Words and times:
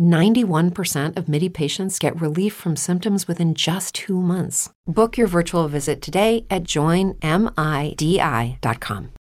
91% 0.00 1.16
of 1.16 1.28
MIDI 1.28 1.48
patients 1.48 1.98
get 1.98 2.20
relief 2.20 2.52
from 2.54 2.76
symptoms 2.76 3.26
within 3.28 3.54
just 3.54 3.94
two 3.94 4.20
months. 4.20 4.70
Book 4.86 5.16
your 5.16 5.28
virtual 5.28 5.68
visit 5.68 6.02
today 6.02 6.44
at 6.50 6.64
joinmidi.com. 6.64 7.20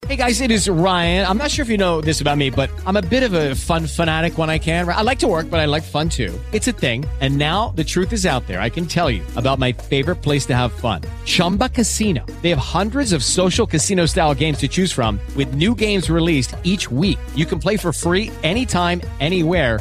Hey 0.07 0.15
guys, 0.15 0.41
it 0.41 0.53
is 0.53 0.69
Ryan. 0.69 1.27
I'm 1.27 1.39
not 1.39 1.51
sure 1.51 1.65
if 1.65 1.69
you 1.69 1.77
know 1.77 2.01
this 2.01 2.21
about 2.21 2.39
me, 2.39 2.51
but 2.51 2.71
I'm 2.87 2.95
a 2.97 3.03
bit 3.03 3.25
of 3.25 3.33
a 3.33 3.57
fun 3.57 3.89
fanatic 3.89 4.39
when 4.39 4.49
I 4.49 4.59
can. 4.59 4.89
I 4.89 5.03
like 5.03 5.19
to 5.21 5.27
work, 5.27 5.51
but 5.51 5.59
I 5.59 5.65
like 5.65 5.83
fun 5.83 6.09
too. 6.09 6.39
It's 6.53 6.69
a 6.69 6.73
thing. 6.73 7.05
And 7.21 7.37
now 7.37 7.71
the 7.71 7.83
truth 7.83 8.13
is 8.13 8.25
out 8.25 8.47
there. 8.47 8.61
I 8.61 8.71
can 8.71 8.87
tell 8.87 9.11
you 9.11 9.25
about 9.35 9.59
my 9.59 9.73
favorite 9.73 10.23
place 10.23 10.47
to 10.47 10.55
have 10.55 10.73
fun 10.73 11.03
Chumba 11.25 11.69
Casino. 11.71 12.25
They 12.43 12.51
have 12.51 12.59
hundreds 12.59 13.13
of 13.13 13.25
social 13.25 13.67
casino 13.67 14.07
style 14.07 14.35
games 14.37 14.59
to 14.59 14.69
choose 14.69 14.93
from, 14.93 15.19
with 15.35 15.55
new 15.55 15.75
games 15.75 16.09
released 16.09 16.55
each 16.63 16.89
week. 16.89 17.19
You 17.35 17.47
can 17.47 17.59
play 17.59 17.77
for 17.77 17.93
free 17.93 18.31
anytime, 18.45 19.01
anywhere 19.19 19.81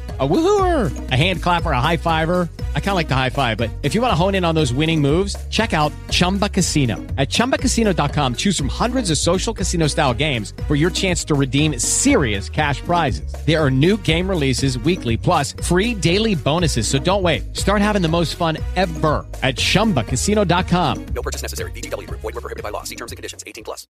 A 0.21 0.27
woohooer, 0.27 1.09
a 1.09 1.15
hand 1.15 1.41
clapper, 1.41 1.71
a 1.71 1.81
high 1.81 1.97
fiver. 1.97 2.47
I 2.75 2.79
kind 2.79 2.89
of 2.89 2.95
like 2.95 3.07
the 3.07 3.15
high 3.15 3.31
five, 3.31 3.57
but 3.57 3.71
if 3.81 3.95
you 3.95 4.01
want 4.01 4.11
to 4.11 4.15
hone 4.15 4.35
in 4.35 4.45
on 4.45 4.53
those 4.53 4.71
winning 4.71 5.01
moves, 5.01 5.35
check 5.49 5.73
out 5.73 5.91
Chumba 6.11 6.47
Casino. 6.47 6.97
At 7.17 7.29
ChumbaCasino.com, 7.29 8.35
choose 8.35 8.55
from 8.55 8.67
hundreds 8.67 9.09
of 9.09 9.17
social 9.17 9.51
casino 9.53 9.87
style 9.87 10.13
games 10.13 10.53
for 10.67 10.75
your 10.75 10.91
chance 10.91 11.23
to 11.25 11.33
redeem 11.33 11.79
serious 11.79 12.49
cash 12.49 12.81
prizes. 12.81 13.33
There 13.47 13.59
are 13.59 13.71
new 13.71 13.97
game 13.97 14.29
releases 14.29 14.77
weekly, 14.77 15.15
plus 15.17 15.53
free 15.53 15.95
daily 15.95 16.35
bonuses. 16.35 16.87
So 16.87 16.99
don't 16.99 17.23
wait. 17.23 17.57
Start 17.57 17.81
having 17.81 18.03
the 18.03 18.09
most 18.09 18.35
fun 18.35 18.59
ever 18.75 19.25
at 19.41 19.55
ChumbaCasino.com. 19.55 21.05
No 21.15 21.21
purchase 21.23 21.41
necessary. 21.41 21.71
VGW. 21.71 22.07
Void 22.11 22.23
were 22.23 22.41
prohibited 22.41 22.63
by 22.63 22.69
law. 22.69 22.83
See 22.83 22.95
terms 22.95 23.11
and 23.11 23.17
conditions. 23.17 23.43
18 23.47 23.63
plus. 23.63 23.87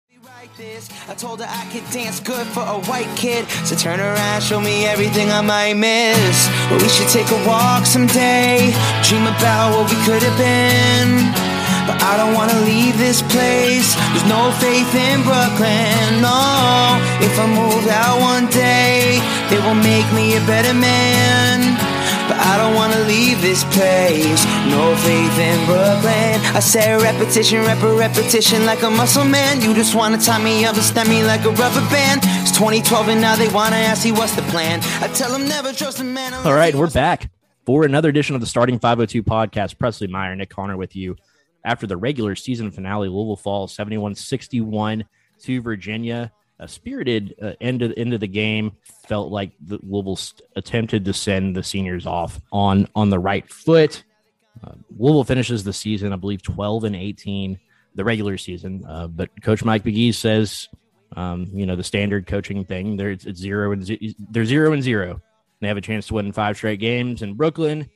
I 1.07 1.13
told 1.15 1.39
her 1.39 1.47
I 1.49 1.65
could 1.71 1.89
dance 1.91 2.19
good 2.19 2.45
for 2.47 2.61
a 2.61 2.79
white 2.81 3.09
kid. 3.17 3.47
So 3.65 3.75
turn 3.75 3.99
around, 3.99 4.41
show 4.41 4.61
me 4.61 4.85
everything 4.85 5.29
I 5.29 5.41
might 5.41 5.73
miss. 5.73 6.20
But 6.69 6.81
we 6.81 6.89
should 6.89 7.09
take 7.09 7.29
a 7.31 7.47
walk 7.47 7.85
someday. 7.85 8.73
Dream 9.01 9.25
about 9.25 9.73
what 9.73 9.89
we 9.89 9.97
could 10.05 10.21
have 10.21 10.37
been. 10.37 11.33
But 11.87 11.97
I 12.03 12.15
don't 12.17 12.33
wanna 12.33 12.59
leave 12.61 12.97
this 12.97 13.21
place. 13.21 13.95
There's 14.13 14.29
no 14.29 14.51
faith 14.63 14.93
in 14.93 15.23
Brooklyn. 15.23 16.21
No, 16.21 17.01
if 17.25 17.33
I 17.39 17.47
move 17.47 17.87
out 17.87 18.21
one 18.21 18.45
day, 18.47 19.19
they 19.49 19.59
will 19.65 19.79
make 19.91 20.07
me 20.13 20.37
a 20.37 20.41
better 20.45 20.73
man. 20.73 21.90
But 22.31 22.39
I 22.39 22.55
don't 22.55 22.75
wanna 22.75 23.01
leave 23.09 23.41
this 23.41 23.65
place. 23.65 24.45
No 24.71 24.95
faith 24.95 25.37
in 25.37 25.65
Brooklyn. 25.65 26.39
I 26.55 26.61
say 26.61 26.95
repetition, 26.95 27.59
rep 27.59 27.83
repetition 27.83 28.65
like 28.65 28.83
a 28.83 28.89
muscle 28.89 29.25
man. 29.25 29.59
You 29.59 29.73
just 29.73 29.95
wanna 29.95 30.17
tie 30.17 30.41
me 30.41 30.63
up 30.63 30.75
and 30.75 30.81
stab 30.81 31.07
me 31.07 31.23
like 31.23 31.43
a 31.43 31.49
rubber 31.49 31.85
band. 31.89 32.21
It's 32.39 32.51
2012 32.51 33.09
and 33.09 33.19
now 33.19 33.35
they 33.35 33.49
wanna 33.49 33.75
ask 33.75 34.05
me 34.05 34.13
what's 34.13 34.33
the 34.33 34.43
plan. 34.43 34.79
I 35.01 35.09
tell 35.09 35.29
them 35.29 35.45
never 35.45 35.73
trust 35.73 35.99
a 35.99 36.05
man. 36.05 36.33
All 36.33 36.53
right, 36.53 36.73
we're 36.73 36.89
back 36.89 37.29
for 37.65 37.83
another 37.83 38.07
edition 38.07 38.33
of 38.33 38.39
the 38.39 38.47
Starting 38.47 38.79
502 38.79 39.23
podcast. 39.23 39.77
Presley 39.77 40.07
Meyer, 40.07 40.33
Nick 40.33 40.51
Connor 40.51 40.77
with 40.77 40.95
you 40.95 41.17
after 41.65 41.85
the 41.85 41.97
regular 41.97 42.37
season 42.37 42.71
finale. 42.71 43.09
Louisville 43.09 43.35
falls 43.35 43.73
71 43.75 44.15
61 44.15 45.03
to 45.41 45.61
Virginia 45.61 46.31
a 46.61 46.67
spirited 46.67 47.35
uh, 47.41 47.53
end 47.59 47.81
of 47.81 47.93
end 47.97 48.13
of 48.13 48.19
the 48.19 48.27
game. 48.27 48.71
Felt 49.07 49.31
like 49.31 49.51
the 49.59 49.79
Louisville 49.81 50.19
attempted 50.55 51.03
to 51.05 51.13
send 51.13 51.55
the 51.55 51.63
seniors 51.63 52.05
off 52.05 52.39
on 52.51 52.87
on 52.95 53.09
the 53.09 53.19
right 53.19 53.51
foot. 53.51 54.03
Uh, 54.63 54.73
Louisville 54.95 55.23
finishes 55.23 55.63
the 55.63 55.73
season, 55.73 56.13
I 56.13 56.15
believe, 56.15 56.43
twelve 56.43 56.83
and 56.83 56.95
eighteen, 56.95 57.59
the 57.95 58.05
regular 58.05 58.37
season. 58.37 58.85
Uh, 58.87 59.07
but 59.07 59.29
Coach 59.41 59.63
Mike 59.63 59.83
Pegues 59.83 60.15
says, 60.15 60.69
um, 61.15 61.49
you 61.51 61.65
know, 61.65 61.75
the 61.75 61.83
standard 61.83 62.27
coaching 62.27 62.63
thing. 62.63 62.95
There, 62.95 63.11
it's, 63.11 63.25
zero 63.33 63.71
and 63.71 63.83
z- 63.83 64.15
they're 64.29 64.45
zero 64.45 64.71
and 64.71 64.83
zero. 64.83 65.21
They 65.59 65.67
have 65.67 65.77
a 65.77 65.81
chance 65.81 66.07
to 66.07 66.13
win 66.13 66.31
five 66.31 66.57
straight 66.57 66.79
games 66.79 67.23
in 67.23 67.33
Brooklyn, 67.33 67.89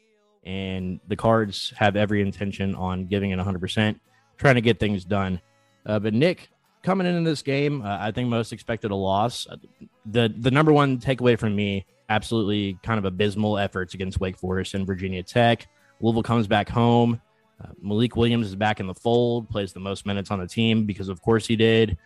and 0.43 0.99
the 1.07 1.15
Cards 1.15 1.71
have 1.77 1.95
every 1.95 2.21
intention 2.21 2.75
on 2.75 3.05
giving 3.05 3.29
it 3.29 3.37
100 3.37 3.59
percent, 3.59 4.01
trying 4.37 4.55
to 4.55 4.61
get 4.61 4.79
things 4.79 5.05
done. 5.05 5.39
Uh, 5.85 5.99
but 5.99 6.13
Nick, 6.15 6.49
coming 6.85 7.07
into 7.07 7.29
this 7.29 7.41
game, 7.41 7.81
uh, 7.81 7.97
I 7.99 8.11
think 8.11 8.29
most 8.29 8.53
expected 8.53 8.91
a 8.91 8.95
loss. 8.95 9.47
Uh, 9.47 9.57
the 10.05 10.33
the 10.37 10.51
number 10.51 10.71
one 10.71 10.99
takeaway 10.99 11.37
from 11.37 11.55
me, 11.55 11.85
absolutely 12.09 12.77
kind 12.83 12.97
of 12.97 13.05
abysmal 13.05 13.57
efforts 13.57 13.93
against 13.93 14.19
Wake 14.19 14.37
Forest 14.37 14.75
and 14.75 14.87
Virginia 14.87 15.23
Tech. 15.23 15.67
Louisville 15.99 16.23
comes 16.23 16.47
back 16.47 16.69
home. 16.69 17.19
Uh, 17.61 17.69
Malik 17.81 18.15
Williams 18.15 18.47
is 18.47 18.55
back 18.55 18.79
in 18.79 18.87
the 18.87 18.93
fold, 18.93 19.49
plays 19.49 19.73
the 19.73 19.79
most 19.79 20.05
minutes 20.05 20.29
on 20.29 20.39
the 20.39 20.47
team 20.47 20.85
because 20.85 21.09
of 21.09 21.21
course 21.21 21.47
he 21.47 21.55
did, 21.55 21.97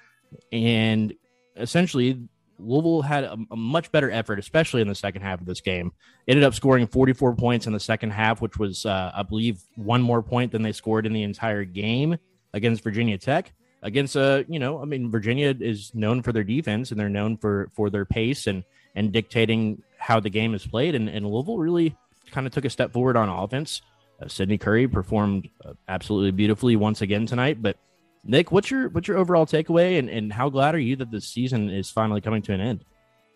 and 0.52 1.14
essentially 1.58 2.22
Louisville 2.58 3.02
had 3.02 3.24
a, 3.26 3.38
a, 3.52 3.56
much 3.56 3.92
better 3.92 4.12
effort, 4.12 4.38
especially 4.38 4.82
in 4.82 4.88
the 4.88 4.96
second 4.96 5.22
half 5.22 5.40
of 5.40 5.46
this 5.46 5.62
game. 5.62 5.92
Ended 6.28 6.44
up 6.44 6.54
scoring 6.54 6.88
44 6.88 7.36
points 7.36 7.68
in 7.68 7.74
the 7.74 7.80
second 7.80 8.12
half, 8.12 8.42
which 8.42 8.58
was, 8.58 8.86
uh, 8.86 9.12
I 9.16 9.24
believe, 9.24 9.62
one 9.76 10.02
more 10.02 10.22
point 10.22 10.52
than 10.52 10.62
they 10.62 10.74
scored 10.74 11.06
in 11.06 11.14
the 11.14 11.24
entire 11.24 11.64
game 11.64 12.18
against 12.54 12.84
Virginia 12.84 13.18
Tech 13.18 13.54
against 13.82 14.16
a 14.16 14.46
you 14.48 14.60
know 14.60 14.82
I 14.82 14.86
mean 14.86 15.10
Virginia 15.10 15.56
is 15.60 15.94
known 15.94 16.22
for 16.22 16.32
their 16.32 16.44
defense 16.44 16.92
and 16.92 17.00
they're 17.00 17.10
known 17.10 17.38
for 17.38 17.70
for 17.74 17.90
their 17.90 18.06
pace 18.06 18.48
and 18.48 18.64
and 18.96 19.12
dictating 19.12 19.82
how 19.98 20.20
the 20.20 20.30
game 20.30 20.54
is 20.54 20.66
played 20.66 20.96
and, 20.96 21.10
and 21.10 21.26
Louisville 21.26 21.58
really 21.58 21.96
kind 22.32 22.48
of 22.48 22.54
took 22.54 22.66
a 22.66 22.70
step 22.70 22.92
forward 22.92 23.18
on 23.18 23.30
offense. 23.30 23.82
Uh, 24.22 24.28
Sydney 24.28 24.58
Curry 24.58 24.88
performed 24.88 25.50
uh, 25.64 25.74
absolutely 25.88 26.32
beautifully 26.32 26.76
once 26.76 27.02
again 27.02 27.26
tonight. 27.26 27.62
But 27.62 27.78
Nick, 28.24 28.52
what's 28.52 28.70
your 28.70 28.90
what's 28.90 29.08
your 29.08 29.18
overall 29.18 29.46
takeaway 29.46 30.00
and 30.00 30.10
and 30.10 30.32
how 30.32 30.50
glad 30.50 30.76
are 30.76 30.80
you 30.80 30.96
that 30.98 31.12
the 31.12 31.22
season 31.22 31.70
is 31.70 31.90
finally 31.90 32.22
coming 32.22 32.42
to 32.44 32.54
an 32.54 32.62
end? 32.62 32.86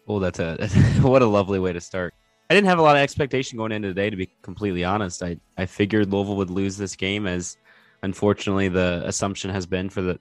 Well, 0.05 0.19
that's 0.19 0.39
a 0.39 0.67
what 1.01 1.21
a 1.21 1.27
lovely 1.27 1.59
way 1.59 1.73
to 1.73 1.81
start. 1.81 2.13
I 2.49 2.53
didn't 2.53 2.67
have 2.67 2.79
a 2.79 2.83
lot 2.83 2.97
of 2.97 3.01
expectation 3.01 3.57
going 3.57 3.71
into 3.71 3.87
today, 3.87 4.09
to 4.09 4.17
be 4.17 4.29
completely 4.41 4.83
honest. 4.83 5.23
I 5.23 5.37
I 5.57 5.65
figured 5.65 6.11
Louisville 6.11 6.35
would 6.37 6.49
lose 6.49 6.77
this 6.77 6.95
game 6.95 7.27
as 7.27 7.57
unfortunately 8.01 8.67
the 8.67 9.01
assumption 9.05 9.49
has 9.51 9.65
been 9.65 9.89
for 9.89 10.01
the 10.01 10.19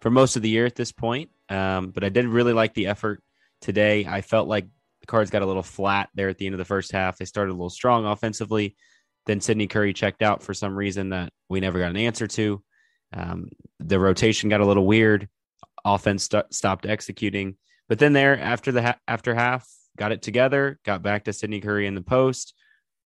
for 0.00 0.10
most 0.10 0.36
of 0.36 0.42
the 0.42 0.48
year 0.48 0.66
at 0.66 0.74
this 0.74 0.92
point. 0.92 1.30
Um, 1.48 1.90
but 1.90 2.04
I 2.04 2.08
did 2.08 2.26
really 2.26 2.52
like 2.52 2.74
the 2.74 2.86
effort 2.86 3.22
today. 3.60 4.06
I 4.06 4.20
felt 4.20 4.48
like 4.48 4.66
the 5.00 5.06
Cards 5.06 5.30
got 5.30 5.42
a 5.42 5.46
little 5.46 5.62
flat 5.62 6.10
there 6.14 6.28
at 6.28 6.38
the 6.38 6.46
end 6.46 6.54
of 6.54 6.58
the 6.58 6.64
first 6.64 6.92
half. 6.92 7.18
They 7.18 7.24
started 7.24 7.50
a 7.50 7.54
little 7.54 7.70
strong 7.70 8.06
offensively. 8.06 8.76
Then 9.26 9.40
Sydney 9.40 9.66
Curry 9.66 9.92
checked 9.92 10.22
out 10.22 10.42
for 10.42 10.54
some 10.54 10.74
reason 10.74 11.10
that 11.10 11.32
we 11.48 11.60
never 11.60 11.78
got 11.78 11.90
an 11.90 11.96
answer 11.96 12.26
to. 12.26 12.62
Um, 13.12 13.50
the 13.78 13.98
rotation 13.98 14.48
got 14.48 14.60
a 14.60 14.66
little 14.66 14.86
weird. 14.86 15.28
Offense 15.84 16.24
st- 16.24 16.52
stopped 16.52 16.86
executing. 16.86 17.56
But 17.88 17.98
then 17.98 18.12
there, 18.12 18.38
after 18.38 18.72
the 18.72 18.82
ha- 18.82 18.98
after 19.06 19.34
half, 19.34 19.68
got 19.96 20.12
it 20.12 20.22
together, 20.22 20.78
got 20.84 21.02
back 21.02 21.24
to 21.24 21.32
Sydney 21.32 21.60
Curry 21.60 21.86
in 21.86 21.94
the 21.94 22.02
post, 22.02 22.54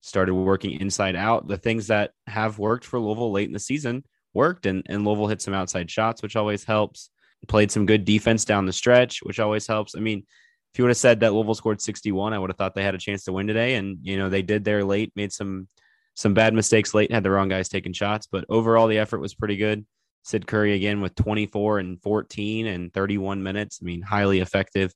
started 0.01 0.35
working 0.35 0.81
inside 0.81 1.17
out. 1.17 1.49
The 1.49 1.59
things 1.59 1.89
that 1.89 2.13
have 2.27 2.59
worked 2.59 2.85
for 2.85 2.99
Louisville 2.99 3.33
late 3.33 3.49
in 3.49 3.53
the 3.53 3.59
season 3.59 4.05
worked 4.35 4.67
and, 4.67 4.83
and 4.87 5.05
Louisville 5.05 5.29
hit 5.29 5.43
some 5.43 5.55
outside 5.55 5.91
shots, 5.91 6.23
which 6.23 6.37
always 6.37 6.65
helps. 6.65 7.11
Played 7.49 7.71
some 7.71 7.87
good 7.87 8.05
defense 8.05 8.45
down 8.45 8.67
the 8.67 8.73
stretch, 8.73 9.21
which 9.23 9.41
always 9.41 9.67
helps. 9.67 9.95
I 9.97 10.01
mean, 10.01 10.27
if 10.73 10.79
you 10.79 10.85
would 10.85 10.91
have 10.91 10.99
said 10.99 11.21
that 11.21 11.33
Louisville 11.33 11.55
scored 11.55 11.81
61, 11.81 12.35
I 12.35 12.39
would 12.39 12.51
have 12.51 12.59
thought 12.59 12.75
they 12.75 12.83
had 12.83 12.95
a 12.95 12.99
chance 12.99 13.25
to 13.25 13.33
win 13.33 13.47
today. 13.47 13.77
And, 13.77 13.99
you 14.03 14.19
know, 14.19 14.29
they 14.29 14.43
did 14.43 14.63
there 14.63 14.85
late, 14.85 15.13
made 15.17 15.33
some 15.33 15.67
some 16.15 16.35
bad 16.35 16.53
mistakes 16.53 16.93
late, 16.93 17.11
had 17.11 17.23
the 17.23 17.31
wrong 17.31 17.49
guys 17.49 17.69
taking 17.69 17.95
shots, 17.95 18.29
but 18.31 18.45
overall 18.51 18.89
the 18.89 18.99
effort 18.99 19.21
was 19.21 19.35
pretty 19.35 19.57
good. 19.57 19.87
Sid 20.23 20.47
Curry 20.47 20.75
again 20.75 21.01
with 21.01 21.15
24 21.15 21.79
and 21.79 22.03
14 22.03 22.67
and 22.67 22.93
31 22.93 23.43
minutes. 23.43 23.79
I 23.81 23.87
mean, 23.87 24.03
highly 24.03 24.41
effective. 24.41 24.93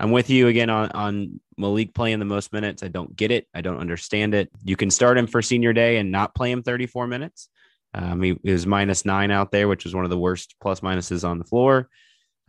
I'm 0.00 0.12
with 0.12 0.30
you 0.30 0.48
again 0.48 0.70
on, 0.70 0.90
on 0.92 1.40
Malik 1.58 1.94
playing 1.94 2.20
the 2.20 2.24
most 2.24 2.52
minutes. 2.52 2.82
I 2.82 2.88
don't 2.88 3.14
get 3.14 3.30
it. 3.30 3.46
I 3.54 3.60
don't 3.60 3.78
understand 3.78 4.34
it. 4.34 4.50
You 4.64 4.76
can 4.76 4.90
start 4.90 5.18
him 5.18 5.26
for 5.26 5.42
senior 5.42 5.72
day 5.72 5.98
and 5.98 6.10
not 6.10 6.34
play 6.34 6.50
him 6.50 6.62
34 6.62 7.06
minutes. 7.06 7.48
Um, 7.96 8.22
he, 8.22 8.38
he, 8.42 8.52
was 8.52 8.66
minus 8.66 9.06
nine 9.06 9.30
out 9.30 9.50
there, 9.50 9.68
which 9.68 9.84
was 9.84 9.94
one 9.94 10.04
of 10.04 10.10
the 10.10 10.18
worst 10.18 10.54
plus 10.60 10.80
minuses 10.80 11.26
on 11.26 11.38
the 11.38 11.44
floor. 11.44 11.88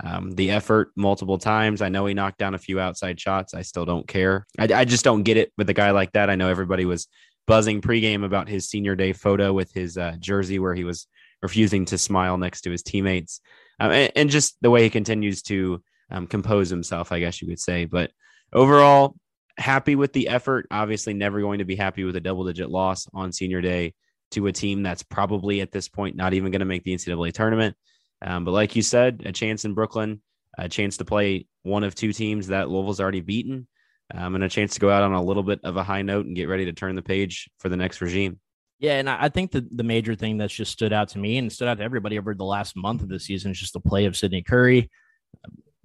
Um, 0.04 0.32
the 0.32 0.52
effort 0.52 0.92
multiple 0.96 1.38
times. 1.38 1.82
I 1.82 1.90
know 1.90 2.06
he 2.06 2.14
knocked 2.14 2.38
down 2.38 2.54
a 2.54 2.60
few 2.60 2.80
outside 2.80 3.20
shots. 3.20 3.54
I 3.54 3.62
still 3.64 3.86
don't 3.86 4.08
care. 4.08 4.46
I, 4.60 4.66
I 4.66 4.86
just 4.86 5.06
don't 5.06 5.24
get 5.24 5.38
it 5.38 5.52
with 5.58 5.70
a 5.70 5.74
guy 5.74 5.92
like 5.92 6.12
that. 6.12 6.30
I 6.30 6.36
know 6.36 6.50
everybody 6.50 6.86
was 6.86 7.08
buzzing 7.48 7.82
pregame 7.82 8.26
about 8.26 8.50
his 8.50 8.70
senior 8.70 8.96
day 8.96 9.14
photo 9.14 9.54
with 9.54 9.72
his 9.72 9.98
uh, 9.98 10.18
jersey 10.20 10.60
where 10.60 10.76
he 10.76 10.84
was 10.84 11.08
refusing 11.42 11.86
to 11.86 11.98
smile 11.98 12.38
next 12.38 12.62
to 12.62 12.72
his 12.72 12.84
teammates, 12.84 13.40
um, 13.80 13.92
and, 13.92 14.12
and, 14.16 14.30
just 14.30 14.58
the 14.62 14.70
way 14.70 14.84
he 14.84 14.90
continues 14.90 15.44
to 15.44 15.82
um, 16.12 16.28
compose 16.28 16.70
himself, 16.70 17.12
I 17.12 17.20
guess 17.20 17.42
you 17.42 17.48
could 17.48 17.60
say. 17.60 17.86
But 17.86 18.12
overall, 18.52 19.16
happy 19.58 19.96
with 19.96 20.14
the 20.14 20.28
effort. 20.28 20.68
Obviously, 20.70 21.14
never 21.14 21.40
going 21.42 21.60
to 21.60 21.66
be 21.66 21.76
happy 21.76 22.04
with 22.04 22.16
a 22.16 22.22
double 22.22 22.46
digit 22.46 22.70
loss 22.70 23.08
on 23.14 23.32
senior 23.32 23.62
day 23.62 23.94
to 24.32 24.48
a 24.48 24.52
team 24.52 24.84
that's 24.84 25.04
probably 25.04 25.62
at 25.62 25.72
this 25.72 25.88
point 25.88 26.16
not 26.16 26.34
even 26.34 26.52
going 26.52 26.60
to 26.60 26.66
make 26.66 26.84
the 26.84 26.94
NCAA 26.94 27.34
tournament. 27.34 27.76
Um, 28.22 28.46
but 28.46 28.52
like 28.52 28.76
you 28.76 28.82
said, 28.82 29.24
a 29.26 29.32
chance 29.32 29.66
in 29.66 29.74
Brooklyn, 29.74 30.22
a 30.58 30.68
chance 30.68 30.98
to 30.98 31.06
play 31.06 31.48
one 31.64 31.84
of 31.84 31.96
two 31.96 32.14
teams 32.14 32.48
that 32.48 32.70
Louisville's 32.70 33.00
already 33.00 33.22
beaten, 33.22 33.68
um, 34.14 34.36
and 34.36 34.44
a 34.44 34.50
chance 34.50 34.74
to 34.74 34.80
go 34.80 34.90
out 34.90 35.04
on 35.04 35.14
a 35.14 35.24
little 35.24 35.44
bit 35.44 35.60
of 35.64 35.78
a 35.78 35.84
high 35.84 36.02
note 36.02 36.26
and 36.26 36.36
get 36.36 36.50
ready 36.50 36.66
to 36.66 36.74
turn 36.74 36.96
the 36.96 37.02
page 37.02 37.50
for 37.60 37.70
the 37.70 37.78
next 37.78 38.02
regime. 38.02 38.40
Yeah, 38.80 39.00
and 39.00 39.10
I 39.10 39.30
think 39.30 39.52
the, 39.52 39.68
the 39.72 39.84
major 39.84 40.14
thing 40.14 40.38
that's 40.38 40.54
just 40.54 40.72
stood 40.72 40.94
out 40.94 41.10
to 41.10 41.20
me 41.20 41.38
and 41.38 41.52
stood 41.52 41.68
out 41.68 41.80
to 41.80 41.84
everybody 41.84 42.20
over 42.20 42.36
the 42.36 42.44
last 42.44 42.76
month 42.76 43.02
of 43.02 43.10
the 43.10 43.20
season 43.20 43.52
is 43.52 43.60
just 43.60 43.74
the 43.74 43.80
play 43.80 44.06
of 44.06 44.16
Sydney 44.16 44.44
Curry. 44.44 44.92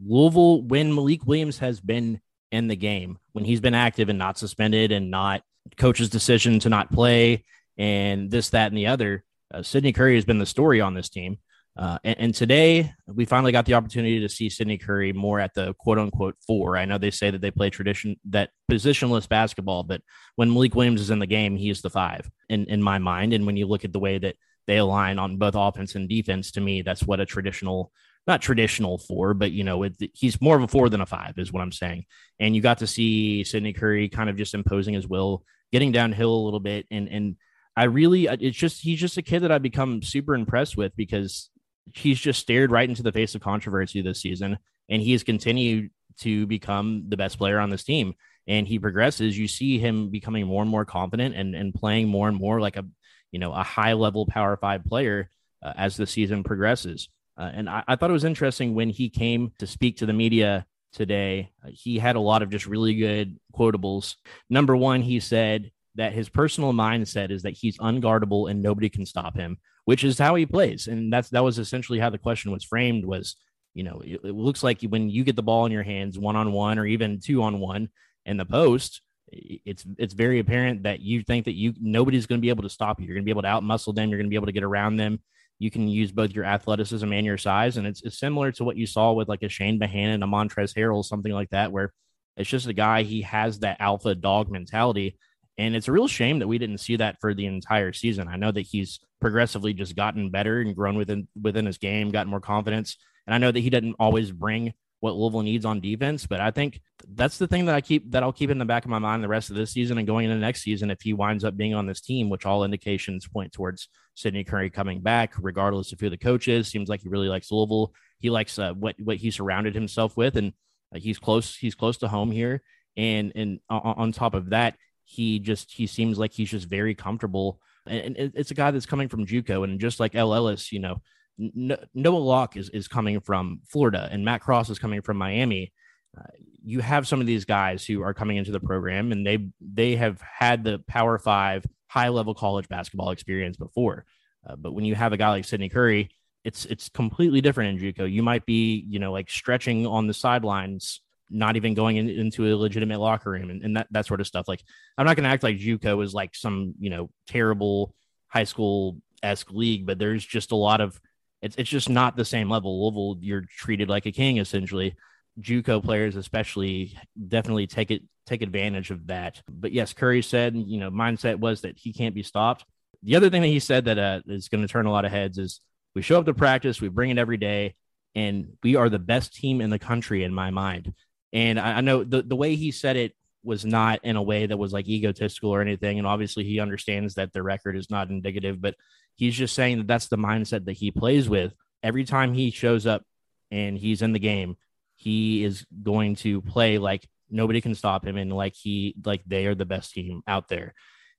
Louisville, 0.04 0.62
when 0.62 0.94
Malik 0.94 1.26
Williams 1.26 1.58
has 1.58 1.80
been 1.80 2.20
in 2.50 2.68
the 2.68 2.76
game, 2.76 3.18
when 3.32 3.44
he's 3.44 3.60
been 3.60 3.74
active 3.74 4.10
and 4.10 4.18
not 4.18 4.36
suspended 4.36 4.92
and 4.92 5.10
not 5.10 5.42
coach's 5.78 6.10
decision 6.10 6.58
to 6.60 6.68
not 6.68 6.92
play 6.92 7.44
and 7.78 8.30
this, 8.30 8.50
that, 8.50 8.68
and 8.68 8.76
the 8.76 8.86
other, 8.86 9.24
uh, 9.52 9.62
Sydney 9.62 9.92
Curry 9.92 10.14
has 10.14 10.24
been 10.24 10.38
the 10.38 10.46
story 10.46 10.80
on 10.80 10.94
this 10.94 11.08
team. 11.08 11.38
Uh, 11.74 11.98
and, 12.04 12.16
and, 12.18 12.34
today 12.34 12.92
we 13.06 13.24
finally 13.24 13.50
got 13.50 13.64
the 13.64 13.72
opportunity 13.72 14.20
to 14.20 14.28
see 14.28 14.50
Sydney 14.50 14.76
Curry 14.76 15.14
more 15.14 15.40
at 15.40 15.54
the 15.54 15.72
quote 15.78 15.98
unquote 15.98 16.36
four. 16.46 16.76
I 16.76 16.84
know 16.84 16.98
they 16.98 17.10
say 17.10 17.30
that 17.30 17.40
they 17.40 17.50
play 17.50 17.70
tradition 17.70 18.16
that 18.28 18.50
positionless 18.70 19.26
basketball, 19.26 19.82
but 19.82 20.02
when 20.36 20.52
Malik 20.52 20.74
Williams 20.74 21.00
is 21.00 21.08
in 21.08 21.18
the 21.18 21.26
game, 21.26 21.56
he's 21.56 21.80
the 21.80 21.88
five 21.88 22.30
in, 22.50 22.66
in 22.66 22.82
my 22.82 22.98
mind. 22.98 23.32
And 23.32 23.46
when 23.46 23.56
you 23.56 23.66
look 23.66 23.86
at 23.86 23.92
the 23.94 24.00
way 24.00 24.18
that 24.18 24.36
they 24.66 24.76
align 24.76 25.18
on 25.18 25.38
both 25.38 25.54
offense 25.56 25.94
and 25.94 26.10
defense, 26.10 26.50
to 26.52 26.60
me, 26.60 26.82
that's 26.82 27.04
what 27.04 27.20
a 27.20 27.26
traditional, 27.26 27.90
not 28.26 28.42
traditional 28.42 28.98
four, 28.98 29.32
but 29.32 29.50
you 29.50 29.64
know, 29.64 29.84
it, 29.84 29.94
he's 30.12 30.42
more 30.42 30.56
of 30.56 30.62
a 30.62 30.68
four 30.68 30.90
than 30.90 31.00
a 31.00 31.06
five, 31.06 31.38
is 31.38 31.54
what 31.54 31.62
I'm 31.62 31.72
saying. 31.72 32.04
And 32.38 32.54
you 32.54 32.60
got 32.60 32.78
to 32.78 32.86
see 32.86 33.44
Sydney 33.44 33.72
Curry 33.72 34.10
kind 34.10 34.28
of 34.28 34.36
just 34.36 34.52
imposing 34.52 34.92
his 34.92 35.08
will, 35.08 35.42
getting 35.72 35.90
downhill 35.90 36.34
a 36.34 36.44
little 36.44 36.60
bit, 36.60 36.86
and 36.90 37.08
and 37.08 37.36
I 37.76 37.84
really, 37.84 38.26
it's 38.26 38.56
just 38.56 38.82
he's 38.82 39.00
just 39.00 39.16
a 39.16 39.22
kid 39.22 39.40
that 39.40 39.52
I've 39.52 39.62
become 39.62 40.02
super 40.02 40.34
impressed 40.34 40.76
with 40.76 40.94
because 40.96 41.50
he's 41.94 42.20
just 42.20 42.40
stared 42.40 42.70
right 42.70 42.88
into 42.88 43.02
the 43.02 43.12
face 43.12 43.34
of 43.34 43.40
controversy 43.40 44.02
this 44.02 44.20
season, 44.20 44.58
and 44.88 45.00
he 45.00 45.12
has 45.12 45.22
continued 45.22 45.90
to 46.20 46.46
become 46.46 47.04
the 47.08 47.16
best 47.16 47.38
player 47.38 47.58
on 47.58 47.70
this 47.70 47.84
team. 47.84 48.14
And 48.46 48.66
he 48.66 48.78
progresses. 48.78 49.38
You 49.38 49.46
see 49.46 49.78
him 49.78 50.10
becoming 50.10 50.46
more 50.46 50.62
and 50.62 50.70
more 50.70 50.84
confident 50.84 51.36
and, 51.36 51.54
and 51.54 51.72
playing 51.72 52.08
more 52.08 52.28
and 52.28 52.36
more 52.36 52.60
like 52.60 52.76
a 52.76 52.84
you 53.30 53.38
know 53.38 53.52
a 53.52 53.62
high 53.62 53.92
level 53.92 54.26
Power 54.26 54.56
Five 54.56 54.84
player 54.84 55.30
uh, 55.62 55.72
as 55.76 55.96
the 55.96 56.06
season 56.06 56.42
progresses. 56.42 57.08
Uh, 57.38 57.50
and 57.54 57.70
I, 57.70 57.82
I, 57.88 57.96
thought 57.96 58.10
it 58.10 58.14
was 58.14 58.24
interesting 58.24 58.74
when 58.74 58.90
he 58.90 59.08
came 59.08 59.52
to 59.58 59.66
speak 59.66 59.98
to 59.98 60.06
the 60.06 60.12
media 60.12 60.66
today. 60.92 61.50
Uh, 61.64 61.70
he 61.72 61.98
had 61.98 62.16
a 62.16 62.20
lot 62.20 62.42
of 62.42 62.50
just 62.50 62.66
really 62.66 62.94
good 62.94 63.38
quotables. 63.56 64.16
Number 64.50 64.76
one, 64.76 65.00
he 65.00 65.18
said 65.18 65.70
that 65.96 66.12
his 66.12 66.28
personal 66.28 66.72
mindset 66.72 67.30
is 67.30 67.42
that 67.42 67.56
he's 67.56 67.78
unguardable 67.78 68.50
and 68.50 68.62
nobody 68.62 68.88
can 68.88 69.06
stop 69.06 69.36
him 69.36 69.58
which 69.84 70.04
is 70.04 70.18
how 70.18 70.34
he 70.34 70.46
plays. 70.46 70.86
And 70.86 71.12
that's 71.12 71.30
that 71.30 71.44
was 71.44 71.58
essentially 71.58 71.98
how 71.98 72.10
the 72.10 72.18
question 72.18 72.52
was 72.52 72.64
framed 72.64 73.04
was, 73.04 73.36
you 73.74 73.84
know, 73.84 74.00
it, 74.04 74.20
it 74.24 74.34
looks 74.34 74.62
like 74.62 74.82
when 74.82 75.10
you 75.10 75.24
get 75.24 75.36
the 75.36 75.42
ball 75.42 75.66
in 75.66 75.72
your 75.72 75.82
hands 75.82 76.18
one 76.18 76.36
on 76.36 76.52
one 76.52 76.78
or 76.78 76.86
even 76.86 77.20
two 77.20 77.42
on 77.42 77.58
one 77.58 77.88
in 78.24 78.36
the 78.36 78.44
post, 78.44 79.00
it's 79.28 79.84
it's 79.98 80.14
very 80.14 80.38
apparent 80.38 80.82
that 80.84 81.00
you 81.00 81.22
think 81.22 81.46
that 81.46 81.54
you 81.54 81.74
nobody's 81.80 82.26
going 82.26 82.40
to 82.40 82.42
be 82.42 82.50
able 82.50 82.62
to 82.62 82.70
stop 82.70 83.00
you. 83.00 83.06
You're 83.06 83.14
going 83.14 83.24
to 83.24 83.26
be 83.26 83.32
able 83.32 83.42
to 83.42 83.48
outmuscle 83.48 83.94
them. 83.94 84.10
You're 84.10 84.18
going 84.18 84.26
to 84.26 84.30
be 84.30 84.36
able 84.36 84.46
to 84.46 84.52
get 84.52 84.62
around 84.62 84.96
them. 84.96 85.20
You 85.58 85.70
can 85.70 85.88
use 85.88 86.12
both 86.12 86.32
your 86.32 86.44
athleticism 86.44 87.12
and 87.12 87.24
your 87.24 87.38
size, 87.38 87.76
and 87.76 87.86
it's, 87.86 88.02
it's 88.02 88.18
similar 88.18 88.50
to 88.52 88.64
what 88.64 88.76
you 88.76 88.84
saw 88.84 89.12
with 89.12 89.28
like 89.28 89.44
a 89.44 89.48
Chane 89.48 89.78
Behanan, 89.78 90.24
a 90.24 90.26
Montrezl 90.26 90.74
Harrell, 90.74 91.04
something 91.04 91.32
like 91.32 91.50
that, 91.50 91.70
where 91.70 91.92
it's 92.36 92.50
just 92.50 92.66
a 92.66 92.72
guy 92.72 93.04
he 93.04 93.22
has 93.22 93.60
that 93.60 93.76
alpha 93.78 94.14
dog 94.14 94.50
mentality 94.50 95.18
and 95.58 95.76
it's 95.76 95.88
a 95.88 95.92
real 95.92 96.08
shame 96.08 96.38
that 96.38 96.48
we 96.48 96.58
didn't 96.58 96.78
see 96.78 96.96
that 96.96 97.16
for 97.20 97.34
the 97.34 97.46
entire 97.46 97.92
season. 97.92 98.28
I 98.28 98.36
know 98.36 98.52
that 98.52 98.62
he's 98.62 99.00
progressively 99.20 99.72
just 99.74 99.94
gotten 99.96 100.30
better 100.30 100.60
and 100.60 100.74
grown 100.74 100.96
within 100.96 101.28
within 101.40 101.66
his 101.66 101.78
game, 101.78 102.10
gotten 102.10 102.30
more 102.30 102.40
confidence. 102.40 102.96
And 103.26 103.34
I 103.34 103.38
know 103.38 103.52
that 103.52 103.60
he 103.60 103.70
doesn't 103.70 103.96
always 103.98 104.32
bring 104.32 104.74
what 105.00 105.16
Louisville 105.16 105.42
needs 105.42 105.64
on 105.64 105.80
defense, 105.80 106.26
but 106.26 106.40
I 106.40 106.52
think 106.52 106.80
that's 107.14 107.36
the 107.36 107.48
thing 107.48 107.66
that 107.66 107.74
I 107.74 107.80
keep 107.80 108.10
that 108.12 108.22
I'll 108.22 108.32
keep 108.32 108.50
in 108.50 108.58
the 108.58 108.64
back 108.64 108.84
of 108.84 108.90
my 108.90 109.00
mind 109.00 109.22
the 109.22 109.28
rest 109.28 109.50
of 109.50 109.56
this 109.56 109.72
season 109.72 109.98
and 109.98 110.06
going 110.06 110.26
into 110.26 110.36
next 110.36 110.62
season 110.62 110.90
if 110.90 111.02
he 111.02 111.12
winds 111.12 111.44
up 111.44 111.56
being 111.56 111.74
on 111.74 111.86
this 111.86 112.00
team, 112.00 112.30
which 112.30 112.46
all 112.46 112.64
indications 112.64 113.26
point 113.26 113.52
towards 113.52 113.88
Sydney 114.14 114.44
Curry 114.44 114.70
coming 114.70 115.00
back, 115.00 115.34
regardless 115.40 115.92
of 115.92 116.00
who 116.00 116.08
the 116.08 116.16
coach 116.16 116.48
is. 116.48 116.68
Seems 116.68 116.88
like 116.88 117.00
he 117.00 117.08
really 117.08 117.28
likes 117.28 117.50
Louisville. 117.50 117.92
He 118.20 118.30
likes 118.30 118.58
uh, 118.58 118.72
what 118.74 118.94
what 118.98 119.16
he 119.16 119.30
surrounded 119.30 119.74
himself 119.74 120.16
with, 120.16 120.36
and 120.36 120.52
uh, 120.94 120.98
he's 120.98 121.18
close. 121.18 121.56
He's 121.56 121.74
close 121.74 121.98
to 121.98 122.08
home 122.08 122.30
here. 122.30 122.62
And 122.96 123.32
and 123.34 123.58
on 123.68 124.12
top 124.12 124.34
of 124.34 124.50
that, 124.50 124.76
he 125.04 125.38
just 125.38 125.72
he 125.72 125.86
seems 125.86 126.18
like 126.18 126.32
he's 126.32 126.50
just 126.50 126.68
very 126.68 126.94
comfortable 126.94 127.60
and 127.86 128.16
it's 128.16 128.50
a 128.50 128.54
guy 128.54 128.70
that's 128.70 128.86
coming 128.86 129.08
from 129.08 129.26
JUCO 129.26 129.64
and 129.64 129.80
just 129.80 129.98
like 129.98 130.14
El 130.14 130.34
Ellis, 130.34 130.70
you 130.72 130.78
know, 130.78 131.02
Noah 131.38 132.16
Locke 132.16 132.56
is 132.56 132.68
is 132.68 132.88
coming 132.88 133.20
from 133.20 133.60
Florida 133.66 134.08
and 134.10 134.24
Matt 134.24 134.40
Cross 134.40 134.70
is 134.70 134.78
coming 134.78 135.02
from 135.02 135.16
Miami. 135.16 135.72
Uh, 136.16 136.24
you 136.62 136.80
have 136.80 137.08
some 137.08 137.20
of 137.20 137.26
these 137.26 137.44
guys 137.44 137.84
who 137.84 138.02
are 138.02 138.14
coming 138.14 138.36
into 138.36 138.52
the 138.52 138.60
program 138.60 139.10
and 139.10 139.26
they 139.26 139.48
they 139.60 139.96
have 139.96 140.20
had 140.20 140.62
the 140.62 140.78
Power 140.86 141.18
Five 141.18 141.64
high 141.88 142.08
level 142.08 142.34
college 142.34 142.68
basketball 142.68 143.10
experience 143.10 143.56
before, 143.56 144.04
uh, 144.46 144.56
but 144.56 144.72
when 144.72 144.84
you 144.84 144.94
have 144.94 145.12
a 145.12 145.16
guy 145.16 145.30
like 145.30 145.44
Sydney 145.44 145.68
Curry, 145.68 146.10
it's 146.44 146.64
it's 146.66 146.88
completely 146.88 147.40
different 147.40 147.82
in 147.82 147.92
JUCO. 147.92 148.12
You 148.12 148.22
might 148.22 148.46
be 148.46 148.84
you 148.88 149.00
know 149.00 149.10
like 149.10 149.28
stretching 149.28 149.86
on 149.86 150.06
the 150.06 150.14
sidelines 150.14 151.00
not 151.32 151.56
even 151.56 151.74
going 151.74 151.96
in, 151.96 152.08
into 152.08 152.46
a 152.46 152.54
legitimate 152.56 153.00
locker 153.00 153.30
room 153.30 153.50
and, 153.50 153.62
and 153.62 153.76
that, 153.76 153.86
that 153.90 154.06
sort 154.06 154.20
of 154.20 154.26
stuff. 154.26 154.46
Like, 154.48 154.62
I'm 154.98 155.06
not 155.06 155.16
going 155.16 155.24
to 155.24 155.30
act 155.30 155.42
like 155.42 155.58
JUCO 155.58 156.04
is 156.04 156.14
like 156.14 156.34
some, 156.34 156.74
you 156.78 156.90
know, 156.90 157.10
terrible 157.26 157.94
high 158.28 158.44
school 158.44 158.98
esque 159.22 159.50
league, 159.50 159.86
but 159.86 159.98
there's 159.98 160.24
just 160.24 160.52
a 160.52 160.56
lot 160.56 160.80
of, 160.80 161.00
it's, 161.40 161.56
it's 161.56 161.70
just 161.70 161.88
not 161.88 162.16
the 162.16 162.24
same 162.24 162.50
level. 162.50 162.82
Louisville, 162.82 163.18
you're 163.20 163.44
treated 163.58 163.88
like 163.88 164.06
a 164.06 164.12
king 164.12 164.38
essentially. 164.38 164.94
JUCO 165.40 165.82
players, 165.82 166.16
especially, 166.16 166.96
definitely 167.28 167.66
take 167.66 167.90
it, 167.90 168.02
take 168.26 168.42
advantage 168.42 168.90
of 168.90 169.06
that. 169.06 169.42
But 169.48 169.72
yes, 169.72 169.92
Curry 169.92 170.22
said, 170.22 170.54
you 170.54 170.78
know, 170.78 170.90
mindset 170.90 171.38
was 171.38 171.62
that 171.62 171.78
he 171.78 171.92
can't 171.92 172.14
be 172.14 172.22
stopped. 172.22 172.64
The 173.02 173.16
other 173.16 173.30
thing 173.30 173.42
that 173.42 173.48
he 173.48 173.58
said 173.58 173.86
that 173.86 173.98
uh, 173.98 174.20
is 174.26 174.48
going 174.48 174.62
to 174.62 174.68
turn 174.68 174.86
a 174.86 174.92
lot 174.92 175.04
of 175.04 175.10
heads 175.10 175.38
is 175.38 175.60
we 175.94 176.02
show 176.02 176.18
up 176.18 176.26
to 176.26 176.34
practice, 176.34 176.80
we 176.80 176.88
bring 176.88 177.10
it 177.10 177.18
every 177.18 177.36
day, 177.36 177.74
and 178.14 178.52
we 178.62 178.76
are 178.76 178.88
the 178.88 178.98
best 178.98 179.34
team 179.34 179.60
in 179.60 179.70
the 179.70 179.78
country 179.78 180.22
in 180.22 180.32
my 180.32 180.50
mind. 180.50 180.92
And 181.32 181.58
I, 181.58 181.78
I 181.78 181.80
know 181.80 182.04
the, 182.04 182.22
the 182.22 182.36
way 182.36 182.56
he 182.56 182.70
said 182.70 182.96
it 182.96 183.14
was 183.44 183.64
not 183.64 184.00
in 184.04 184.16
a 184.16 184.22
way 184.22 184.46
that 184.46 184.56
was 184.56 184.72
like 184.72 184.88
egotistical 184.88 185.50
or 185.50 185.60
anything. 185.60 185.98
And 185.98 186.06
obviously, 186.06 186.44
he 186.44 186.60
understands 186.60 187.14
that 187.14 187.32
the 187.32 187.42
record 187.42 187.76
is 187.76 187.90
not 187.90 188.10
indicative, 188.10 188.60
but 188.60 188.76
he's 189.16 189.34
just 189.34 189.54
saying 189.54 189.78
that 189.78 189.86
that's 189.86 190.08
the 190.08 190.18
mindset 190.18 190.64
that 190.66 190.74
he 190.74 190.90
plays 190.90 191.28
with. 191.28 191.54
Every 191.82 192.04
time 192.04 192.32
he 192.34 192.50
shows 192.50 192.86
up 192.86 193.02
and 193.50 193.76
he's 193.76 194.02
in 194.02 194.12
the 194.12 194.18
game, 194.18 194.56
he 194.94 195.42
is 195.42 195.66
going 195.82 196.16
to 196.16 196.40
play 196.42 196.78
like 196.78 197.08
nobody 197.28 197.60
can 197.60 197.74
stop 197.74 198.06
him 198.06 198.16
and 198.16 198.32
like 198.32 198.54
he 198.54 198.94
like 199.04 199.22
they 199.26 199.46
are 199.46 199.54
the 199.54 199.64
best 199.64 199.92
team 199.92 200.22
out 200.28 200.48
there. 200.48 200.74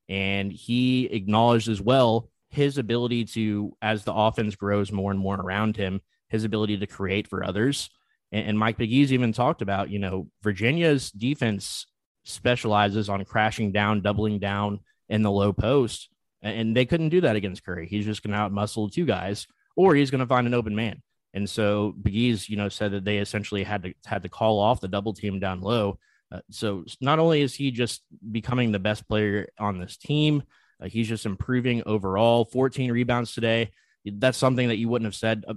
And 0.08 0.52
he 0.52 1.06
acknowledged 1.08 1.70
as 1.70 1.82
well 1.82 2.30
his 2.50 2.78
ability 2.78 3.26
to, 3.26 3.76
as 3.82 4.04
the 4.04 4.14
offense 4.14 4.56
grows 4.56 4.92
more 4.92 5.12
and 5.12 5.20
more 5.20 5.36
around 5.36 5.76
him, 5.76 6.02
his 6.30 6.44
ability 6.44 6.78
to 6.78 6.88
create 6.88 7.28
for 7.28 7.44
others 7.44 7.90
and, 8.34 8.50
and 8.50 8.60
Mike 8.60 8.78
Pegues 8.78 9.12
even 9.12 9.32
talked 9.32 9.62
about, 9.62 9.90
you 9.90 10.00
know, 10.00 10.28
Virginia's 10.42 11.12
defense 11.12 11.86
specializes 12.26 13.08
on 13.08 13.24
crashing 13.24 13.72
down, 13.72 14.02
doubling 14.02 14.40
down 14.40 14.80
in 15.08 15.22
the 15.22 15.32
low 15.32 15.54
post. 15.54 16.10
And 16.42 16.76
they 16.76 16.86
couldn't 16.86 17.10
do 17.10 17.22
that 17.22 17.38
against 17.38 17.64
Curry. 17.64 17.88
He's 17.88 18.04
just 18.04 18.22
going 18.22 18.34
to 18.34 18.38
outmuscle 18.38 18.92
two 18.92 19.06
guys, 19.06 19.48
or 19.78 19.96
he's 19.96 20.12
going 20.12 20.20
to 20.20 20.28
find 20.28 20.46
an 20.46 20.54
open 20.54 20.76
man. 20.76 21.02
And 21.34 21.50
so 21.50 21.96
Pegues, 22.04 22.50
you 22.50 22.58
know, 22.58 22.68
said 22.68 22.92
that 22.92 23.06
they 23.06 23.20
essentially 23.20 23.64
had 23.64 23.84
to 23.84 23.94
had 24.06 24.24
to 24.24 24.30
call 24.30 24.60
off 24.60 24.82
the 24.82 24.90
double 24.90 25.14
team 25.14 25.40
down 25.40 25.62
low. 25.62 26.00
Uh, 26.32 26.40
so 26.52 26.84
not 27.00 27.20
only 27.20 27.42
is 27.42 27.56
he 27.56 27.72
just 27.72 28.04
becoming 28.32 28.72
the 28.72 28.80
best 28.80 29.08
player 29.08 29.48
on 29.58 29.80
this 29.80 29.96
team, 29.96 30.44
uh, 30.82 30.88
he's 30.88 31.08
just 31.08 31.26
improving 31.26 31.82
overall. 31.86 32.44
14 32.44 32.92
rebounds 32.92 33.34
today. 33.34 33.72
That's 34.06 34.38
something 34.38 34.68
that 34.68 34.78
you 34.78 34.90
wouldn't 34.90 35.08
have 35.08 35.16
said 35.16 35.46
uh, 35.48 35.54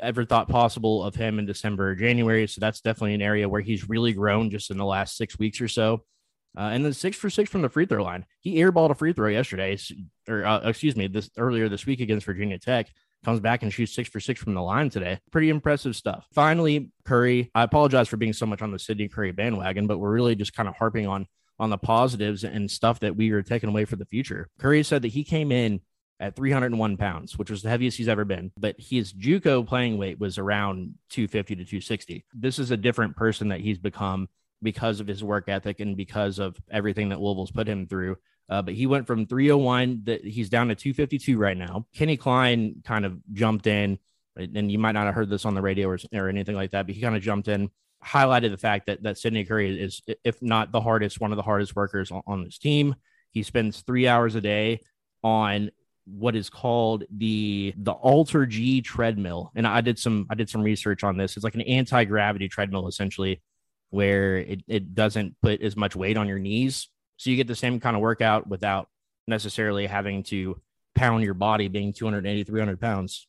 ever 0.00 0.24
thought 0.24 0.48
possible 0.48 1.02
of 1.02 1.14
him 1.14 1.38
in 1.38 1.46
December 1.46 1.90
or 1.90 1.94
January. 1.94 2.46
So 2.46 2.60
that's 2.60 2.80
definitely 2.80 3.14
an 3.14 3.22
area 3.22 3.48
where 3.48 3.60
he's 3.60 3.88
really 3.88 4.12
grown 4.12 4.50
just 4.50 4.70
in 4.70 4.78
the 4.78 4.84
last 4.84 5.16
six 5.16 5.38
weeks 5.38 5.60
or 5.60 5.68
so. 5.68 6.04
Uh, 6.56 6.62
and 6.62 6.84
then 6.84 6.92
six 6.92 7.16
for 7.16 7.30
six 7.30 7.48
from 7.48 7.62
the 7.62 7.68
free 7.68 7.86
throw 7.86 8.02
line. 8.02 8.26
He 8.40 8.56
airballed 8.56 8.90
a 8.90 8.94
free 8.94 9.12
throw 9.12 9.28
yesterday, 9.28 9.78
or 10.28 10.44
uh, 10.44 10.68
excuse 10.68 10.96
me, 10.96 11.06
this 11.06 11.30
earlier 11.38 11.68
this 11.68 11.86
week 11.86 12.00
against 12.00 12.26
Virginia 12.26 12.58
Tech. 12.58 12.88
Comes 13.24 13.38
back 13.40 13.62
and 13.62 13.72
shoots 13.72 13.94
six 13.94 14.08
for 14.08 14.18
six 14.18 14.40
from 14.40 14.54
the 14.54 14.62
line 14.62 14.88
today. 14.88 15.20
Pretty 15.30 15.50
impressive 15.50 15.94
stuff. 15.94 16.26
Finally, 16.32 16.90
Curry. 17.04 17.50
I 17.54 17.62
apologize 17.62 18.08
for 18.08 18.16
being 18.16 18.32
so 18.32 18.46
much 18.46 18.62
on 18.62 18.72
the 18.72 18.78
Sydney 18.78 19.08
Curry 19.08 19.30
bandwagon, 19.30 19.86
but 19.86 19.98
we're 19.98 20.10
really 20.10 20.34
just 20.34 20.54
kind 20.54 20.68
of 20.68 20.74
harping 20.76 21.06
on 21.06 21.26
on 21.58 21.68
the 21.68 21.78
positives 21.78 22.42
and 22.42 22.70
stuff 22.70 23.00
that 23.00 23.14
we 23.14 23.30
are 23.32 23.42
taking 23.42 23.68
away 23.68 23.84
for 23.84 23.96
the 23.96 24.06
future. 24.06 24.48
Curry 24.58 24.82
said 24.82 25.02
that 25.02 25.08
he 25.08 25.22
came 25.22 25.52
in 25.52 25.82
at 26.20 26.36
301 26.36 26.98
pounds, 26.98 27.38
which 27.38 27.50
was 27.50 27.62
the 27.62 27.70
heaviest 27.70 27.96
he's 27.96 28.08
ever 28.08 28.24
been. 28.24 28.52
But 28.58 28.76
his 28.78 29.12
JUCO 29.12 29.66
playing 29.66 29.96
weight 29.96 30.20
was 30.20 30.36
around 30.38 30.94
250 31.08 31.56
to 31.56 31.64
260. 31.64 32.24
This 32.34 32.58
is 32.58 32.70
a 32.70 32.76
different 32.76 33.16
person 33.16 33.48
that 33.48 33.60
he's 33.60 33.78
become 33.78 34.28
because 34.62 35.00
of 35.00 35.06
his 35.06 35.24
work 35.24 35.48
ethic 35.48 35.80
and 35.80 35.96
because 35.96 36.38
of 36.38 36.60
everything 36.70 37.08
that 37.08 37.20
Louisville's 37.20 37.50
put 37.50 37.66
him 37.66 37.86
through. 37.86 38.18
Uh, 38.50 38.60
but 38.60 38.74
he 38.74 38.86
went 38.86 39.06
from 39.06 39.26
301 39.26 40.02
that 40.04 40.24
he's 40.24 40.50
down 40.50 40.68
to 40.68 40.74
252 40.74 41.38
right 41.38 41.56
now. 41.56 41.86
Kenny 41.94 42.16
Klein 42.16 42.82
kind 42.84 43.06
of 43.06 43.18
jumped 43.32 43.66
in, 43.66 43.98
and 44.36 44.70
you 44.70 44.78
might 44.78 44.92
not 44.92 45.06
have 45.06 45.14
heard 45.14 45.30
this 45.30 45.46
on 45.46 45.54
the 45.54 45.62
radio 45.62 45.88
or, 45.88 45.98
or 46.12 46.28
anything 46.28 46.56
like 46.56 46.72
that, 46.72 46.86
but 46.86 46.94
he 46.94 47.00
kind 47.00 47.16
of 47.16 47.22
jumped 47.22 47.48
in, 47.48 47.70
highlighted 48.04 48.50
the 48.50 48.58
fact 48.58 48.86
that 48.86 49.02
that 49.04 49.18
Sydney 49.18 49.44
Curry 49.44 49.80
is, 49.80 50.02
if 50.24 50.42
not 50.42 50.72
the 50.72 50.80
hardest, 50.80 51.20
one 51.20 51.32
of 51.32 51.36
the 51.36 51.42
hardest 51.42 51.76
workers 51.76 52.10
on, 52.10 52.22
on 52.26 52.44
this 52.44 52.58
team. 52.58 52.96
He 53.30 53.44
spends 53.44 53.80
three 53.80 54.08
hours 54.08 54.34
a 54.34 54.40
day 54.40 54.80
on 55.22 55.70
what 56.10 56.36
is 56.36 56.50
called 56.50 57.04
the 57.10 57.74
the 57.76 57.92
Alter 57.92 58.46
G 58.46 58.80
treadmill. 58.82 59.52
And 59.54 59.66
i 59.66 59.80
did 59.80 59.98
some 59.98 60.26
i 60.30 60.34
did 60.34 60.48
some 60.48 60.62
research 60.62 61.04
on 61.04 61.16
this. 61.16 61.36
It's 61.36 61.44
like 61.44 61.54
an 61.54 61.60
anti-gravity 61.62 62.48
treadmill 62.48 62.88
essentially 62.88 63.42
where 63.90 64.38
it, 64.38 64.62
it 64.68 64.94
doesn't 64.94 65.36
put 65.42 65.60
as 65.62 65.76
much 65.76 65.96
weight 65.96 66.16
on 66.16 66.28
your 66.28 66.38
knees. 66.38 66.88
So 67.16 67.30
you 67.30 67.36
get 67.36 67.48
the 67.48 67.56
same 67.56 67.80
kind 67.80 67.96
of 67.96 68.02
workout 68.02 68.46
without 68.46 68.88
necessarily 69.26 69.86
having 69.86 70.22
to 70.24 70.60
pound 70.94 71.24
your 71.24 71.34
body 71.34 71.68
being 71.68 71.92
280 71.92 72.44
300 72.44 72.80
pounds. 72.80 73.26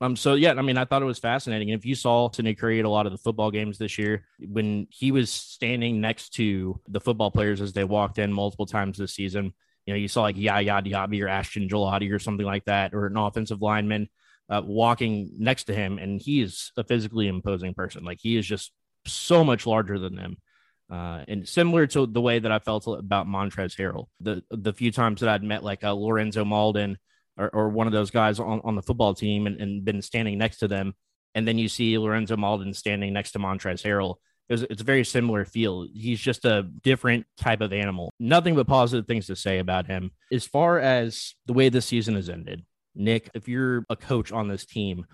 Um 0.00 0.14
so 0.14 0.34
yeah 0.34 0.52
i 0.52 0.62
mean 0.62 0.76
i 0.76 0.84
thought 0.84 1.02
it 1.02 1.06
was 1.06 1.18
fascinating. 1.18 1.70
And 1.70 1.78
if 1.78 1.86
you 1.86 1.94
saw 1.94 2.30
Sydney 2.30 2.54
Curry 2.54 2.78
at 2.78 2.84
a 2.84 2.90
lot 2.90 3.06
of 3.06 3.12
the 3.12 3.18
football 3.18 3.50
games 3.50 3.78
this 3.78 3.98
year 3.98 4.26
when 4.38 4.86
he 4.90 5.12
was 5.12 5.30
standing 5.30 6.00
next 6.00 6.34
to 6.34 6.80
the 6.88 7.00
football 7.00 7.30
players 7.30 7.60
as 7.60 7.72
they 7.72 7.84
walked 7.84 8.18
in 8.18 8.32
multiple 8.32 8.66
times 8.66 8.98
this 8.98 9.14
season 9.14 9.54
you 9.88 9.94
know, 9.94 9.98
you 9.98 10.06
saw 10.08 10.20
like 10.20 10.36
Yaya 10.36 10.82
Diaby 10.82 11.24
or 11.24 11.28
Ashton 11.28 11.66
Gillotte 11.66 12.12
or 12.12 12.18
something 12.18 12.44
like 12.44 12.66
that, 12.66 12.92
or 12.92 13.06
an 13.06 13.16
offensive 13.16 13.62
lineman 13.62 14.10
uh, 14.50 14.60
walking 14.62 15.30
next 15.38 15.64
to 15.64 15.74
him, 15.74 15.96
and 15.96 16.20
he 16.20 16.42
is 16.42 16.72
a 16.76 16.84
physically 16.84 17.26
imposing 17.26 17.72
person. 17.72 18.04
Like 18.04 18.18
he 18.20 18.36
is 18.36 18.46
just 18.46 18.70
so 19.06 19.42
much 19.42 19.66
larger 19.66 19.98
than 19.98 20.14
them. 20.14 20.36
Uh, 20.92 21.24
and 21.26 21.48
similar 21.48 21.86
to 21.86 22.04
the 22.04 22.20
way 22.20 22.38
that 22.38 22.52
I 22.52 22.58
felt 22.58 22.86
about 22.86 23.26
Montrezl 23.26 23.78
Harrell, 23.78 24.08
the 24.20 24.42
the 24.50 24.74
few 24.74 24.92
times 24.92 25.22
that 25.22 25.30
I'd 25.30 25.42
met 25.42 25.64
like 25.64 25.82
a 25.84 25.94
Lorenzo 25.94 26.44
Mauldin 26.44 26.96
or, 27.38 27.48
or 27.54 27.68
one 27.70 27.86
of 27.86 27.94
those 27.94 28.10
guys 28.10 28.38
on, 28.38 28.60
on 28.64 28.74
the 28.74 28.82
football 28.82 29.14
team 29.14 29.46
and, 29.46 29.58
and 29.58 29.86
been 29.86 30.02
standing 30.02 30.36
next 30.36 30.58
to 30.58 30.68
them, 30.68 30.92
and 31.34 31.48
then 31.48 31.56
you 31.56 31.70
see 31.70 31.96
Lorenzo 31.96 32.36
Mauldin 32.36 32.76
standing 32.76 33.14
next 33.14 33.32
to 33.32 33.38
Montrezl 33.38 33.86
Harrell, 33.86 34.16
it's, 34.48 34.62
it's 34.62 34.82
a 34.82 34.84
very 34.84 35.04
similar 35.04 35.44
feel. 35.44 35.86
He's 35.92 36.20
just 36.20 36.44
a 36.44 36.62
different 36.82 37.26
type 37.36 37.60
of 37.60 37.72
animal. 37.72 38.12
Nothing 38.18 38.54
but 38.54 38.66
positive 38.66 39.06
things 39.06 39.26
to 39.26 39.36
say 39.36 39.58
about 39.58 39.86
him. 39.86 40.12
As 40.32 40.46
far 40.46 40.78
as 40.78 41.34
the 41.46 41.52
way 41.52 41.68
this 41.68 41.86
season 41.86 42.14
has 42.14 42.28
ended, 42.28 42.64
Nick, 42.94 43.30
if 43.34 43.48
you're 43.48 43.84
a 43.88 43.96
coach 43.96 44.32
on 44.32 44.48
this 44.48 44.64
team, 44.64 45.06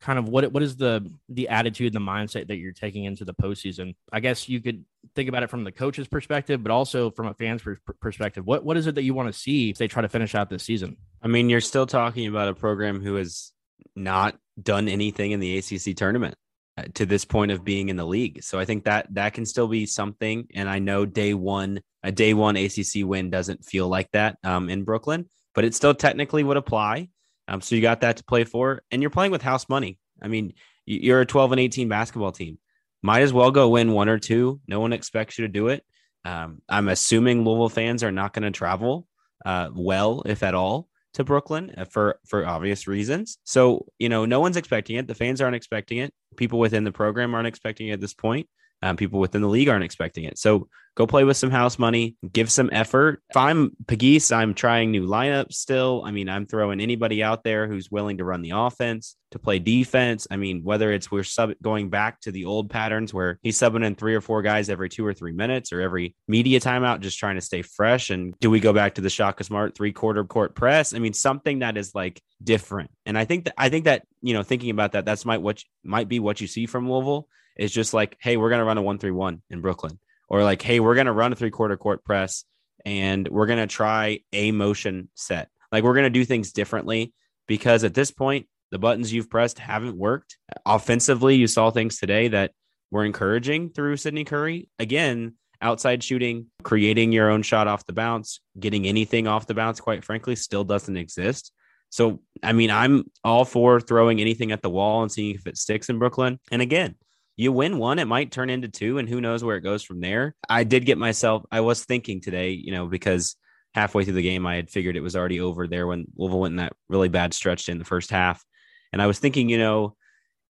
kind 0.00 0.18
of 0.18 0.28
what 0.28 0.50
what 0.52 0.62
is 0.62 0.76
the 0.76 1.10
the 1.28 1.48
attitude, 1.48 1.92
the 1.92 2.00
mindset 2.00 2.48
that 2.48 2.56
you're 2.56 2.72
taking 2.72 3.04
into 3.04 3.24
the 3.24 3.34
postseason? 3.34 3.94
I 4.12 4.20
guess 4.20 4.48
you 4.48 4.60
could 4.60 4.84
think 5.14 5.28
about 5.28 5.42
it 5.42 5.50
from 5.50 5.64
the 5.64 5.72
coach's 5.72 6.08
perspective, 6.08 6.62
but 6.62 6.72
also 6.72 7.10
from 7.10 7.26
a 7.26 7.34
fan's 7.34 7.62
per- 7.62 7.78
perspective. 8.00 8.46
What 8.46 8.64
what 8.64 8.76
is 8.76 8.86
it 8.86 8.96
that 8.96 9.02
you 9.02 9.14
want 9.14 9.32
to 9.32 9.38
see 9.38 9.70
if 9.70 9.78
they 9.78 9.88
try 9.88 10.02
to 10.02 10.08
finish 10.08 10.34
out 10.34 10.50
this 10.50 10.64
season? 10.64 10.96
I 11.22 11.28
mean, 11.28 11.48
you're 11.48 11.60
still 11.60 11.86
talking 11.86 12.26
about 12.26 12.48
a 12.48 12.54
program 12.54 13.00
who 13.00 13.14
has 13.16 13.52
not 13.94 14.36
done 14.60 14.88
anything 14.88 15.30
in 15.30 15.40
the 15.40 15.58
ACC 15.58 15.96
tournament. 15.96 16.34
Uh, 16.78 16.84
to 16.94 17.04
this 17.04 17.24
point 17.24 17.50
of 17.50 17.64
being 17.64 17.88
in 17.88 17.96
the 17.96 18.06
league. 18.06 18.42
So 18.44 18.58
I 18.58 18.64
think 18.64 18.84
that 18.84 19.12
that 19.14 19.34
can 19.34 19.44
still 19.44 19.66
be 19.66 19.86
something. 19.86 20.46
And 20.54 20.68
I 20.68 20.78
know 20.78 21.04
day 21.04 21.34
one, 21.34 21.80
a 22.04 22.12
day 22.12 22.32
one 22.32 22.56
ACC 22.56 23.04
win 23.04 23.28
doesn't 23.28 23.64
feel 23.64 23.88
like 23.88 24.08
that 24.12 24.38
um, 24.44 24.70
in 24.70 24.84
Brooklyn, 24.84 25.28
but 25.52 25.64
it 25.64 25.74
still 25.74 25.94
technically 25.94 26.44
would 26.44 26.56
apply. 26.56 27.08
Um, 27.48 27.60
so 27.60 27.74
you 27.74 27.82
got 27.82 28.02
that 28.02 28.18
to 28.18 28.24
play 28.24 28.44
for, 28.44 28.82
and 28.92 29.02
you're 29.02 29.10
playing 29.10 29.32
with 29.32 29.42
house 29.42 29.68
money. 29.68 29.98
I 30.22 30.28
mean, 30.28 30.54
you're 30.86 31.22
a 31.22 31.26
12 31.26 31.52
and 31.52 31.60
18 31.60 31.88
basketball 31.88 32.30
team. 32.30 32.58
Might 33.02 33.22
as 33.22 33.32
well 33.32 33.50
go 33.50 33.70
win 33.70 33.90
one 33.90 34.08
or 34.08 34.20
two. 34.20 34.60
No 34.68 34.78
one 34.78 34.92
expects 34.92 35.38
you 35.38 35.46
to 35.46 35.52
do 35.52 35.68
it. 35.68 35.84
Um, 36.24 36.62
I'm 36.68 36.88
assuming 36.88 37.44
Louisville 37.44 37.68
fans 37.68 38.04
are 38.04 38.12
not 38.12 38.32
going 38.32 38.44
to 38.44 38.56
travel 38.56 39.08
uh, 39.44 39.70
well, 39.74 40.22
if 40.24 40.44
at 40.44 40.54
all 40.54 40.88
to 41.14 41.24
Brooklyn 41.24 41.72
uh, 41.76 41.84
for 41.84 42.18
for 42.26 42.46
obvious 42.46 42.86
reasons. 42.86 43.38
So, 43.44 43.86
you 43.98 44.08
know, 44.08 44.24
no 44.24 44.40
one's 44.40 44.56
expecting 44.56 44.96
it. 44.96 45.06
The 45.06 45.14
fans 45.14 45.40
aren't 45.40 45.56
expecting 45.56 45.98
it. 45.98 46.12
People 46.36 46.58
within 46.58 46.84
the 46.84 46.92
program 46.92 47.34
aren't 47.34 47.48
expecting 47.48 47.88
it 47.88 47.94
at 47.94 48.00
this 48.00 48.14
point. 48.14 48.48
Um, 48.82 48.96
people 48.96 49.20
within 49.20 49.42
the 49.42 49.48
league 49.48 49.68
aren't 49.68 49.84
expecting 49.84 50.24
it. 50.24 50.38
So 50.38 50.68
go 50.96 51.06
play 51.06 51.24
with 51.24 51.36
some 51.36 51.50
house 51.50 51.78
money, 51.78 52.16
give 52.32 52.50
some 52.50 52.70
effort. 52.72 53.22
If 53.30 53.36
I'm 53.36 53.72
Pegues, 53.86 54.32
I'm 54.32 54.54
trying 54.54 54.90
new 54.90 55.06
lineups 55.06 55.52
still. 55.52 56.02
I 56.04 56.10
mean, 56.10 56.28
I'm 56.28 56.46
throwing 56.46 56.80
anybody 56.80 57.22
out 57.22 57.44
there 57.44 57.68
who's 57.68 57.90
willing 57.90 58.18
to 58.18 58.24
run 58.24 58.42
the 58.42 58.52
offense, 58.54 59.16
to 59.30 59.38
play 59.38 59.58
defense. 59.58 60.26
I 60.30 60.36
mean, 60.36 60.62
whether 60.64 60.90
it's 60.92 61.10
we're 61.10 61.24
sub 61.24 61.52
going 61.62 61.90
back 61.90 62.20
to 62.22 62.32
the 62.32 62.46
old 62.46 62.70
patterns 62.70 63.14
where 63.14 63.38
he's 63.42 63.58
subbing 63.58 63.84
in 63.84 63.94
three 63.94 64.14
or 64.14 64.20
four 64.20 64.42
guys 64.42 64.68
every 64.68 64.88
two 64.88 65.06
or 65.06 65.14
three 65.14 65.32
minutes 65.32 65.72
or 65.72 65.80
every 65.80 66.14
media 66.26 66.60
timeout, 66.60 67.00
just 67.00 67.18
trying 67.18 67.36
to 67.36 67.40
stay 67.40 67.62
fresh. 67.62 68.10
And 68.10 68.34
do 68.40 68.50
we 68.50 68.60
go 68.60 68.72
back 68.72 68.94
to 68.94 69.00
the 69.00 69.10
Shaka 69.10 69.44
Smart 69.44 69.74
three 69.74 69.92
quarter 69.92 70.24
court 70.24 70.54
press? 70.54 70.94
I 70.94 70.98
mean, 70.98 71.12
something 71.12 71.60
that 71.60 71.76
is 71.76 71.94
like 71.94 72.20
different. 72.42 72.90
And 73.06 73.16
I 73.16 73.24
think 73.24 73.44
that 73.44 73.54
I 73.56 73.68
think 73.68 73.84
that, 73.84 74.04
you 74.22 74.34
know, 74.34 74.42
thinking 74.42 74.70
about 74.70 74.92
that, 74.92 75.04
that's 75.04 75.24
might 75.24 75.42
what 75.42 75.62
might 75.84 76.08
be 76.08 76.18
what 76.18 76.40
you 76.40 76.46
see 76.46 76.66
from 76.66 76.90
Louisville 76.90 77.28
is 77.56 77.72
just 77.72 77.94
like, 77.94 78.16
hey, 78.20 78.36
we're 78.36 78.50
gonna 78.50 78.64
run 78.64 78.78
a 78.78 78.82
one 78.82 78.98
three 78.98 79.10
one 79.10 79.42
in 79.50 79.60
Brooklyn, 79.60 79.98
or 80.28 80.42
like, 80.42 80.62
hey, 80.62 80.80
we're 80.80 80.94
gonna 80.94 81.12
run 81.12 81.32
a 81.32 81.36
three 81.36 81.50
quarter 81.50 81.76
court 81.76 82.04
press, 82.04 82.44
and 82.84 83.28
we're 83.28 83.46
gonna 83.46 83.66
try 83.66 84.20
a 84.32 84.52
motion 84.52 85.08
set. 85.14 85.48
Like 85.72 85.84
we're 85.84 85.94
gonna 85.94 86.10
do 86.10 86.24
things 86.24 86.52
differently 86.52 87.12
because 87.46 87.84
at 87.84 87.94
this 87.94 88.10
point, 88.10 88.46
the 88.70 88.78
buttons 88.78 89.12
you've 89.12 89.30
pressed 89.30 89.58
haven't 89.58 89.96
worked. 89.96 90.36
Offensively, 90.64 91.36
you 91.36 91.46
saw 91.46 91.70
things 91.70 91.98
today 91.98 92.28
that 92.28 92.52
were 92.90 93.04
encouraging 93.04 93.70
through 93.70 93.96
Sydney 93.96 94.24
Curry. 94.24 94.68
Again, 94.78 95.34
outside 95.62 96.02
shooting, 96.02 96.46
creating 96.62 97.12
your 97.12 97.30
own 97.30 97.42
shot 97.42 97.68
off 97.68 97.86
the 97.86 97.92
bounce, 97.92 98.40
getting 98.58 98.86
anything 98.86 99.26
off 99.26 99.46
the 99.46 99.54
bounce, 99.54 99.80
quite 99.80 100.04
frankly, 100.04 100.36
still 100.36 100.64
doesn't 100.64 100.96
exist. 100.96 101.52
So, 101.90 102.22
I 102.42 102.52
mean, 102.52 102.70
I'm 102.70 103.10
all 103.24 103.44
for 103.44 103.80
throwing 103.80 104.20
anything 104.20 104.52
at 104.52 104.62
the 104.62 104.70
wall 104.70 105.02
and 105.02 105.10
seeing 105.10 105.34
if 105.34 105.46
it 105.46 105.56
sticks 105.56 105.88
in 105.88 105.98
Brooklyn. 105.98 106.38
And 106.52 106.62
again, 106.62 106.94
you 107.40 107.52
win 107.52 107.78
one, 107.78 107.98
it 107.98 108.04
might 108.04 108.30
turn 108.30 108.50
into 108.50 108.68
two, 108.68 108.98
and 108.98 109.08
who 109.08 109.20
knows 109.20 109.42
where 109.42 109.56
it 109.56 109.62
goes 109.62 109.82
from 109.82 110.00
there. 110.00 110.34
I 110.48 110.64
did 110.64 110.84
get 110.84 110.98
myself, 110.98 111.42
I 111.50 111.60
was 111.60 111.84
thinking 111.84 112.20
today, 112.20 112.50
you 112.50 112.70
know, 112.70 112.86
because 112.86 113.34
halfway 113.74 114.04
through 114.04 114.14
the 114.14 114.22
game, 114.22 114.46
I 114.46 114.56
had 114.56 114.68
figured 114.68 114.94
it 114.94 115.02
was 115.02 115.16
already 115.16 115.40
over 115.40 115.66
there 115.66 115.86
when 115.86 116.04
Louisville 116.16 116.40
went 116.40 116.52
in 116.52 116.56
that 116.56 116.74
really 116.90 117.08
bad 117.08 117.32
stretch 117.32 117.70
in 117.70 117.78
the 117.78 117.84
first 117.84 118.10
half. 118.10 118.44
And 118.92 119.00
I 119.00 119.06
was 119.06 119.18
thinking, 119.18 119.48
you 119.48 119.56
know, 119.56 119.96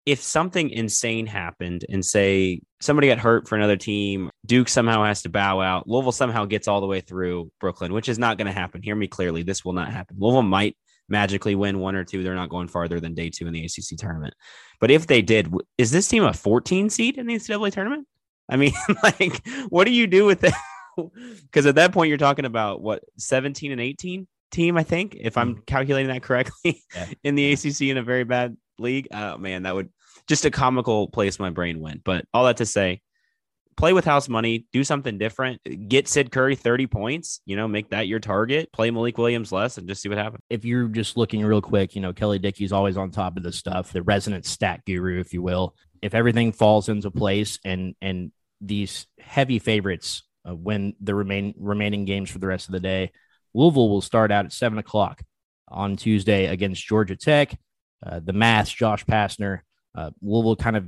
if 0.05 0.21
something 0.21 0.69
insane 0.71 1.27
happened 1.27 1.85
and 1.89 2.05
say 2.05 2.63
somebody 2.81 3.07
got 3.07 3.19
hurt 3.19 3.47
for 3.47 3.55
another 3.55 3.77
team, 3.77 4.31
Duke 4.45 4.69
somehow 4.69 5.05
has 5.05 5.23
to 5.23 5.29
bow 5.29 5.61
out, 5.61 5.89
Louisville 5.89 6.11
somehow 6.11 6.47
gets 6.47 6.67
all 6.67 6.81
the 6.81 6.89
way 6.89 7.01
through 7.01 7.53
Brooklyn, 7.61 7.93
which 7.93 8.09
is 8.09 8.19
not 8.19 8.37
going 8.37 8.47
to 8.47 8.53
happen. 8.53 8.83
Hear 8.83 8.97
me 8.97 9.07
clearly. 9.07 9.45
This 9.45 9.65
will 9.65 9.75
not 9.75 9.93
happen. 9.93 10.17
Louisville 10.19 10.43
might 10.43 10.77
magically 11.11 11.55
win 11.55 11.81
one 11.81 11.95
or 11.95 12.05
two, 12.05 12.23
they're 12.23 12.35
not 12.35 12.51
going 12.51 12.69
farther 12.69 13.01
than 13.01 13.15
day 13.15 13.31
two 13.31 13.47
in 13.47 13.53
the 13.53 13.65
ACC 13.65 13.99
tournament. 13.99 14.35
But 14.81 14.91
if 14.91 15.07
they 15.07 15.23
did, 15.23 15.53
is 15.77 15.91
this 15.91 16.09
team 16.09 16.25
a 16.25 16.33
14 16.33 16.91
seed 16.91 17.19
in 17.19 17.27
the 17.27 17.35
NCAA 17.35 17.73
tournament? 17.73 18.07
I 18.49 18.57
mean, 18.57 18.73
like, 19.03 19.47
what 19.69 19.85
do 19.85 19.93
you 19.93 20.07
do 20.07 20.25
with 20.25 20.41
that? 20.41 20.55
Because 20.97 21.65
at 21.65 21.77
that 21.77 21.93
point, 21.93 22.11
you're 22.11 22.19
talking 22.19 22.45
about 22.45 22.83
what 22.83 23.03
17 23.17 23.73
and 23.73 23.81
18 23.81 24.27
team, 24.51 24.77
I 24.77 24.83
think, 24.83 25.17
if 25.19 25.39
I'm 25.39 25.55
mm-hmm. 25.55 25.65
calculating 25.67 26.09
that 26.09 26.23
correctly, 26.23 26.83
yeah. 26.95 27.07
in 27.25 27.37
the 27.37 27.53
ACC 27.53 27.83
in 27.83 27.97
a 27.97 28.03
very 28.03 28.25
bad 28.25 28.57
league. 28.79 29.09
Oh 29.11 29.39
man, 29.39 29.63
that 29.63 29.75
would 29.75 29.89
just 30.29 30.45
a 30.45 30.51
comical 30.51 31.09
place 31.09 31.39
my 31.39 31.49
brain 31.49 31.81
went. 31.81 32.05
But 32.05 32.27
all 32.35 32.45
that 32.45 32.59
to 32.59 32.67
say, 32.67 33.01
play 33.77 33.93
with 33.93 34.05
house 34.05 34.29
money, 34.29 34.67
do 34.73 34.85
something 34.85 35.19
different, 35.19 35.61
get 35.89 36.09
Sid 36.09 36.31
Curry 36.31 36.55
30 36.55 36.87
points, 36.87 37.41
you 37.47 37.57
know, 37.57 37.67
make 37.67 37.91
that 37.91 38.07
your 38.07 38.21
target, 38.21 38.73
play 38.73 38.91
Malik 38.91 39.19
Williams 39.19 39.53
less 39.53 39.79
and 39.79 39.89
just 39.89 40.03
see 40.03 40.09
what 40.09 40.19
happens. 40.19 40.43
If 40.51 40.65
you're 40.65 40.89
just 40.89 41.17
looking 41.17 41.45
real 41.45 41.63
quick, 41.63 41.95
you 41.95 42.01
know, 42.01 42.13
Kelly 42.13 42.39
Dickey's 42.39 42.73
always 42.73 42.97
on 42.97 43.11
top 43.11 43.37
of 43.37 43.43
this 43.43 43.57
stuff, 43.57 43.93
the 43.93 44.03
resident 44.03 44.45
stat 44.45 44.83
guru, 44.87 45.21
if 45.21 45.33
you 45.33 45.43
will. 45.43 45.75
If 46.03 46.15
everything 46.15 46.53
falls 46.53 46.89
into 46.89 47.11
place 47.11 47.59
and 47.65 47.95
and 48.01 48.33
these 48.61 49.07
heavy 49.19 49.59
favorites 49.59 50.23
uh, 50.49 50.55
win 50.55 50.95
the 51.01 51.15
remain 51.15 51.55
remaining 51.59 52.05
games 52.05 52.31
for 52.31 52.39
the 52.39 52.47
rest 52.47 52.69
of 52.69 52.73
the 52.73 52.81
day, 52.81 53.13
Louisville 53.55 53.89
will 53.89 54.01
start 54.01 54.31
out 54.31 54.45
at 54.45 54.53
seven 54.53 54.79
o'clock 54.79 55.23
on 55.69 55.97
Tuesday 55.97 56.47
against 56.47 56.87
Georgia 56.87 57.17
Tech. 57.17 57.59
Uh, 58.05 58.21
the 58.23 58.33
math, 58.33 58.69
Josh 58.69 59.05
Pastner, 59.05 59.61
uh, 59.95 60.11
Louisville 60.23 60.57
kind 60.57 60.77
of 60.77 60.87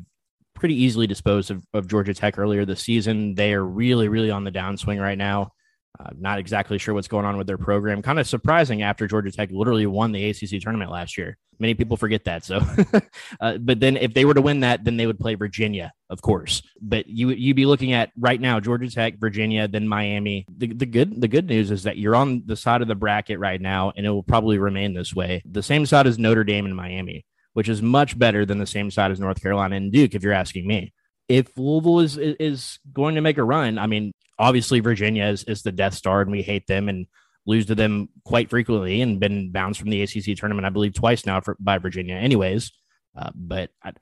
pretty 0.62 0.80
easily 0.80 1.08
disposed 1.08 1.50
of, 1.50 1.66
of 1.74 1.88
Georgia 1.88 2.14
Tech 2.14 2.38
earlier 2.38 2.64
this 2.64 2.82
season. 2.82 3.34
They 3.34 3.52
are 3.52 3.64
really, 3.64 4.06
really 4.06 4.30
on 4.30 4.44
the 4.44 4.52
downswing 4.52 5.02
right 5.02 5.18
now. 5.18 5.50
Uh, 5.98 6.10
not 6.16 6.38
exactly 6.38 6.78
sure 6.78 6.94
what's 6.94 7.08
going 7.08 7.24
on 7.24 7.36
with 7.36 7.48
their 7.48 7.58
program. 7.58 8.00
Kind 8.00 8.20
of 8.20 8.28
surprising 8.28 8.80
after 8.82 9.08
Georgia 9.08 9.32
Tech 9.32 9.50
literally 9.50 9.86
won 9.86 10.12
the 10.12 10.30
ACC 10.30 10.62
tournament 10.62 10.92
last 10.92 11.18
year. 11.18 11.36
Many 11.58 11.74
people 11.74 11.96
forget 11.96 12.22
that. 12.26 12.44
So, 12.44 12.60
uh, 13.40 13.58
but 13.58 13.80
then 13.80 13.96
if 13.96 14.14
they 14.14 14.24
were 14.24 14.34
to 14.34 14.40
win 14.40 14.60
that, 14.60 14.84
then 14.84 14.96
they 14.96 15.08
would 15.08 15.18
play 15.18 15.34
Virginia, 15.34 15.92
of 16.10 16.22
course. 16.22 16.62
But 16.80 17.08
you 17.08 17.30
you'd 17.30 17.56
be 17.56 17.66
looking 17.66 17.92
at 17.92 18.12
right 18.16 18.40
now 18.40 18.60
Georgia 18.60 18.88
Tech, 18.88 19.18
Virginia, 19.18 19.66
then 19.66 19.88
Miami. 19.88 20.46
The, 20.56 20.72
the 20.72 20.86
good 20.86 21.20
the 21.20 21.26
good 21.26 21.48
news 21.48 21.72
is 21.72 21.82
that 21.82 21.98
you're 21.98 22.14
on 22.14 22.44
the 22.46 22.56
side 22.56 22.82
of 22.82 22.88
the 22.88 22.94
bracket 22.94 23.40
right 23.40 23.60
now, 23.60 23.92
and 23.96 24.06
it 24.06 24.10
will 24.10 24.22
probably 24.22 24.58
remain 24.58 24.94
this 24.94 25.12
way. 25.12 25.42
The 25.44 25.62
same 25.64 25.86
side 25.86 26.06
as 26.06 26.20
Notre 26.20 26.44
Dame 26.44 26.66
and 26.66 26.76
Miami, 26.76 27.26
which 27.52 27.68
is 27.68 27.82
much 27.82 28.18
better 28.18 28.44
than 28.44 28.58
the 28.58 28.66
same 28.66 28.90
side 28.90 29.10
as 29.10 29.20
North 29.20 29.40
Carolina 29.42 29.76
and 29.76 29.92
Duke, 29.92 30.14
if 30.14 30.22
you're 30.22 30.32
asking 30.32 30.66
me 30.66 30.92
if 31.28 31.56
Louisville 31.56 32.00
is 32.00 32.18
is 32.18 32.78
going 32.92 33.14
to 33.14 33.20
make 33.20 33.38
a 33.38 33.44
run, 33.44 33.78
I 33.78 33.86
mean, 33.86 34.12
obviously 34.38 34.80
Virginia 34.80 35.26
is, 35.26 35.44
is 35.44 35.62
the 35.62 35.72
Death 35.72 35.94
Star, 35.94 36.20
and 36.20 36.30
we 36.30 36.42
hate 36.42 36.66
them 36.66 36.88
and 36.88 37.06
lose 37.46 37.66
to 37.66 37.74
them 37.74 38.08
quite 38.24 38.50
frequently, 38.50 39.00
and 39.00 39.20
been 39.20 39.50
bounced 39.50 39.80
from 39.80 39.90
the 39.90 40.02
ACC 40.02 40.36
tournament, 40.36 40.66
I 40.66 40.70
believe, 40.70 40.94
twice 40.94 41.26
now 41.26 41.40
for, 41.40 41.56
by 41.58 41.78
Virginia. 41.78 42.16
Anyways, 42.16 42.72
uh, 43.16 43.30
but 43.34 43.70
I, 43.82 43.92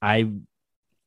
I 0.00 0.32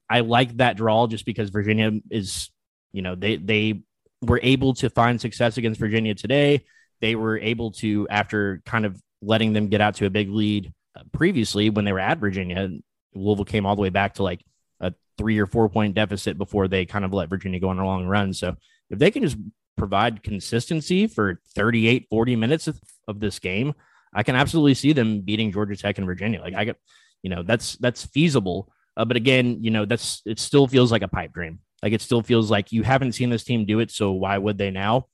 I 0.10 0.20
like 0.20 0.58
that 0.58 0.78
draw 0.78 1.08
just 1.08 1.26
because 1.26 1.50
Virginia 1.50 1.92
is, 2.12 2.52
you 2.92 3.02
know, 3.02 3.16
they 3.16 3.38
they 3.38 3.82
were 4.22 4.40
able 4.44 4.74
to 4.76 4.90
find 4.90 5.20
success 5.20 5.58
against 5.58 5.80
Virginia 5.80 6.14
today. 6.14 6.66
They 7.02 7.16
were 7.16 7.38
able 7.40 7.72
to 7.72 8.08
after 8.10 8.62
kind 8.66 8.86
of 8.86 9.02
letting 9.22 9.54
them 9.54 9.70
get 9.70 9.82
out 9.82 9.96
to 9.96 10.06
a 10.06 10.10
big 10.10 10.30
lead 10.30 10.74
previously 11.12 11.70
when 11.70 11.86
they 11.86 11.94
were 11.94 12.00
at 12.00 12.20
Virginia. 12.20 12.70
Louisville 13.14 13.46
came 13.46 13.66
all 13.66 13.76
the 13.76 13.82
way 13.82 13.90
back 13.90 14.16
to 14.16 14.24
like 14.24 14.44
a 14.80 14.94
three 15.18 15.40
or 15.40 15.46
four 15.46 15.70
point 15.70 15.96
deficit 15.96 16.38
before 16.38 16.68
they 16.68 16.86
kind 16.86 17.06
of 17.06 17.14
let 17.14 17.30
Virginia 17.30 17.60
go 17.60 17.70
on 17.70 17.80
a 17.80 17.86
long 17.86 18.06
run. 18.06 18.34
So 18.34 18.56
if 18.90 19.00
they 19.00 19.12
can 19.12 19.24
just 19.24 19.38
provide 19.78 20.24
consistency 20.24 21.08
for 21.08 21.42
38, 21.56 22.08
40 22.10 22.36
minutes 22.36 22.68
of, 22.68 22.80
of 23.08 23.20
this 23.20 23.40
game, 23.40 23.74
I 24.14 24.24
can 24.24 24.36
absolutely 24.36 24.76
see 24.76 24.94
them 24.94 25.22
beating 25.22 25.52
Georgia 25.52 25.76
Tech 25.76 25.98
and 25.98 26.06
Virginia. 26.06 26.42
Like 26.42 26.54
I 26.54 26.66
get, 26.66 26.78
you 27.22 27.30
know, 27.30 27.44
that's 27.44 27.78
that's 27.78 28.06
feasible. 28.06 28.72
Uh, 28.96 29.06
but 29.06 29.18
again, 29.18 29.58
you 29.62 29.72
know, 29.72 29.86
that's 29.86 30.22
it 30.26 30.40
still 30.40 30.68
feels 30.68 30.92
like 30.92 31.02
a 31.02 31.08
pipe 31.08 31.34
dream. 31.34 31.60
Like 31.82 31.94
it 31.94 32.02
still 32.02 32.22
feels 32.22 32.52
like 32.52 32.72
you 32.72 32.84
haven't 32.84 33.14
seen 33.14 33.30
this 33.30 33.44
team 33.44 33.66
do 33.66 33.80
it. 33.80 33.92
So 33.92 34.12
why 34.12 34.38
would 34.38 34.58
they 34.58 34.72
now? 34.72 35.08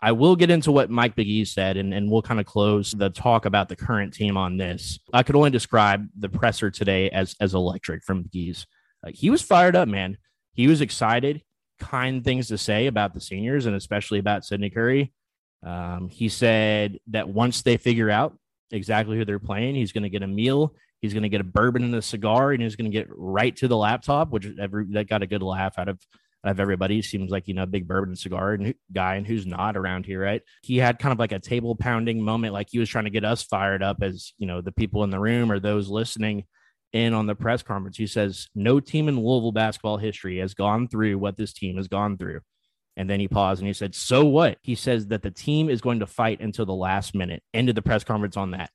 I 0.00 0.12
will 0.12 0.36
get 0.36 0.50
into 0.50 0.70
what 0.70 0.90
Mike 0.90 1.16
Pegues 1.16 1.48
said, 1.52 1.76
and, 1.76 1.92
and 1.92 2.10
we'll 2.10 2.22
kind 2.22 2.38
of 2.38 2.46
close 2.46 2.92
the 2.92 3.10
talk 3.10 3.46
about 3.46 3.68
the 3.68 3.76
current 3.76 4.14
team 4.14 4.36
on 4.36 4.56
this. 4.56 5.00
I 5.12 5.24
could 5.24 5.34
only 5.34 5.50
describe 5.50 6.06
the 6.16 6.28
presser 6.28 6.70
today 6.70 7.10
as 7.10 7.34
as 7.40 7.54
electric 7.54 8.04
from 8.04 8.24
Pegues. 8.24 8.66
Like 9.02 9.16
he 9.16 9.30
was 9.30 9.42
fired 9.42 9.74
up, 9.74 9.88
man. 9.88 10.18
He 10.52 10.68
was 10.68 10.80
excited, 10.80 11.42
kind 11.80 12.24
things 12.24 12.48
to 12.48 12.58
say 12.58 12.86
about 12.86 13.14
the 13.14 13.20
seniors 13.20 13.66
and 13.66 13.74
especially 13.74 14.18
about 14.18 14.44
Sydney 14.44 14.70
Curry. 14.70 15.12
Um, 15.64 16.08
he 16.08 16.28
said 16.28 16.98
that 17.08 17.28
once 17.28 17.62
they 17.62 17.76
figure 17.76 18.10
out 18.10 18.36
exactly 18.70 19.16
who 19.16 19.24
they're 19.24 19.38
playing, 19.38 19.74
he's 19.74 19.92
going 19.92 20.04
to 20.04 20.08
get 20.08 20.22
a 20.22 20.28
meal. 20.28 20.74
He's 21.00 21.12
going 21.12 21.22
to 21.22 21.28
get 21.28 21.40
a 21.40 21.44
bourbon 21.44 21.84
and 21.84 21.94
a 21.94 22.02
cigar, 22.02 22.52
and 22.52 22.62
he's 22.62 22.76
going 22.76 22.90
to 22.90 22.96
get 22.96 23.08
right 23.10 23.54
to 23.56 23.68
the 23.68 23.76
laptop, 23.76 24.30
which 24.30 24.46
every 24.60 24.86
that 24.92 25.08
got 25.08 25.22
a 25.22 25.26
good 25.26 25.42
laugh 25.42 25.78
out 25.78 25.88
of 25.88 26.00
of 26.44 26.60
everybody. 26.60 27.02
Seems 27.02 27.30
like 27.30 27.48
you 27.48 27.54
know, 27.54 27.64
a 27.64 27.66
big 27.66 27.88
bourbon 27.88 28.10
and 28.10 28.18
cigar 28.18 28.58
guy, 28.92 29.16
and 29.16 29.26
who's 29.26 29.46
not 29.46 29.76
around 29.76 30.06
here, 30.06 30.22
right? 30.22 30.42
He 30.62 30.78
had 30.78 30.98
kind 30.98 31.12
of 31.12 31.18
like 31.18 31.32
a 31.32 31.38
table 31.38 31.76
pounding 31.76 32.22
moment, 32.22 32.54
like 32.54 32.68
he 32.70 32.78
was 32.78 32.88
trying 32.88 33.04
to 33.04 33.10
get 33.10 33.24
us 33.24 33.42
fired 33.42 33.82
up 33.82 33.98
as 34.02 34.32
you 34.38 34.46
know 34.46 34.60
the 34.60 34.72
people 34.72 35.04
in 35.04 35.10
the 35.10 35.20
room 35.20 35.50
or 35.50 35.58
those 35.58 35.88
listening 35.88 36.44
in 36.92 37.14
on 37.14 37.26
the 37.26 37.34
press 37.34 37.62
conference. 37.62 37.96
He 37.96 38.06
says, 38.06 38.48
No 38.54 38.80
team 38.80 39.08
in 39.08 39.16
Louisville 39.16 39.52
basketball 39.52 39.98
history 39.98 40.38
has 40.38 40.54
gone 40.54 40.88
through 40.88 41.18
what 41.18 41.36
this 41.36 41.52
team 41.52 41.76
has 41.76 41.88
gone 41.88 42.16
through. 42.16 42.40
And 42.96 43.08
then 43.08 43.20
he 43.20 43.28
paused 43.28 43.60
and 43.60 43.68
he 43.68 43.74
said, 43.74 43.94
So 43.94 44.24
what? 44.24 44.58
He 44.62 44.74
says 44.74 45.08
that 45.08 45.22
the 45.22 45.30
team 45.30 45.68
is 45.68 45.80
going 45.80 46.00
to 46.00 46.06
fight 46.06 46.40
until 46.40 46.66
the 46.66 46.74
last 46.74 47.14
minute. 47.14 47.42
Ended 47.54 47.76
the 47.76 47.82
press 47.82 48.04
conference 48.04 48.36
on 48.36 48.52
that. 48.52 48.70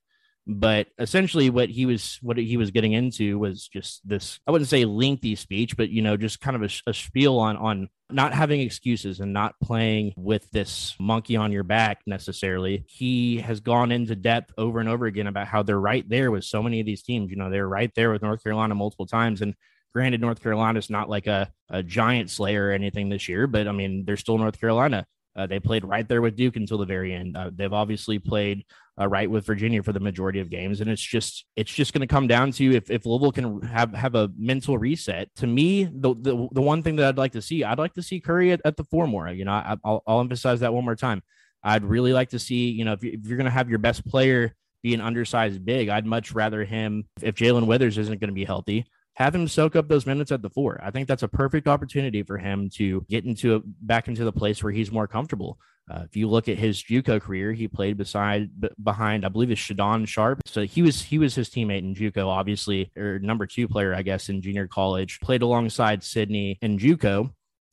But 0.46 0.88
essentially, 0.98 1.48
what 1.48 1.70
he 1.70 1.86
was 1.86 2.18
what 2.20 2.36
he 2.36 2.58
was 2.58 2.70
getting 2.70 2.92
into 2.92 3.38
was 3.38 3.66
just 3.66 4.06
this. 4.06 4.38
I 4.46 4.50
wouldn't 4.50 4.68
say 4.68 4.84
lengthy 4.84 5.36
speech, 5.36 5.76
but 5.76 5.88
you 5.88 6.02
know, 6.02 6.18
just 6.18 6.40
kind 6.40 6.54
of 6.54 6.62
a, 6.62 6.90
a 6.90 6.92
spiel 6.92 7.38
on 7.38 7.56
on 7.56 7.88
not 8.10 8.34
having 8.34 8.60
excuses 8.60 9.20
and 9.20 9.32
not 9.32 9.54
playing 9.62 10.12
with 10.16 10.50
this 10.50 10.94
monkey 11.00 11.36
on 11.36 11.50
your 11.50 11.64
back 11.64 12.02
necessarily. 12.06 12.84
He 12.88 13.38
has 13.38 13.60
gone 13.60 13.90
into 13.90 14.14
depth 14.14 14.52
over 14.58 14.80
and 14.80 14.88
over 14.88 15.06
again 15.06 15.28
about 15.28 15.46
how 15.46 15.62
they're 15.62 15.80
right 15.80 16.06
there 16.06 16.30
with 16.30 16.44
so 16.44 16.62
many 16.62 16.78
of 16.78 16.86
these 16.86 17.02
teams. 17.02 17.30
You 17.30 17.36
know, 17.36 17.48
they're 17.48 17.66
right 17.66 17.90
there 17.96 18.12
with 18.12 18.20
North 18.20 18.42
Carolina 18.42 18.74
multiple 18.74 19.06
times, 19.06 19.40
and 19.40 19.54
granted, 19.94 20.20
North 20.20 20.42
Carolina 20.42 20.78
is 20.78 20.90
not 20.90 21.08
like 21.08 21.26
a, 21.26 21.50
a 21.70 21.82
giant 21.82 22.28
slayer 22.28 22.66
or 22.66 22.72
anything 22.72 23.08
this 23.08 23.28
year, 23.28 23.46
but 23.46 23.66
I 23.66 23.72
mean, 23.72 24.04
they're 24.04 24.18
still 24.18 24.36
North 24.36 24.60
Carolina. 24.60 25.06
Uh, 25.36 25.46
they 25.46 25.58
played 25.58 25.84
right 25.84 26.08
there 26.08 26.22
with 26.22 26.36
Duke 26.36 26.56
until 26.56 26.78
the 26.78 26.86
very 26.86 27.12
end. 27.12 27.36
Uh, 27.36 27.50
they've 27.52 27.72
obviously 27.72 28.18
played 28.18 28.64
uh, 29.00 29.08
right 29.08 29.28
with 29.28 29.44
Virginia 29.44 29.82
for 29.82 29.92
the 29.92 30.00
majority 30.00 30.40
of 30.40 30.50
games, 30.50 30.80
and 30.80 30.88
it's 30.88 31.02
just 31.02 31.44
it's 31.56 31.72
just 31.72 31.92
going 31.92 32.00
to 32.00 32.06
come 32.06 32.26
down 32.26 32.52
to 32.52 32.74
if 32.74 32.90
if 32.90 33.06
Louisville 33.06 33.32
can 33.32 33.62
have 33.62 33.92
have 33.92 34.14
a 34.14 34.30
mental 34.36 34.78
reset. 34.78 35.34
To 35.36 35.46
me, 35.46 35.84
the 35.84 36.14
the, 36.14 36.48
the 36.52 36.62
one 36.62 36.82
thing 36.82 36.96
that 36.96 37.06
I'd 37.06 37.18
like 37.18 37.32
to 37.32 37.42
see, 37.42 37.64
I'd 37.64 37.78
like 37.78 37.94
to 37.94 38.02
see 38.02 38.20
Curry 38.20 38.52
at, 38.52 38.60
at 38.64 38.76
the 38.76 38.84
four 38.84 39.06
more. 39.06 39.28
You 39.28 39.44
know, 39.44 39.52
I, 39.52 39.76
will 39.84 40.02
I'll 40.06 40.20
emphasize 40.20 40.60
that 40.60 40.72
one 40.72 40.84
more 40.84 40.96
time. 40.96 41.22
I'd 41.62 41.84
really 41.84 42.12
like 42.12 42.30
to 42.30 42.38
see, 42.38 42.70
you 42.70 42.84
know, 42.84 42.92
if, 42.92 43.02
you, 43.02 43.12
if 43.12 43.26
you're 43.26 43.38
going 43.38 43.46
to 43.46 43.50
have 43.50 43.70
your 43.70 43.78
best 43.78 44.06
player 44.06 44.54
be 44.82 44.92
an 44.92 45.00
undersized 45.00 45.64
big, 45.64 45.88
I'd 45.88 46.04
much 46.04 46.32
rather 46.32 46.62
him 46.62 47.08
if 47.22 47.34
Jalen 47.36 47.66
Withers 47.66 47.96
isn't 47.96 48.20
going 48.20 48.28
to 48.28 48.34
be 48.34 48.44
healthy 48.44 48.84
have 49.14 49.34
him 49.34 49.46
soak 49.48 49.76
up 49.76 49.88
those 49.88 50.06
minutes 50.06 50.32
at 50.32 50.42
the 50.42 50.50
four. 50.50 50.80
I 50.82 50.90
think 50.90 51.08
that's 51.08 51.22
a 51.22 51.28
perfect 51.28 51.68
opportunity 51.68 52.22
for 52.22 52.38
him 52.38 52.68
to 52.74 53.04
get 53.08 53.24
into 53.24 53.56
a, 53.56 53.60
back 53.82 54.08
into 54.08 54.24
the 54.24 54.32
place 54.32 54.62
where 54.62 54.72
he's 54.72 54.90
more 54.90 55.06
comfortable. 55.06 55.58
Uh, 55.90 56.00
if 56.04 56.16
you 56.16 56.28
look 56.28 56.48
at 56.48 56.56
his 56.56 56.82
JUCO 56.82 57.20
career, 57.20 57.52
he 57.52 57.68
played 57.68 57.98
beside 57.98 58.48
b- 58.58 58.70
behind, 58.82 59.24
I 59.24 59.28
believe, 59.28 59.50
is 59.50 59.58
Shadon 59.58 60.08
Sharp. 60.08 60.40
So 60.46 60.64
he 60.64 60.80
was 60.80 61.02
he 61.02 61.18
was 61.18 61.34
his 61.34 61.50
teammate 61.50 61.80
in 61.80 61.94
JUCO, 61.94 62.26
obviously, 62.26 62.90
or 62.96 63.18
number 63.18 63.46
two 63.46 63.68
player, 63.68 63.94
I 63.94 64.02
guess, 64.02 64.30
in 64.30 64.40
junior 64.40 64.66
college. 64.66 65.20
Played 65.20 65.42
alongside 65.42 66.02
Sydney 66.02 66.58
in 66.62 66.78
JUCO, 66.78 67.30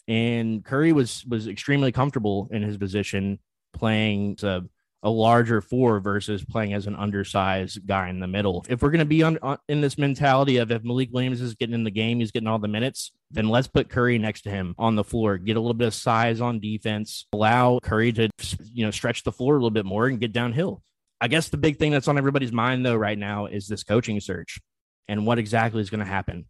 and 0.10 0.64
Curry 0.64 0.92
was 0.92 1.26
was 1.26 1.48
extremely 1.48 1.94
comfortable 1.94 2.50
in 2.52 2.62
his 2.64 2.78
position 2.78 3.40
playing. 3.74 4.36
So 4.40 4.64
a 5.04 5.10
larger 5.10 5.62
four 5.62 6.00
versus 6.00 6.46
playing 6.46 6.74
as 6.74 6.86
an 6.86 6.96
undersized 6.96 7.86
guy 7.88 8.10
in 8.10 8.20
the 8.20 8.28
middle. 8.28 8.66
If 8.70 8.82
we're 8.82 8.92
going 8.92 9.00
to 9.00 9.06
be 9.06 9.24
on, 9.24 9.40
on, 9.42 9.58
in 9.68 9.82
this 9.82 9.98
mentality 9.98 10.58
of 10.58 10.72
if 10.72 10.84
Malik 10.84 11.10
Williams 11.12 11.42
is 11.42 11.56
getting 11.56 11.74
in 11.74 11.84
the 11.84 11.92
game, 11.92 12.20
he's 12.20 12.32
getting 12.32 12.48
all 12.48 12.60
the 12.60 12.68
minutes, 12.68 13.12
then 13.32 13.50
let's 13.50 13.68
put 13.68 13.90
Curry 13.90 14.18
next 14.20 14.42
to 14.44 14.50
him 14.52 14.76
on 14.78 14.96
the 14.96 15.04
floor, 15.04 15.38
get 15.38 15.58
a 15.58 15.60
little 15.60 15.74
bit 15.74 15.88
of 15.88 15.94
size 15.94 16.40
on 16.40 16.60
defense, 16.60 17.26
allow 17.34 17.80
Curry 17.80 18.12
to 18.14 18.30
you 18.72 18.86
know 18.86 18.92
stretch 18.92 19.24
the 19.24 19.32
floor 19.32 19.56
a 19.56 19.58
little 19.58 19.72
bit 19.72 19.86
more 19.86 20.08
and 20.08 20.20
get 20.20 20.34
downhill. 20.34 20.84
I 21.20 21.28
guess 21.28 21.50
the 21.50 21.58
big 21.58 21.78
thing 21.78 21.92
that's 21.92 22.08
on 22.08 22.18
everybody's 22.18 22.52
mind 22.52 22.86
though 22.86 22.96
right 22.96 23.18
now 23.18 23.46
is 23.46 23.68
this 23.68 23.84
coaching 23.84 24.20
search 24.20 24.60
and 25.08 25.26
what 25.26 25.40
exactly 25.40 25.82
is 25.82 25.90
going 25.90 26.00
to 26.00 26.06
happen. 26.06 26.46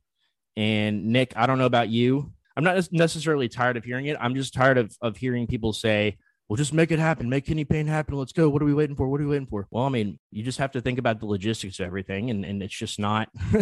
And 0.57 1.07
Nick, 1.07 1.33
I 1.35 1.45
don't 1.45 1.57
know 1.57 1.65
about 1.65 1.89
you. 1.89 2.33
I'm 2.55 2.63
not 2.63 2.91
necessarily 2.91 3.47
tired 3.47 3.77
of 3.77 3.85
hearing 3.85 4.07
it. 4.07 4.17
I'm 4.19 4.35
just 4.35 4.53
tired 4.53 4.77
of, 4.77 4.95
of 5.01 5.15
hearing 5.15 5.47
people 5.47 5.71
say, 5.71 6.17
well, 6.51 6.57
just 6.57 6.73
make 6.73 6.91
it 6.91 6.99
happen. 6.99 7.29
Make 7.29 7.45
Kenny 7.45 7.63
Payne 7.63 7.87
happen. 7.87 8.17
Let's 8.17 8.33
go. 8.33 8.49
What 8.49 8.61
are 8.61 8.65
we 8.65 8.73
waiting 8.73 8.97
for? 8.97 9.07
What 9.07 9.21
are 9.21 9.23
we 9.23 9.29
waiting 9.29 9.47
for? 9.47 9.69
Well, 9.71 9.85
I 9.85 9.89
mean, 9.89 10.19
you 10.31 10.43
just 10.43 10.57
have 10.57 10.73
to 10.73 10.81
think 10.81 10.99
about 10.99 11.21
the 11.21 11.25
logistics 11.25 11.79
of 11.79 11.85
everything, 11.85 12.29
and, 12.29 12.43
and 12.43 12.61
it's 12.61 12.77
just 12.77 12.99
not 12.99 13.29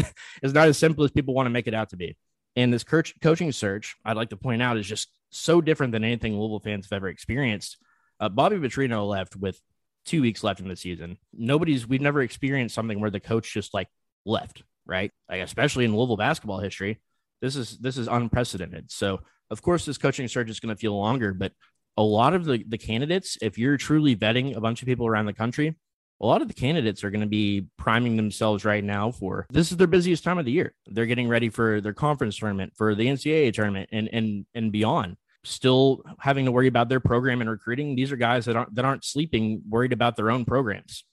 it's 0.42 0.54
not 0.54 0.68
as 0.68 0.80
simple 0.80 1.04
as 1.04 1.12
people 1.12 1.36
want 1.36 1.46
to 1.46 1.52
make 1.52 1.68
it 1.68 1.76
out 1.76 1.90
to 1.90 1.98
be. 1.98 2.18
And 2.56 2.74
this 2.74 2.84
coach, 2.84 3.14
coaching 3.22 3.52
search, 3.52 3.96
I'd 4.04 4.18
like 4.18 4.32
to 4.32 4.38
point 4.38 4.64
out, 4.64 4.76
is 4.76 4.88
just 4.88 5.12
so 5.30 5.62
different 5.62 5.92
than 5.92 6.04
anything 6.04 6.36
Louisville 6.36 6.62
fans 6.62 6.88
have 6.90 6.98
ever 6.98 7.10
experienced. 7.10 7.78
Uh, 8.20 8.28
Bobby 8.28 8.56
Petrino 8.56 9.08
left 9.08 9.36
with 9.36 9.62
two 10.04 10.24
weeks 10.24 10.44
left 10.44 10.60
in 10.60 10.68
the 10.68 10.76
season. 10.76 11.20
Nobody's 11.32 11.86
we've 11.86 12.02
never 12.02 12.24
experienced 12.24 12.74
something 12.74 13.00
where 13.00 13.12
the 13.12 13.20
coach 13.20 13.54
just 13.54 13.72
like 13.72 13.90
left, 14.26 14.64
right? 14.88 15.12
Like 15.30 15.44
especially 15.44 15.86
in 15.86 15.96
Louisville 15.96 16.18
basketball 16.18 16.58
history, 16.58 17.00
this 17.40 17.56
is 17.56 17.78
this 17.78 18.00
is 18.00 18.08
unprecedented. 18.08 18.90
So 18.90 19.20
of 19.52 19.62
course, 19.62 19.86
this 19.86 20.00
coaching 20.00 20.28
search 20.28 20.50
is 20.50 20.60
going 20.60 20.76
to 20.76 20.80
feel 20.80 20.98
longer, 20.98 21.36
but 21.36 21.52
a 22.00 22.02
lot 22.02 22.34
of 22.34 22.46
the, 22.46 22.64
the 22.66 22.78
candidates, 22.78 23.38
if 23.42 23.58
you're 23.58 23.76
truly 23.76 24.16
vetting 24.16 24.56
a 24.56 24.62
bunch 24.62 24.82
of 24.82 24.86
people 24.86 25.06
around 25.06 25.26
the 25.26 25.34
country, 25.34 25.76
a 26.22 26.26
lot 26.26 26.42
of 26.42 26.48
the 26.48 26.54
candidates 26.54 27.04
are 27.04 27.12
going 27.12 27.22
to 27.22 27.28
be 27.28 27.68
priming 27.78 28.16
themselves 28.16 28.64
right 28.64 28.84
now 28.84 29.12
for 29.12 29.46
this 29.50 29.70
is 29.70 29.78
their 29.78 29.86
busiest 29.86 30.24
time 30.24 30.38
of 30.38 30.46
the 30.46 30.52
year. 30.52 30.74
They're 30.88 31.06
getting 31.06 31.28
ready 31.28 31.50
for 31.50 31.82
their 31.82 31.94
conference 31.94 32.38
tournament, 32.38 32.72
for 32.78 32.96
the 32.96 33.06
NCAA 33.06 33.54
tournament, 33.54 33.90
and 33.92 34.08
and 34.14 34.46
and 34.54 34.72
beyond. 34.72 35.18
Still 35.44 36.04
having 36.20 36.46
to 36.46 36.54
worry 36.54 36.68
about 36.68 36.88
their 36.88 37.02
program 37.02 37.42
and 37.42 37.50
recruiting. 37.50 37.98
These 37.98 38.14
are 38.14 38.18
guys 38.18 38.46
that 38.46 38.56
aren't 38.56 38.76
that 38.76 38.86
aren't 38.86 39.04
sleeping, 39.04 39.62
worried 39.68 39.94
about 39.94 40.16
their 40.16 40.32
own 40.32 40.46
programs. 40.46 41.04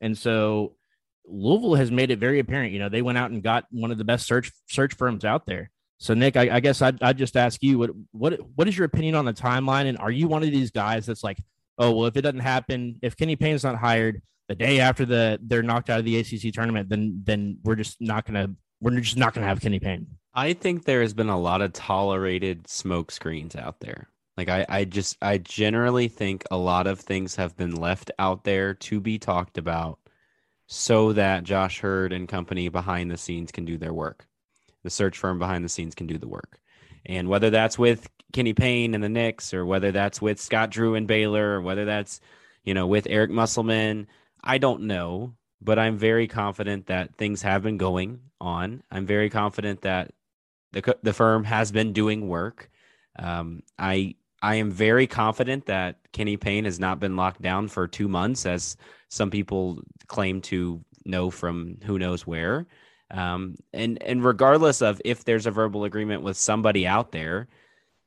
And 0.00 0.16
so 0.16 0.76
Louisville 1.26 1.74
has 1.74 1.90
made 1.90 2.12
it 2.12 2.20
very 2.20 2.38
apparent. 2.38 2.72
You 2.72 2.78
know, 2.78 2.88
they 2.88 3.02
went 3.02 3.18
out 3.18 3.32
and 3.32 3.42
got 3.42 3.64
one 3.70 3.90
of 3.90 3.98
the 3.98 4.04
best 4.04 4.26
search 4.26 4.52
search 4.68 4.94
firms 4.94 5.24
out 5.24 5.46
there. 5.46 5.70
So 5.98 6.14
Nick, 6.14 6.36
I, 6.36 6.56
I 6.56 6.60
guess 6.60 6.82
I'd, 6.82 7.02
I'd, 7.02 7.16
just 7.16 7.36
ask 7.36 7.62
you 7.62 7.78
what 7.78 7.90
what 8.12 8.38
what 8.54 8.68
is 8.68 8.76
your 8.76 8.84
opinion 8.84 9.14
on 9.14 9.24
the 9.24 9.32
timeline, 9.32 9.86
and 9.86 9.98
are 9.98 10.10
you 10.10 10.28
one 10.28 10.42
of 10.42 10.50
these 10.50 10.70
guys 10.70 11.06
that's 11.06 11.24
like, 11.24 11.38
oh 11.78 11.92
well, 11.92 12.06
if 12.06 12.16
it 12.16 12.22
doesn't 12.22 12.40
happen, 12.40 12.98
if 13.02 13.16
Kenny 13.16 13.36
Payne's 13.36 13.64
not 13.64 13.76
hired 13.76 14.20
the 14.48 14.54
day 14.54 14.80
after 14.80 15.06
the 15.06 15.38
they're 15.42 15.62
knocked 15.62 15.88
out 15.88 15.98
of 15.98 16.04
the 16.04 16.18
ACC 16.18 16.52
tournament, 16.52 16.88
then 16.88 17.22
then 17.24 17.58
we're 17.64 17.76
just 17.76 18.00
not 18.00 18.26
gonna 18.26 18.48
we're 18.80 19.00
just 19.00 19.16
not 19.16 19.32
gonna 19.32 19.46
have 19.46 19.60
Kenny 19.60 19.78
Payne. 19.78 20.06
I 20.34 20.52
think 20.52 20.84
there 20.84 21.00
has 21.00 21.14
been 21.14 21.30
a 21.30 21.40
lot 21.40 21.62
of 21.62 21.72
tolerated 21.72 22.68
smoke 22.68 23.10
screens 23.10 23.56
out 23.56 23.80
there. 23.80 24.08
Like 24.36 24.50
I, 24.50 24.66
I 24.68 24.84
just 24.84 25.16
I 25.22 25.38
generally 25.38 26.08
think 26.08 26.44
a 26.50 26.58
lot 26.58 26.86
of 26.86 27.00
things 27.00 27.36
have 27.36 27.56
been 27.56 27.74
left 27.74 28.10
out 28.18 28.44
there 28.44 28.74
to 28.74 29.00
be 29.00 29.18
talked 29.18 29.56
about 29.56 29.98
so 30.66 31.12
that 31.14 31.44
Josh 31.44 31.82
Heird 31.82 32.12
and 32.12 32.28
company 32.28 32.68
behind 32.68 33.10
the 33.10 33.16
scenes 33.16 33.50
can 33.50 33.64
do 33.64 33.78
their 33.78 33.94
work. 33.94 34.26
The 34.86 34.90
search 34.90 35.18
firm 35.18 35.40
behind 35.40 35.64
the 35.64 35.68
scenes 35.68 35.96
can 35.96 36.06
do 36.06 36.16
the 36.16 36.28
work. 36.28 36.60
And 37.04 37.28
whether 37.28 37.50
that's 37.50 37.76
with 37.76 38.08
Kenny 38.32 38.52
Payne 38.52 38.94
and 38.94 39.02
the 39.02 39.08
Knicks 39.08 39.52
or 39.52 39.66
whether 39.66 39.90
that's 39.90 40.22
with 40.22 40.40
Scott 40.40 40.70
Drew 40.70 40.94
and 40.94 41.08
Baylor 41.08 41.56
or 41.56 41.60
whether 41.60 41.84
that's, 41.84 42.20
you 42.62 42.72
know, 42.72 42.86
with 42.86 43.08
Eric 43.10 43.32
Musselman, 43.32 44.06
I 44.44 44.58
don't 44.58 44.82
know, 44.82 45.34
but 45.60 45.76
I'm 45.76 45.98
very 45.98 46.28
confident 46.28 46.86
that 46.86 47.16
things 47.16 47.42
have 47.42 47.64
been 47.64 47.78
going 47.78 48.20
on. 48.40 48.84
I'm 48.92 49.06
very 49.06 49.28
confident 49.28 49.80
that 49.80 50.12
the 50.70 50.96
the 51.02 51.12
firm 51.12 51.42
has 51.42 51.72
been 51.72 51.92
doing 51.92 52.28
work. 52.28 52.70
Um, 53.18 53.64
I 53.76 54.14
I 54.40 54.54
am 54.54 54.70
very 54.70 55.08
confident 55.08 55.66
that 55.66 55.98
Kenny 56.12 56.36
Payne 56.36 56.64
has 56.64 56.78
not 56.78 57.00
been 57.00 57.16
locked 57.16 57.42
down 57.42 57.66
for 57.66 57.88
two 57.88 58.06
months, 58.06 58.46
as 58.46 58.76
some 59.08 59.30
people 59.32 59.82
claim 60.06 60.42
to 60.42 60.84
know 61.04 61.28
from 61.28 61.78
who 61.82 61.98
knows 61.98 62.24
where. 62.24 62.68
Um, 63.10 63.56
and 63.72 64.02
and 64.02 64.24
regardless 64.24 64.82
of 64.82 65.00
if 65.04 65.24
there's 65.24 65.46
a 65.46 65.50
verbal 65.50 65.84
agreement 65.84 66.22
with 66.22 66.36
somebody 66.36 66.86
out 66.86 67.12
there, 67.12 67.48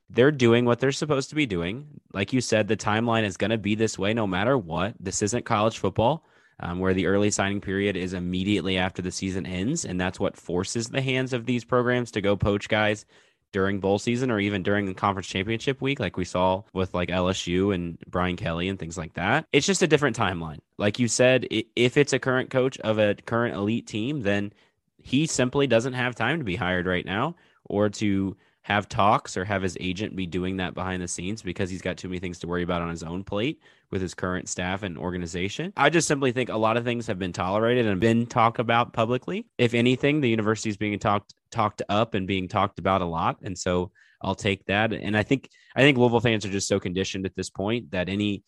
they're 0.09 0.31
doing 0.31 0.65
what 0.65 0.79
they're 0.79 0.91
supposed 0.91 1.29
to 1.29 1.35
be 1.35 1.45
doing. 1.45 1.87
Like 2.13 2.33
you 2.33 2.41
said, 2.41 2.67
the 2.67 2.77
timeline 2.77 3.23
is 3.23 3.37
going 3.37 3.51
to 3.51 3.57
be 3.57 3.75
this 3.75 3.97
way 3.97 4.13
no 4.13 4.27
matter 4.27 4.57
what. 4.57 4.95
This 4.99 5.21
isn't 5.21 5.45
college 5.45 5.77
football, 5.77 6.25
um, 6.59 6.79
where 6.79 6.93
the 6.93 7.05
early 7.05 7.31
signing 7.31 7.61
period 7.61 7.95
is 7.95 8.13
immediately 8.13 8.77
after 8.77 9.01
the 9.01 9.11
season 9.11 9.45
ends, 9.45 9.85
and 9.85 9.99
that's 9.99 10.19
what 10.19 10.35
forces 10.35 10.89
the 10.89 11.01
hands 11.01 11.33
of 11.33 11.45
these 11.45 11.63
programs 11.63 12.11
to 12.11 12.21
go 12.21 12.35
poach 12.35 12.67
guys 12.67 13.05
during 13.51 13.79
bowl 13.79 13.99
season 13.99 14.29
or 14.31 14.39
even 14.39 14.63
during 14.63 14.85
the 14.85 14.93
conference 14.93 15.27
championship 15.27 15.81
week, 15.81 15.99
like 15.99 16.17
we 16.17 16.25
saw 16.25 16.61
with 16.73 16.93
like 16.93 17.09
LSU 17.09 17.73
and 17.73 17.97
Brian 18.07 18.35
Kelly 18.35 18.69
and 18.69 18.77
things 18.77 18.97
like 18.97 19.13
that. 19.13 19.45
It's 19.51 19.65
just 19.65 19.81
a 19.81 19.87
different 19.87 20.17
timeline. 20.17 20.59
Like 20.77 20.99
you 20.99 21.07
said, 21.07 21.47
if 21.75 21.97
it's 21.97 22.13
a 22.13 22.19
current 22.19 22.49
coach 22.49 22.77
of 22.79 22.99
a 22.99 23.15
current 23.15 23.55
elite 23.55 23.87
team, 23.87 24.21
then 24.21 24.53
he 25.01 25.25
simply 25.25 25.67
doesn't 25.67 25.93
have 25.93 26.15
time 26.15 26.39
to 26.39 26.45
be 26.45 26.55
hired 26.55 26.85
right 26.85 27.05
now 27.05 27.35
or 27.65 27.89
to 27.89 28.35
have 28.61 28.87
talks 28.87 29.35
or 29.35 29.45
have 29.45 29.63
his 29.63 29.77
agent 29.79 30.15
be 30.15 30.27
doing 30.27 30.57
that 30.57 30.75
behind 30.75 31.01
the 31.01 31.07
scenes 31.07 31.41
because 31.41 31.69
he's 31.69 31.81
got 31.81 31.97
too 31.97 32.07
many 32.07 32.19
things 32.19 32.39
to 32.39 32.47
worry 32.47 32.61
about 32.61 32.81
on 32.81 32.89
his 32.89 33.03
own 33.03 33.23
plate 33.23 33.59
with 33.89 34.01
his 34.01 34.13
current 34.13 34.47
staff 34.47 34.83
and 34.83 34.97
organization. 34.97 35.73
I 35.75 35.89
just 35.89 36.07
simply 36.07 36.31
think 36.31 36.49
a 36.49 36.57
lot 36.57 36.77
of 36.77 36.83
things 36.83 37.07
have 37.07 37.17
been 37.17 37.33
tolerated 37.33 37.87
and 37.87 37.99
been 37.99 38.27
talked 38.27 38.59
about 38.59 38.93
publicly. 38.93 39.47
If 39.57 39.73
anything, 39.73 40.21
the 40.21 40.29
university 40.29 40.69
is 40.69 40.77
being 40.77 40.99
talked 40.99 41.33
talked 41.51 41.81
up 41.89 42.13
and 42.13 42.27
being 42.27 42.47
talked 42.47 42.77
about 42.77 43.01
a 43.01 43.05
lot, 43.05 43.37
and 43.41 43.57
so 43.57 43.91
I'll 44.21 44.35
take 44.35 44.65
that. 44.65 44.93
And 44.93 45.17
I 45.17 45.23
think 45.23 45.49
I 45.75 45.81
think 45.81 45.97
Louisville 45.97 46.19
fans 46.19 46.45
are 46.45 46.51
just 46.51 46.67
so 46.67 46.79
conditioned 46.79 47.25
at 47.25 47.35
this 47.35 47.49
point 47.49 47.89
that 47.91 48.07
any 48.07 48.43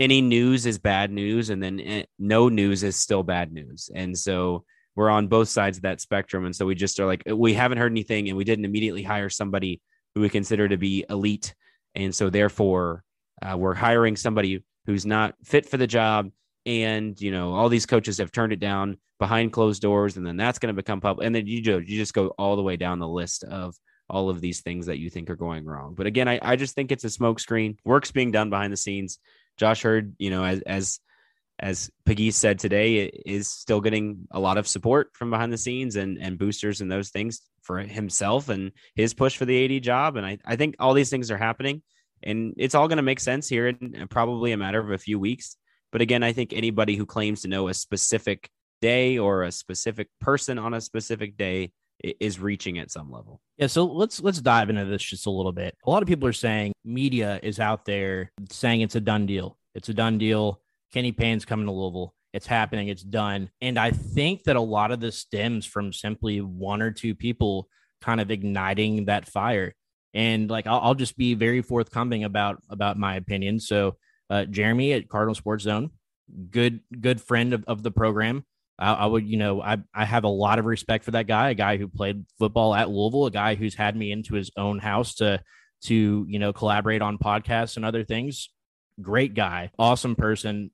any 0.00 0.20
news 0.20 0.66
is 0.66 0.78
bad 0.78 1.12
news, 1.12 1.50
and 1.50 1.62
then 1.62 1.78
eh, 1.78 2.04
no 2.18 2.48
news 2.48 2.82
is 2.82 2.96
still 2.96 3.22
bad 3.22 3.52
news, 3.52 3.90
and 3.94 4.18
so 4.18 4.64
we're 4.94 5.10
on 5.10 5.28
both 5.28 5.48
sides 5.48 5.78
of 5.78 5.82
that 5.82 6.00
spectrum. 6.00 6.44
And 6.44 6.54
so 6.54 6.66
we 6.66 6.74
just 6.74 7.00
are 7.00 7.06
like, 7.06 7.22
we 7.26 7.54
haven't 7.54 7.78
heard 7.78 7.92
anything 7.92 8.28
and 8.28 8.36
we 8.36 8.44
didn't 8.44 8.64
immediately 8.64 9.02
hire 9.02 9.30
somebody 9.30 9.80
who 10.14 10.20
we 10.20 10.28
consider 10.28 10.68
to 10.68 10.76
be 10.76 11.04
elite. 11.08 11.54
And 11.94 12.14
so 12.14 12.30
therefore, 12.30 13.02
uh, 13.40 13.56
we're 13.56 13.74
hiring 13.74 14.16
somebody 14.16 14.62
who's 14.86 15.06
not 15.06 15.34
fit 15.44 15.68
for 15.68 15.76
the 15.76 15.86
job. 15.86 16.30
And, 16.66 17.20
you 17.20 17.30
know, 17.30 17.54
all 17.54 17.68
these 17.68 17.86
coaches 17.86 18.18
have 18.18 18.32
turned 18.32 18.52
it 18.52 18.60
down 18.60 18.98
behind 19.18 19.52
closed 19.52 19.82
doors. 19.82 20.16
And 20.16 20.26
then 20.26 20.36
that's 20.36 20.58
going 20.58 20.74
to 20.74 20.80
become 20.80 21.00
public. 21.00 21.26
And 21.26 21.34
then 21.34 21.46
you, 21.46 21.60
you 21.60 21.98
just 21.98 22.14
go 22.14 22.28
all 22.38 22.56
the 22.56 22.62
way 22.62 22.76
down 22.76 22.98
the 22.98 23.08
list 23.08 23.44
of 23.44 23.74
all 24.08 24.28
of 24.28 24.40
these 24.40 24.60
things 24.60 24.86
that 24.86 24.98
you 24.98 25.08
think 25.08 25.30
are 25.30 25.36
going 25.36 25.64
wrong. 25.64 25.94
But 25.94 26.06
again, 26.06 26.28
I, 26.28 26.38
I 26.42 26.56
just 26.56 26.74
think 26.74 26.92
it's 26.92 27.04
a 27.04 27.08
smokescreen. 27.08 27.76
Work's 27.84 28.12
being 28.12 28.30
done 28.30 28.50
behind 28.50 28.72
the 28.72 28.76
scenes. 28.76 29.18
Josh 29.56 29.84
Heird, 29.84 30.14
you 30.18 30.30
know, 30.30 30.44
as, 30.44 30.60
as 30.62 31.00
as 31.58 31.90
Pegues 32.04 32.34
said 32.34 32.58
today, 32.58 33.06
is 33.26 33.48
still 33.48 33.80
getting 33.80 34.26
a 34.30 34.40
lot 34.40 34.58
of 34.58 34.66
support 34.66 35.10
from 35.14 35.30
behind 35.30 35.52
the 35.52 35.58
scenes 35.58 35.96
and, 35.96 36.18
and 36.18 36.38
boosters 36.38 36.80
and 36.80 36.90
those 36.90 37.10
things 37.10 37.40
for 37.62 37.78
himself 37.78 38.48
and 38.48 38.72
his 38.94 39.14
push 39.14 39.36
for 39.36 39.44
the 39.44 39.76
AD 39.76 39.82
job. 39.82 40.16
And 40.16 40.26
I, 40.26 40.38
I 40.44 40.56
think 40.56 40.76
all 40.78 40.94
these 40.94 41.10
things 41.10 41.30
are 41.30 41.38
happening 41.38 41.82
and 42.22 42.54
it's 42.56 42.74
all 42.74 42.88
going 42.88 42.96
to 42.96 43.02
make 43.02 43.20
sense 43.20 43.48
here 43.48 43.68
in 43.68 44.06
probably 44.08 44.52
a 44.52 44.56
matter 44.56 44.80
of 44.80 44.90
a 44.90 44.98
few 44.98 45.18
weeks. 45.18 45.56
But 45.90 46.00
again, 46.00 46.22
I 46.22 46.32
think 46.32 46.52
anybody 46.52 46.96
who 46.96 47.06
claims 47.06 47.42
to 47.42 47.48
know 47.48 47.68
a 47.68 47.74
specific 47.74 48.48
day 48.80 49.18
or 49.18 49.42
a 49.42 49.52
specific 49.52 50.08
person 50.20 50.58
on 50.58 50.74
a 50.74 50.80
specific 50.80 51.36
day 51.36 51.72
is 52.02 52.40
reaching 52.40 52.78
at 52.78 52.90
some 52.90 53.10
level. 53.10 53.40
Yeah, 53.58 53.66
so 53.66 53.84
let's 53.84 54.20
let's 54.20 54.40
dive 54.40 54.70
into 54.70 54.84
this 54.86 55.02
just 55.02 55.26
a 55.26 55.30
little 55.30 55.52
bit. 55.52 55.76
A 55.86 55.90
lot 55.90 56.02
of 56.02 56.08
people 56.08 56.28
are 56.28 56.32
saying 56.32 56.72
media 56.84 57.38
is 57.42 57.60
out 57.60 57.84
there 57.84 58.32
saying 58.50 58.80
it's 58.80 58.96
a 58.96 59.00
done 59.00 59.26
deal. 59.26 59.58
It's 59.74 59.88
a 59.88 59.94
done 59.94 60.18
deal. 60.18 60.60
Kenny 60.92 61.12
Payne's 61.12 61.44
coming 61.44 61.66
to 61.66 61.72
Louisville. 61.72 62.14
It's 62.32 62.46
happening. 62.46 62.88
It's 62.88 63.02
done. 63.02 63.50
And 63.60 63.78
I 63.78 63.90
think 63.90 64.44
that 64.44 64.56
a 64.56 64.60
lot 64.60 64.90
of 64.90 65.00
this 65.00 65.18
stems 65.18 65.66
from 65.66 65.92
simply 65.92 66.40
one 66.40 66.80
or 66.80 66.90
two 66.90 67.14
people 67.14 67.68
kind 68.00 68.20
of 68.20 68.30
igniting 68.30 69.06
that 69.06 69.28
fire. 69.28 69.74
And 70.14 70.50
like, 70.50 70.66
I'll, 70.66 70.80
I'll 70.80 70.94
just 70.94 71.16
be 71.16 71.34
very 71.34 71.62
forthcoming 71.62 72.24
about 72.24 72.62
about 72.68 72.98
my 72.98 73.16
opinion. 73.16 73.60
So, 73.60 73.96
uh, 74.30 74.44
Jeremy 74.44 74.92
at 74.92 75.08
Cardinal 75.08 75.34
Sports 75.34 75.64
Zone, 75.64 75.90
good 76.50 76.80
good 76.98 77.20
friend 77.20 77.52
of, 77.52 77.64
of 77.66 77.82
the 77.82 77.90
program. 77.90 78.44
I, 78.78 78.92
I 78.92 79.06
would, 79.06 79.26
you 79.26 79.36
know, 79.36 79.62
I 79.62 79.78
I 79.94 80.04
have 80.04 80.24
a 80.24 80.28
lot 80.28 80.58
of 80.58 80.66
respect 80.66 81.04
for 81.04 81.12
that 81.12 81.26
guy. 81.26 81.50
A 81.50 81.54
guy 81.54 81.76
who 81.76 81.88
played 81.88 82.24
football 82.38 82.74
at 82.74 82.90
Louisville. 82.90 83.26
A 83.26 83.30
guy 83.30 83.54
who's 83.54 83.74
had 83.74 83.96
me 83.96 84.12
into 84.12 84.34
his 84.34 84.50
own 84.56 84.78
house 84.78 85.14
to 85.16 85.42
to 85.84 86.26
you 86.28 86.38
know 86.38 86.52
collaborate 86.52 87.02
on 87.02 87.18
podcasts 87.18 87.76
and 87.76 87.84
other 87.84 88.04
things. 88.04 88.50
Great 89.00 89.34
guy, 89.34 89.70
awesome 89.78 90.14
person 90.14 90.70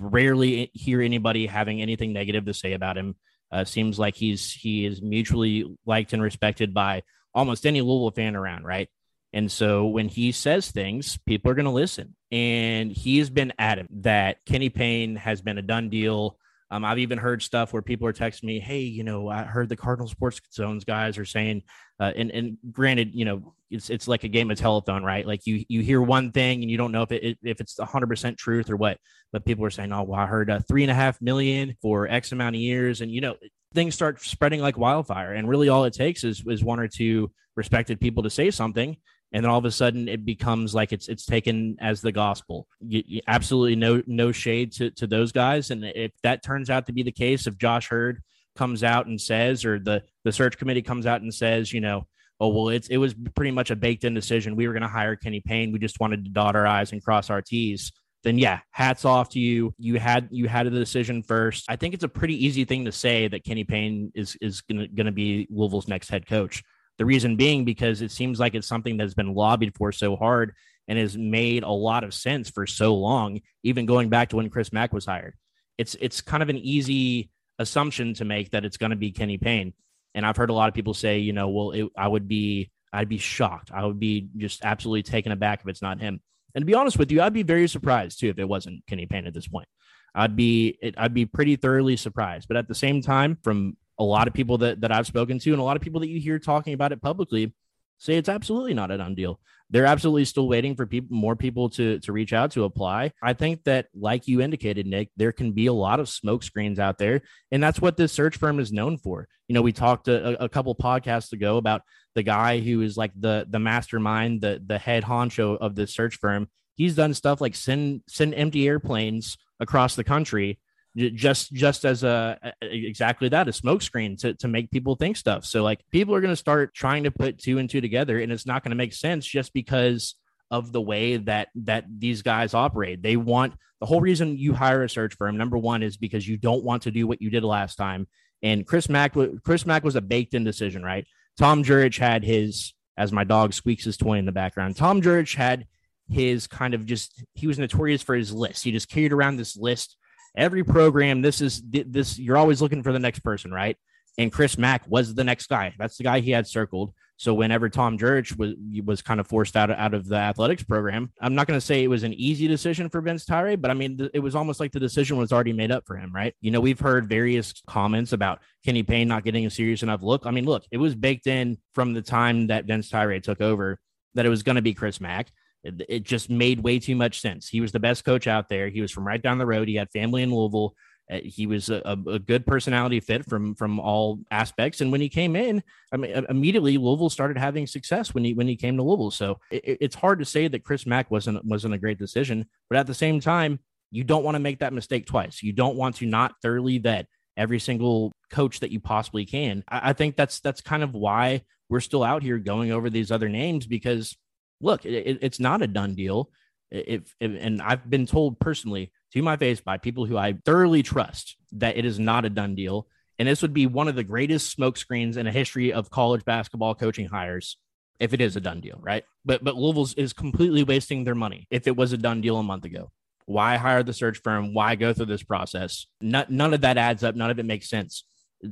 rarely 0.00 0.70
hear 0.74 1.00
anybody 1.00 1.46
having 1.46 1.80
anything 1.80 2.12
negative 2.12 2.44
to 2.46 2.54
say 2.54 2.72
about 2.72 2.96
him. 2.96 3.16
Uh, 3.52 3.64
seems 3.64 3.98
like 3.98 4.16
he's 4.16 4.50
he 4.50 4.84
is 4.84 5.00
mutually 5.00 5.64
liked 5.86 6.12
and 6.12 6.22
respected 6.22 6.74
by 6.74 7.02
almost 7.34 7.66
any 7.66 7.80
Louisville 7.80 8.10
fan 8.10 8.36
around, 8.36 8.64
right? 8.64 8.88
And 9.32 9.50
so 9.50 9.86
when 9.86 10.08
he 10.08 10.30
says 10.30 10.70
things, 10.70 11.18
people 11.26 11.50
are 11.50 11.54
going 11.54 11.64
to 11.64 11.70
listen. 11.72 12.14
And 12.30 12.92
he 12.92 13.18
has 13.18 13.30
been 13.30 13.52
adamant 13.58 14.04
that 14.04 14.44
Kenny 14.46 14.70
Payne 14.70 15.16
has 15.16 15.42
been 15.42 15.58
a 15.58 15.62
done 15.62 15.88
deal. 15.88 16.38
Um, 16.74 16.84
I've 16.84 16.98
even 16.98 17.18
heard 17.18 17.40
stuff 17.40 17.72
where 17.72 17.82
people 17.82 18.08
are 18.08 18.12
texting 18.12 18.42
me, 18.42 18.58
"Hey, 18.58 18.80
you 18.80 19.04
know, 19.04 19.28
I 19.28 19.44
heard 19.44 19.68
the 19.68 19.76
Cardinal 19.76 20.08
Sports 20.08 20.40
Zones 20.52 20.82
guys 20.84 21.18
are 21.18 21.24
saying," 21.24 21.62
uh, 22.00 22.10
and 22.16 22.32
and 22.32 22.58
granted, 22.72 23.14
you 23.14 23.24
know, 23.24 23.54
it's 23.70 23.90
it's 23.90 24.08
like 24.08 24.24
a 24.24 24.28
game 24.28 24.50
of 24.50 24.58
telephone, 24.58 25.04
right? 25.04 25.24
Like 25.24 25.46
you 25.46 25.64
you 25.68 25.82
hear 25.82 26.02
one 26.02 26.32
thing 26.32 26.62
and 26.62 26.70
you 26.70 26.76
don't 26.76 26.90
know 26.90 27.02
if 27.02 27.12
it 27.12 27.38
if 27.44 27.60
it's 27.60 27.78
hundred 27.78 28.08
percent 28.08 28.38
truth 28.38 28.70
or 28.70 28.76
what. 28.76 28.98
But 29.32 29.44
people 29.44 29.64
are 29.64 29.70
saying, 29.70 29.92
"Oh, 29.92 30.02
well, 30.02 30.18
I 30.18 30.26
heard 30.26 30.50
uh, 30.50 30.58
three 30.66 30.82
and 30.82 30.90
a 30.90 30.94
half 30.94 31.22
million 31.22 31.76
for 31.80 32.08
X 32.08 32.32
amount 32.32 32.56
of 32.56 32.60
years," 32.60 33.02
and 33.02 33.12
you 33.12 33.20
know, 33.20 33.36
things 33.72 33.94
start 33.94 34.20
spreading 34.20 34.60
like 34.60 34.76
wildfire. 34.76 35.32
And 35.32 35.48
really, 35.48 35.68
all 35.68 35.84
it 35.84 35.94
takes 35.94 36.24
is 36.24 36.42
is 36.44 36.64
one 36.64 36.80
or 36.80 36.88
two 36.88 37.30
respected 37.54 38.00
people 38.00 38.24
to 38.24 38.30
say 38.30 38.50
something, 38.50 38.96
and 39.34 39.42
then 39.42 39.50
all 39.50 39.58
of 39.58 39.64
a 39.64 39.70
sudden 39.70 40.08
it 40.08 40.24
becomes 40.24 40.74
like 40.74 40.92
it's 40.92 41.08
it's 41.08 41.26
taken 41.26 41.76
as 41.80 42.00
the 42.00 42.12
gospel. 42.12 42.68
You, 42.80 43.02
you, 43.04 43.20
absolutely 43.26 43.74
no 43.74 44.00
no 44.06 44.30
shade 44.30 44.72
to 44.74 44.90
to 44.92 45.08
those 45.08 45.32
guys, 45.32 45.70
and 45.70 45.84
if 45.84 46.12
that 46.22 46.44
turns 46.44 46.70
out 46.70 46.86
to 46.86 46.92
be 46.92 47.02
the 47.02 47.12
case, 47.12 47.48
if 47.48 47.58
Josh 47.58 47.88
Heird 47.90 48.22
comes 48.54 48.84
out 48.84 49.06
and 49.06 49.20
says, 49.20 49.64
or 49.64 49.80
the 49.80 50.04
the 50.22 50.32
search 50.32 50.56
committee 50.56 50.82
comes 50.82 51.04
out 51.04 51.20
and 51.20 51.34
says, 51.34 51.72
you 51.72 51.80
know, 51.80 52.06
oh 52.38 52.48
well, 52.48 52.68
it's 52.68 52.86
it 52.86 52.96
was 52.96 53.12
pretty 53.34 53.50
much 53.50 53.72
a 53.72 53.76
baked 53.76 54.04
in 54.04 54.14
decision. 54.14 54.54
We 54.54 54.68
were 54.68 54.72
going 54.72 54.82
to 54.82 54.88
hire 54.88 55.16
Kenny 55.16 55.40
Payne. 55.40 55.72
We 55.72 55.80
just 55.80 55.98
wanted 55.98 56.24
to 56.24 56.30
dot 56.30 56.54
our 56.54 56.66
i's 56.66 56.92
and 56.92 57.04
cross 57.04 57.28
our 57.28 57.42
t's. 57.42 57.92
Then 58.22 58.38
yeah, 58.38 58.60
hats 58.70 59.04
off 59.04 59.30
to 59.30 59.40
you. 59.40 59.74
You 59.78 59.98
had 59.98 60.28
you 60.30 60.46
had 60.46 60.68
a 60.68 60.70
decision 60.70 61.24
first. 61.24 61.64
I 61.68 61.74
think 61.74 61.92
it's 61.92 62.04
a 62.04 62.08
pretty 62.08 62.46
easy 62.46 62.64
thing 62.64 62.84
to 62.84 62.92
say 62.92 63.26
that 63.26 63.42
Kenny 63.44 63.64
Payne 63.64 64.12
is 64.14 64.36
is 64.40 64.60
going 64.60 64.88
to 64.96 65.12
be 65.12 65.48
Louisville's 65.50 65.88
next 65.88 66.08
head 66.08 66.26
coach. 66.28 66.62
The 66.98 67.04
reason 67.04 67.36
being 67.36 67.64
because 67.64 68.02
it 68.02 68.10
seems 68.10 68.38
like 68.38 68.54
it's 68.54 68.66
something 68.66 68.96
that's 68.96 69.14
been 69.14 69.34
lobbied 69.34 69.74
for 69.76 69.92
so 69.92 70.16
hard 70.16 70.54
and 70.86 70.98
has 70.98 71.16
made 71.16 71.62
a 71.62 71.70
lot 71.70 72.04
of 72.04 72.14
sense 72.14 72.50
for 72.50 72.66
so 72.66 72.94
long, 72.94 73.40
even 73.62 73.86
going 73.86 74.10
back 74.10 74.28
to 74.28 74.36
when 74.36 74.50
Chris 74.50 74.72
Mack 74.72 74.92
was 74.92 75.06
hired. 75.06 75.34
It's 75.78 75.96
it's 76.00 76.20
kind 76.20 76.42
of 76.42 76.48
an 76.48 76.58
easy 76.58 77.30
assumption 77.58 78.14
to 78.14 78.24
make 78.24 78.50
that 78.50 78.64
it's 78.64 78.76
going 78.76 78.90
to 78.90 78.96
be 78.96 79.12
Kenny 79.12 79.38
Payne. 79.38 79.72
And 80.14 80.24
I've 80.24 80.36
heard 80.36 80.50
a 80.50 80.54
lot 80.54 80.68
of 80.68 80.74
people 80.74 80.94
say, 80.94 81.18
you 81.18 81.32
know, 81.32 81.48
well, 81.48 81.70
it, 81.72 81.88
I 81.96 82.06
would 82.06 82.28
be 82.28 82.70
I'd 82.92 83.08
be 83.08 83.18
shocked. 83.18 83.72
I 83.74 83.84
would 83.84 83.98
be 83.98 84.28
just 84.36 84.64
absolutely 84.64 85.02
taken 85.02 85.32
aback 85.32 85.60
if 85.62 85.68
it's 85.68 85.82
not 85.82 86.00
him. 86.00 86.20
And 86.54 86.62
to 86.62 86.66
be 86.66 86.74
honest 86.74 86.98
with 86.98 87.10
you, 87.10 87.20
I'd 87.20 87.32
be 87.32 87.42
very 87.42 87.66
surprised 87.66 88.20
too 88.20 88.28
if 88.28 88.38
it 88.38 88.48
wasn't 88.48 88.86
Kenny 88.86 89.06
Payne 89.06 89.26
at 89.26 89.34
this 89.34 89.48
point. 89.48 89.66
I'd 90.14 90.36
be 90.36 90.78
I'd 90.96 91.14
be 91.14 91.26
pretty 91.26 91.56
thoroughly 91.56 91.96
surprised. 91.96 92.46
But 92.46 92.56
at 92.56 92.68
the 92.68 92.74
same 92.74 93.02
time, 93.02 93.38
from 93.42 93.76
a 93.98 94.04
lot 94.04 94.28
of 94.28 94.34
people 94.34 94.58
that, 94.58 94.80
that 94.80 94.92
I've 94.92 95.06
spoken 95.06 95.38
to 95.40 95.52
and 95.52 95.60
a 95.60 95.64
lot 95.64 95.76
of 95.76 95.82
people 95.82 96.00
that 96.00 96.08
you 96.08 96.20
hear 96.20 96.38
talking 96.38 96.74
about 96.74 96.92
it 96.92 97.00
publicly, 97.00 97.54
say 97.98 98.16
it's 98.16 98.28
absolutely 98.28 98.74
not 98.74 98.90
a 98.90 98.98
done 98.98 99.14
deal. 99.14 99.40
They're 99.70 99.86
absolutely 99.86 100.26
still 100.26 100.46
waiting 100.46 100.76
for 100.76 100.86
people, 100.86 101.16
more 101.16 101.36
people 101.36 101.70
to 101.70 101.98
to 102.00 102.12
reach 102.12 102.32
out 102.32 102.52
to 102.52 102.64
apply. 102.64 103.12
I 103.22 103.32
think 103.32 103.64
that, 103.64 103.86
like 103.94 104.28
you 104.28 104.40
indicated, 104.40 104.86
Nick, 104.86 105.10
there 105.16 105.32
can 105.32 105.52
be 105.52 105.66
a 105.66 105.72
lot 105.72 106.00
of 106.00 106.08
smoke 106.08 106.42
screens 106.42 106.78
out 106.78 106.98
there, 106.98 107.22
and 107.50 107.62
that's 107.62 107.80
what 107.80 107.96
this 107.96 108.12
search 108.12 108.36
firm 108.36 108.60
is 108.60 108.72
known 108.72 108.98
for. 108.98 109.26
You 109.48 109.54
know, 109.54 109.62
we 109.62 109.72
talked 109.72 110.08
a, 110.08 110.42
a 110.42 110.48
couple 110.48 110.74
podcasts 110.74 111.32
ago 111.32 111.56
about 111.56 111.82
the 112.14 112.22
guy 112.22 112.60
who 112.60 112.82
is 112.82 112.96
like 112.96 113.12
the 113.18 113.46
the 113.48 113.58
mastermind, 113.58 114.42
the 114.42 114.62
the 114.64 114.78
head 114.78 115.02
honcho 115.02 115.56
of 115.58 115.74
this 115.74 115.94
search 115.94 116.16
firm. 116.16 116.48
He's 116.76 116.94
done 116.94 117.14
stuff 117.14 117.40
like 117.40 117.54
send 117.54 118.02
send 118.06 118.34
empty 118.34 118.68
airplanes 118.68 119.38
across 119.60 119.96
the 119.96 120.04
country 120.04 120.58
just 120.96 121.52
just 121.52 121.84
as 121.84 122.04
a 122.04 122.38
exactly 122.62 123.28
that 123.28 123.48
a 123.48 123.50
smokescreen 123.50 124.18
to, 124.20 124.34
to 124.34 124.48
make 124.48 124.70
people 124.70 124.94
think 124.94 125.16
stuff. 125.16 125.44
So 125.44 125.62
like 125.62 125.80
people 125.90 126.14
are 126.14 126.20
going 126.20 126.32
to 126.32 126.36
start 126.36 126.74
trying 126.74 127.04
to 127.04 127.10
put 127.10 127.38
two 127.38 127.58
and 127.58 127.68
two 127.68 127.80
together 127.80 128.18
and 128.20 128.30
it's 128.30 128.46
not 128.46 128.62
going 128.62 128.70
to 128.70 128.76
make 128.76 128.92
sense 128.92 129.26
just 129.26 129.52
because 129.52 130.14
of 130.50 130.72
the 130.72 130.80
way 130.80 131.16
that 131.16 131.48
that 131.56 131.84
these 131.98 132.22
guys 132.22 132.54
operate. 132.54 133.02
They 133.02 133.16
want 133.16 133.54
the 133.80 133.86
whole 133.86 134.00
reason 134.00 134.38
you 134.38 134.54
hire 134.54 134.84
a 134.84 134.88
search 134.88 135.14
firm 135.16 135.36
number 135.36 135.58
one 135.58 135.82
is 135.82 135.96
because 135.96 136.26
you 136.26 136.36
don't 136.36 136.64
want 136.64 136.82
to 136.84 136.90
do 136.90 137.06
what 137.06 137.20
you 137.20 137.30
did 137.30 137.42
last 137.42 137.74
time. 137.76 138.06
And 138.42 138.66
chris 138.66 138.88
mack 138.88 139.16
chris 139.44 139.66
mack 139.66 139.82
was 139.82 139.96
a 139.96 140.00
baked 140.00 140.34
in 140.34 140.44
decision 140.44 140.82
right? 140.82 141.06
Tom 141.38 141.64
jurich 141.64 141.96
had 141.96 142.22
his 142.22 142.72
as 142.96 143.10
my 143.10 143.24
dog 143.24 143.52
squeaks 143.52 143.84
his 143.84 143.96
toy 143.96 144.18
in 144.18 144.24
the 144.24 144.30
background 144.30 144.76
tom 144.76 145.02
jurich 145.02 145.34
had 145.34 145.66
his 146.08 146.46
kind 146.46 146.74
of 146.74 146.86
just 146.86 147.24
he 147.34 147.46
was 147.46 147.58
notorious 147.58 148.02
for 148.02 148.14
his 148.14 148.32
list. 148.32 148.62
He 148.62 148.72
just 148.72 148.88
carried 148.88 149.12
around 149.12 149.36
this 149.36 149.56
list 149.56 149.96
every 150.36 150.64
program, 150.64 151.22
this 151.22 151.40
is 151.40 151.62
this, 151.62 152.18
you're 152.18 152.36
always 152.36 152.60
looking 152.60 152.82
for 152.82 152.92
the 152.92 152.98
next 152.98 153.20
person, 153.20 153.52
right? 153.52 153.76
And 154.18 154.32
Chris 154.32 154.56
Mack 154.56 154.84
was 154.88 155.14
the 155.14 155.24
next 155.24 155.48
guy. 155.48 155.74
That's 155.78 155.96
the 155.96 156.04
guy 156.04 156.20
he 156.20 156.30
had 156.30 156.46
circled. 156.46 156.92
So 157.16 157.32
whenever 157.32 157.68
Tom 157.68 157.96
Jurich 157.96 158.32
was 158.36 158.54
was 158.84 159.00
kind 159.00 159.20
of 159.20 159.26
forced 159.28 159.56
out 159.56 159.70
of, 159.70 159.78
out 159.78 159.94
of 159.94 160.08
the 160.08 160.16
athletics 160.16 160.64
program, 160.64 161.12
I'm 161.20 161.34
not 161.34 161.46
going 161.46 161.56
to 161.56 161.64
say 161.64 161.82
it 161.82 161.88
was 161.88 162.02
an 162.02 162.12
easy 162.14 162.48
decision 162.48 162.88
for 162.88 163.00
Vince 163.00 163.24
Tyra, 163.24 163.60
but 163.60 163.70
I 163.70 163.74
mean 163.74 164.08
it 164.12 164.18
was 164.18 164.34
almost 164.34 164.58
like 164.58 164.72
the 164.72 164.80
decision 164.80 165.16
was 165.16 165.32
already 165.32 165.52
made 165.52 165.70
up 165.70 165.84
for 165.86 165.96
him, 165.96 166.12
right? 166.12 166.34
You 166.40 166.50
know, 166.50 166.60
we've 166.60 166.80
heard 166.80 167.08
various 167.08 167.54
comments 167.68 168.12
about 168.12 168.40
Kenny 168.64 168.82
Payne 168.82 169.06
not 169.06 169.24
getting 169.24 169.46
a 169.46 169.50
serious 169.50 169.84
enough 169.84 170.02
look. 170.02 170.26
I 170.26 170.32
mean, 170.32 170.44
look, 170.44 170.64
it 170.72 170.78
was 170.78 170.96
baked 170.96 171.28
in 171.28 171.58
from 171.72 171.92
the 171.92 172.02
time 172.02 172.48
that 172.48 172.64
Vince 172.64 172.90
Tyra 172.90 173.22
took 173.22 173.40
over 173.40 173.78
that 174.14 174.26
it 174.26 174.30
was 174.30 174.42
going 174.42 174.56
to 174.56 174.62
be 174.62 174.74
Chris 174.74 175.00
Mack. 175.00 175.30
It, 175.64 176.02
just 176.02 176.28
made 176.28 176.60
way 176.60 176.78
too 176.78 176.94
much 176.94 177.20
sense. 177.20 177.48
He 177.48 177.60
was 177.60 177.72
the 177.72 177.80
best 177.80 178.04
coach 178.04 178.26
out 178.26 178.48
there. 178.48 178.68
He 178.68 178.82
was 178.82 178.92
from 178.92 179.06
right 179.06 179.22
down 179.22 179.38
the 179.38 179.46
road. 179.46 179.66
He 179.66 179.76
had 179.76 179.90
family 179.90 180.22
in 180.22 180.34
Louisville. 180.34 180.74
Uh, 181.10 181.18
he 181.22 181.46
was 181.46 181.68
a, 181.68 181.82
a, 181.84 182.18
good 182.18 182.46
personality 182.46 182.98
fit 182.98 183.26
from 183.28 183.54
from 183.54 183.78
all 183.78 184.20
aspects. 184.30 184.80
And 184.80 184.90
when 184.90 185.02
he 185.02 185.08
came 185.10 185.36
in, 185.36 185.62
I 185.92 185.98
mean, 185.98 186.24
immediately 186.30 186.78
Louisville 186.78 187.10
started 187.10 187.36
having 187.36 187.66
success 187.66 188.14
when 188.14 188.24
he 188.24 188.32
when 188.32 188.48
he 188.48 188.56
came 188.56 188.76
to 188.76 188.82
Louisville. 188.82 189.10
So 189.10 189.38
it, 189.50 189.78
it's 189.80 189.94
hard 189.94 190.18
to 190.20 190.24
say 190.24 190.48
that 190.48 190.64
Chris 190.64 190.86
Mack 190.86 191.10
wasn't 191.10 191.44
wasn't 191.44 191.74
a 191.74 191.78
great 191.78 191.98
decision, 191.98 192.46
but 192.70 192.78
at 192.78 192.86
the 192.86 192.94
same 192.94 193.20
time, 193.20 193.58
you 193.90 194.02
don't 194.02 194.24
want 194.24 194.34
to 194.36 194.40
make 194.40 194.60
that 194.60 194.72
mistake 194.72 195.06
twice. 195.06 195.42
You 195.42 195.52
don't 195.52 195.76
want 195.76 195.96
to 195.96 196.06
not 196.06 196.36
thoroughly 196.40 196.78
vet 196.78 197.06
every 197.36 197.58
single 197.58 198.12
coach 198.30 198.60
that 198.60 198.70
you 198.70 198.80
possibly 198.80 199.26
can. 199.26 199.62
I, 199.68 199.90
I 199.90 199.92
think 199.92 200.16
that's 200.16 200.40
that's 200.40 200.60
kind 200.62 200.82
of 200.82 200.94
why 200.94 201.42
we're 201.68 201.80
still 201.80 202.02
out 202.02 202.22
here 202.22 202.38
going 202.38 202.72
over 202.72 202.88
these 202.88 203.10
other 203.10 203.28
names 203.28 203.66
because 203.66 204.16
look, 204.60 204.84
it, 204.84 205.18
it's 205.22 205.40
not 205.40 205.62
a 205.62 205.66
done 205.66 205.94
deal. 205.94 206.30
If, 206.70 207.14
if, 207.20 207.30
and 207.40 207.62
I've 207.62 207.88
been 207.88 208.06
told 208.06 208.40
personally 208.40 208.90
to 209.12 209.22
my 209.22 209.36
face 209.36 209.60
by 209.60 209.78
people 209.78 210.06
who 210.06 210.16
I 210.16 210.34
thoroughly 210.44 210.82
trust 210.82 211.36
that 211.52 211.76
it 211.76 211.84
is 211.84 211.98
not 211.98 212.24
a 212.24 212.30
done 212.30 212.54
deal. 212.54 212.88
And 213.18 213.28
this 213.28 213.42
would 213.42 213.54
be 213.54 213.66
one 213.66 213.86
of 213.86 213.94
the 213.94 214.02
greatest 214.02 214.56
smokescreens 214.56 215.16
in 215.16 215.26
a 215.26 215.32
history 215.32 215.72
of 215.72 215.90
college 215.90 216.24
basketball 216.24 216.74
coaching 216.74 217.06
hires 217.06 217.56
if 218.00 218.12
it 218.12 218.20
is 218.20 218.34
a 218.34 218.40
done 218.40 218.60
deal, 218.60 218.78
right? 218.80 219.04
But 219.24 219.44
but 219.44 219.54
Louisville 219.54 219.88
is 219.96 220.12
completely 220.12 220.64
wasting 220.64 221.04
their 221.04 221.14
money 221.14 221.46
if 221.50 221.68
it 221.68 221.76
was 221.76 221.92
a 221.92 221.98
done 221.98 222.20
deal 222.20 222.36
a 222.38 222.42
month 222.42 222.64
ago. 222.64 222.90
Why 223.26 223.56
hire 223.56 223.84
the 223.84 223.92
search 223.92 224.18
firm? 224.18 224.52
Why 224.52 224.74
go 224.74 224.92
through 224.92 225.06
this 225.06 225.22
process? 225.22 225.86
Not, 226.00 226.30
none 226.30 226.52
of 226.52 226.62
that 226.62 226.76
adds 226.76 227.04
up. 227.04 227.14
None 227.14 227.30
of 227.30 227.38
it 227.38 227.46
makes 227.46 227.70
sense 227.70 228.04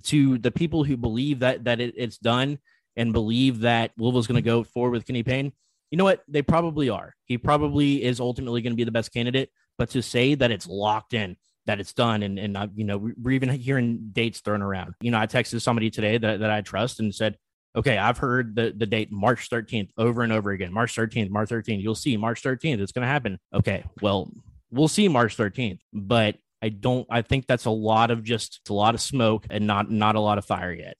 to 0.04 0.38
the 0.38 0.50
people 0.50 0.84
who 0.84 0.96
believe 0.96 1.40
that 1.40 1.64
that 1.64 1.80
it, 1.80 1.94
it's 1.96 2.18
done 2.18 2.58
and 2.96 3.12
believe 3.12 3.60
that 3.60 3.92
Louisville's 3.98 4.26
going 4.26 4.42
to 4.42 4.42
go 4.42 4.62
forward 4.62 4.92
with 4.92 5.06
Kenny 5.06 5.22
Payne 5.22 5.52
you 5.92 5.98
know 5.98 6.04
what? 6.04 6.22
They 6.26 6.40
probably 6.40 6.88
are. 6.88 7.14
He 7.26 7.36
probably 7.36 8.02
is 8.02 8.18
ultimately 8.18 8.62
going 8.62 8.72
to 8.72 8.76
be 8.76 8.84
the 8.84 8.90
best 8.90 9.12
candidate. 9.12 9.50
But 9.76 9.90
to 9.90 10.02
say 10.02 10.34
that 10.34 10.50
it's 10.50 10.66
locked 10.66 11.12
in, 11.12 11.36
that 11.66 11.80
it's 11.80 11.92
done, 11.92 12.22
and 12.22 12.38
and 12.38 12.56
uh, 12.56 12.68
you 12.74 12.84
know 12.84 12.96
we're 12.96 13.32
even 13.32 13.50
hearing 13.50 14.08
dates 14.10 14.40
thrown 14.40 14.62
around. 14.62 14.94
You 15.02 15.10
know, 15.10 15.18
I 15.18 15.26
texted 15.26 15.60
somebody 15.60 15.90
today 15.90 16.16
that, 16.16 16.40
that 16.40 16.50
I 16.50 16.62
trust 16.62 16.98
and 16.98 17.14
said, 17.14 17.36
okay, 17.76 17.98
I've 17.98 18.16
heard 18.16 18.56
the, 18.56 18.72
the 18.74 18.86
date 18.86 19.12
March 19.12 19.50
13th 19.50 19.90
over 19.98 20.22
and 20.22 20.32
over 20.32 20.50
again. 20.50 20.72
March 20.72 20.94
13th, 20.94 21.28
March 21.28 21.50
13th. 21.50 21.82
You'll 21.82 21.94
see 21.94 22.16
March 22.16 22.42
13th. 22.42 22.80
It's 22.80 22.92
going 22.92 23.02
to 23.02 23.08
happen. 23.12 23.38
Okay, 23.54 23.84
well, 24.00 24.30
we'll 24.70 24.88
see 24.88 25.08
March 25.08 25.36
13th, 25.36 25.80
but 25.92 26.36
I 26.62 26.70
don't. 26.70 27.06
I 27.10 27.20
think 27.20 27.46
that's 27.46 27.66
a 27.66 27.70
lot 27.70 28.10
of 28.10 28.24
just 28.24 28.60
a 28.70 28.72
lot 28.72 28.94
of 28.94 29.00
smoke 29.02 29.46
and 29.50 29.66
not 29.66 29.90
not 29.90 30.14
a 30.14 30.20
lot 30.20 30.38
of 30.38 30.46
fire 30.46 30.72
yet. 30.72 30.96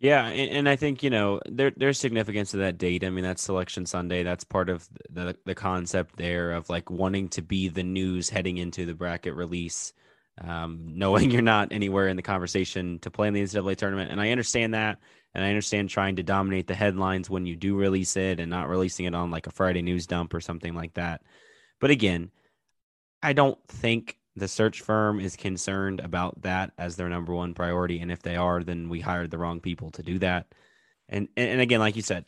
Yeah, 0.00 0.28
and, 0.28 0.50
and, 0.50 0.68
I 0.68 0.76
think 0.76 1.02
you 1.02 1.10
know 1.10 1.40
there 1.46 1.72
there's 1.76 1.98
significance 1.98 2.52
to 2.52 2.58
that 2.58 2.78
date. 2.78 3.02
I 3.02 3.10
mean, 3.10 3.24
that's 3.24 3.42
Selection 3.42 3.84
Sunday. 3.84 4.22
That's 4.22 4.44
part 4.44 4.68
of 4.68 4.88
the 5.10 5.36
the 5.44 5.56
concept 5.56 6.16
there 6.16 6.52
of 6.52 6.70
like 6.70 6.88
wanting 6.88 7.28
to 7.30 7.42
be 7.42 7.68
the 7.68 7.82
news 7.82 8.30
heading 8.30 8.58
into 8.58 8.86
the 8.86 8.94
bracket 8.94 9.34
release, 9.34 9.92
um, 10.40 10.92
knowing 10.94 11.30
you're 11.32 11.42
not 11.42 11.72
anywhere 11.72 12.06
in 12.06 12.16
the 12.16 12.22
conversation 12.22 13.00
to 13.00 13.10
play 13.10 13.26
in 13.26 13.34
the 13.34 13.42
NCAA 13.42 13.76
tournament. 13.76 14.12
And 14.12 14.20
I 14.20 14.30
understand 14.30 14.74
that, 14.74 14.98
and 15.34 15.44
I 15.44 15.48
understand 15.48 15.90
trying 15.90 16.16
to 16.16 16.22
dominate 16.22 16.68
the 16.68 16.76
headlines 16.76 17.28
when 17.28 17.44
you 17.44 17.56
do 17.56 17.74
release 17.74 18.16
it 18.16 18.38
and 18.38 18.50
not 18.50 18.68
releasing 18.68 19.06
it 19.06 19.16
on 19.16 19.32
like 19.32 19.48
a 19.48 19.52
Friday 19.52 19.82
news 19.82 20.06
dump 20.06 20.32
or 20.32 20.40
something 20.40 20.74
like 20.74 20.94
that. 20.94 21.22
But 21.80 21.90
again, 21.90 22.30
I 23.20 23.32
don't 23.32 23.58
think 23.66 24.17
the 24.38 24.48
search 24.48 24.80
firm 24.80 25.20
is 25.20 25.36
concerned 25.36 26.00
about 26.00 26.42
that 26.42 26.72
as 26.78 26.96
their 26.96 27.08
number 27.08 27.34
one 27.34 27.54
priority 27.54 28.00
and 28.00 28.10
if 28.10 28.22
they 28.22 28.36
are 28.36 28.62
then 28.62 28.88
we 28.88 29.00
hired 29.00 29.30
the 29.30 29.38
wrong 29.38 29.60
people 29.60 29.90
to 29.90 30.02
do 30.02 30.18
that. 30.18 30.46
And 31.08 31.28
and 31.36 31.60
again 31.60 31.80
like 31.80 31.96
you 31.96 32.02
said 32.02 32.24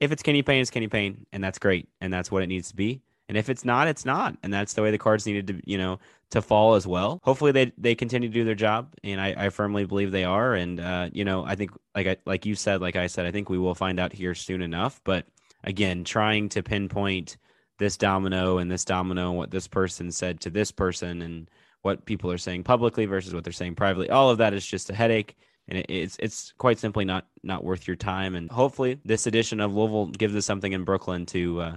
if 0.00 0.12
it's 0.12 0.22
kenny 0.22 0.42
payne 0.42 0.60
it's 0.60 0.70
kenny 0.70 0.88
payne 0.88 1.26
and 1.32 1.42
that's 1.42 1.58
great 1.58 1.88
and 2.00 2.12
that's 2.12 2.30
what 2.30 2.42
it 2.42 2.48
needs 2.48 2.68
to 2.68 2.76
be. 2.76 3.02
And 3.28 3.36
if 3.36 3.48
it's 3.50 3.64
not 3.64 3.88
it's 3.88 4.04
not 4.04 4.36
and 4.42 4.52
that's 4.52 4.74
the 4.74 4.82
way 4.82 4.90
the 4.90 4.98
cards 4.98 5.26
needed 5.26 5.46
to 5.48 5.60
you 5.64 5.78
know 5.78 5.98
to 6.30 6.42
fall 6.42 6.74
as 6.74 6.86
well. 6.86 7.20
Hopefully 7.24 7.52
they 7.52 7.72
they 7.76 7.94
continue 7.94 8.28
to 8.28 8.34
do 8.34 8.44
their 8.44 8.54
job 8.54 8.94
and 9.04 9.20
i, 9.20 9.34
I 9.46 9.48
firmly 9.50 9.84
believe 9.84 10.12
they 10.12 10.24
are. 10.24 10.54
And 10.54 10.80
uh, 10.80 11.10
you 11.12 11.24
know 11.24 11.44
i 11.44 11.54
think 11.54 11.72
like 11.94 12.06
i 12.06 12.16
like 12.26 12.46
you 12.46 12.54
said 12.54 12.80
like 12.80 12.96
i 12.96 13.06
said 13.06 13.26
i 13.26 13.30
think 13.30 13.48
we 13.48 13.58
will 13.58 13.74
find 13.74 14.00
out 14.00 14.12
here 14.12 14.34
soon 14.34 14.62
enough. 14.62 15.00
But 15.04 15.26
again 15.64 16.04
trying 16.04 16.48
to 16.50 16.62
pinpoint 16.62 17.36
this 17.78 17.96
domino 17.96 18.58
and 18.58 18.70
this 18.70 18.84
domino 18.84 19.30
and 19.30 19.38
what 19.38 19.50
this 19.50 19.68
person 19.68 20.10
said 20.10 20.40
to 20.40 20.50
this 20.50 20.70
person 20.72 21.22
and 21.22 21.50
what 21.82 22.04
people 22.04 22.30
are 22.30 22.38
saying 22.38 22.64
publicly 22.64 23.06
versus 23.06 23.32
what 23.32 23.44
they're 23.44 23.52
saying 23.52 23.74
privately. 23.74 24.10
All 24.10 24.30
of 24.30 24.38
that 24.38 24.52
is 24.52 24.66
just 24.66 24.90
a 24.90 24.94
headache 24.94 25.36
and 25.68 25.84
it's 25.88 26.16
it's 26.18 26.52
quite 26.58 26.78
simply 26.78 27.04
not 27.04 27.26
not 27.42 27.62
worth 27.62 27.86
your 27.86 27.96
time. 27.96 28.34
And 28.34 28.50
hopefully, 28.50 29.00
this 29.04 29.26
edition 29.26 29.60
of 29.60 29.74
Louisville 29.74 30.06
gives 30.06 30.34
us 30.34 30.46
something 30.46 30.72
in 30.72 30.84
Brooklyn 30.84 31.26
to 31.26 31.60
uh, 31.60 31.76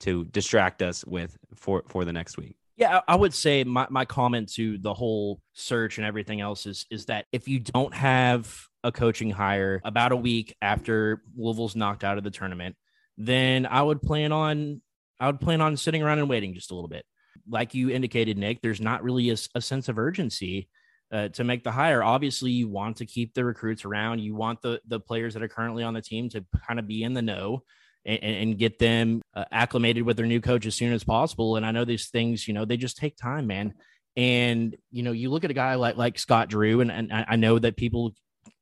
to 0.00 0.24
distract 0.24 0.82
us 0.82 1.04
with 1.04 1.36
for 1.54 1.84
for 1.88 2.04
the 2.04 2.12
next 2.12 2.38
week. 2.38 2.56
Yeah, 2.76 3.00
I 3.08 3.16
would 3.16 3.34
say 3.34 3.64
my, 3.64 3.88
my 3.90 4.04
comment 4.04 4.52
to 4.54 4.78
the 4.78 4.94
whole 4.94 5.40
search 5.52 5.98
and 5.98 6.06
everything 6.06 6.40
else 6.40 6.64
is 6.64 6.86
is 6.90 7.06
that 7.06 7.26
if 7.32 7.48
you 7.48 7.60
don't 7.60 7.94
have 7.94 8.54
a 8.82 8.92
coaching 8.92 9.30
hire 9.30 9.80
about 9.84 10.12
a 10.12 10.16
week 10.16 10.56
after 10.62 11.22
Louisville's 11.36 11.76
knocked 11.76 12.04
out 12.04 12.16
of 12.18 12.24
the 12.24 12.30
tournament, 12.30 12.76
then 13.18 13.66
I 13.66 13.82
would 13.82 14.00
plan 14.00 14.32
on 14.32 14.80
I 15.20 15.26
would 15.26 15.40
plan 15.40 15.60
on 15.60 15.76
sitting 15.76 16.02
around 16.02 16.18
and 16.18 16.28
waiting 16.28 16.54
just 16.54 16.70
a 16.70 16.74
little 16.74 16.88
bit. 16.88 17.04
Like 17.48 17.74
you 17.74 17.90
indicated, 17.90 18.36
Nick, 18.36 18.60
there's 18.62 18.80
not 18.80 19.02
really 19.02 19.30
a, 19.30 19.36
a 19.54 19.60
sense 19.60 19.88
of 19.88 19.98
urgency 19.98 20.68
uh, 21.12 21.28
to 21.28 21.44
make 21.44 21.64
the 21.64 21.70
hire. 21.70 22.02
Obviously, 22.02 22.50
you 22.50 22.68
want 22.68 22.98
to 22.98 23.06
keep 23.06 23.34
the 23.34 23.44
recruits 23.44 23.84
around. 23.84 24.20
You 24.20 24.34
want 24.34 24.62
the 24.62 24.80
the 24.86 25.00
players 25.00 25.34
that 25.34 25.42
are 25.42 25.48
currently 25.48 25.82
on 25.82 25.94
the 25.94 26.02
team 26.02 26.28
to 26.30 26.44
kind 26.66 26.78
of 26.78 26.86
be 26.86 27.02
in 27.02 27.14
the 27.14 27.22
know 27.22 27.62
and, 28.04 28.22
and 28.22 28.58
get 28.58 28.78
them 28.78 29.22
uh, 29.34 29.44
acclimated 29.50 30.02
with 30.02 30.16
their 30.16 30.26
new 30.26 30.40
coach 30.40 30.66
as 30.66 30.74
soon 30.74 30.92
as 30.92 31.04
possible. 31.04 31.56
And 31.56 31.64
I 31.64 31.70
know 31.70 31.84
these 31.84 32.08
things, 32.08 32.46
you 32.46 32.54
know, 32.54 32.64
they 32.64 32.76
just 32.76 32.96
take 32.96 33.16
time, 33.16 33.46
man. 33.46 33.74
And 34.16 34.76
you 34.90 35.02
know, 35.02 35.12
you 35.12 35.30
look 35.30 35.44
at 35.44 35.50
a 35.50 35.54
guy 35.54 35.76
like 35.76 35.96
like 35.96 36.18
Scott 36.18 36.48
Drew, 36.48 36.80
and, 36.80 36.90
and 36.90 37.12
I 37.12 37.36
know 37.36 37.58
that 37.58 37.76
people 37.76 38.14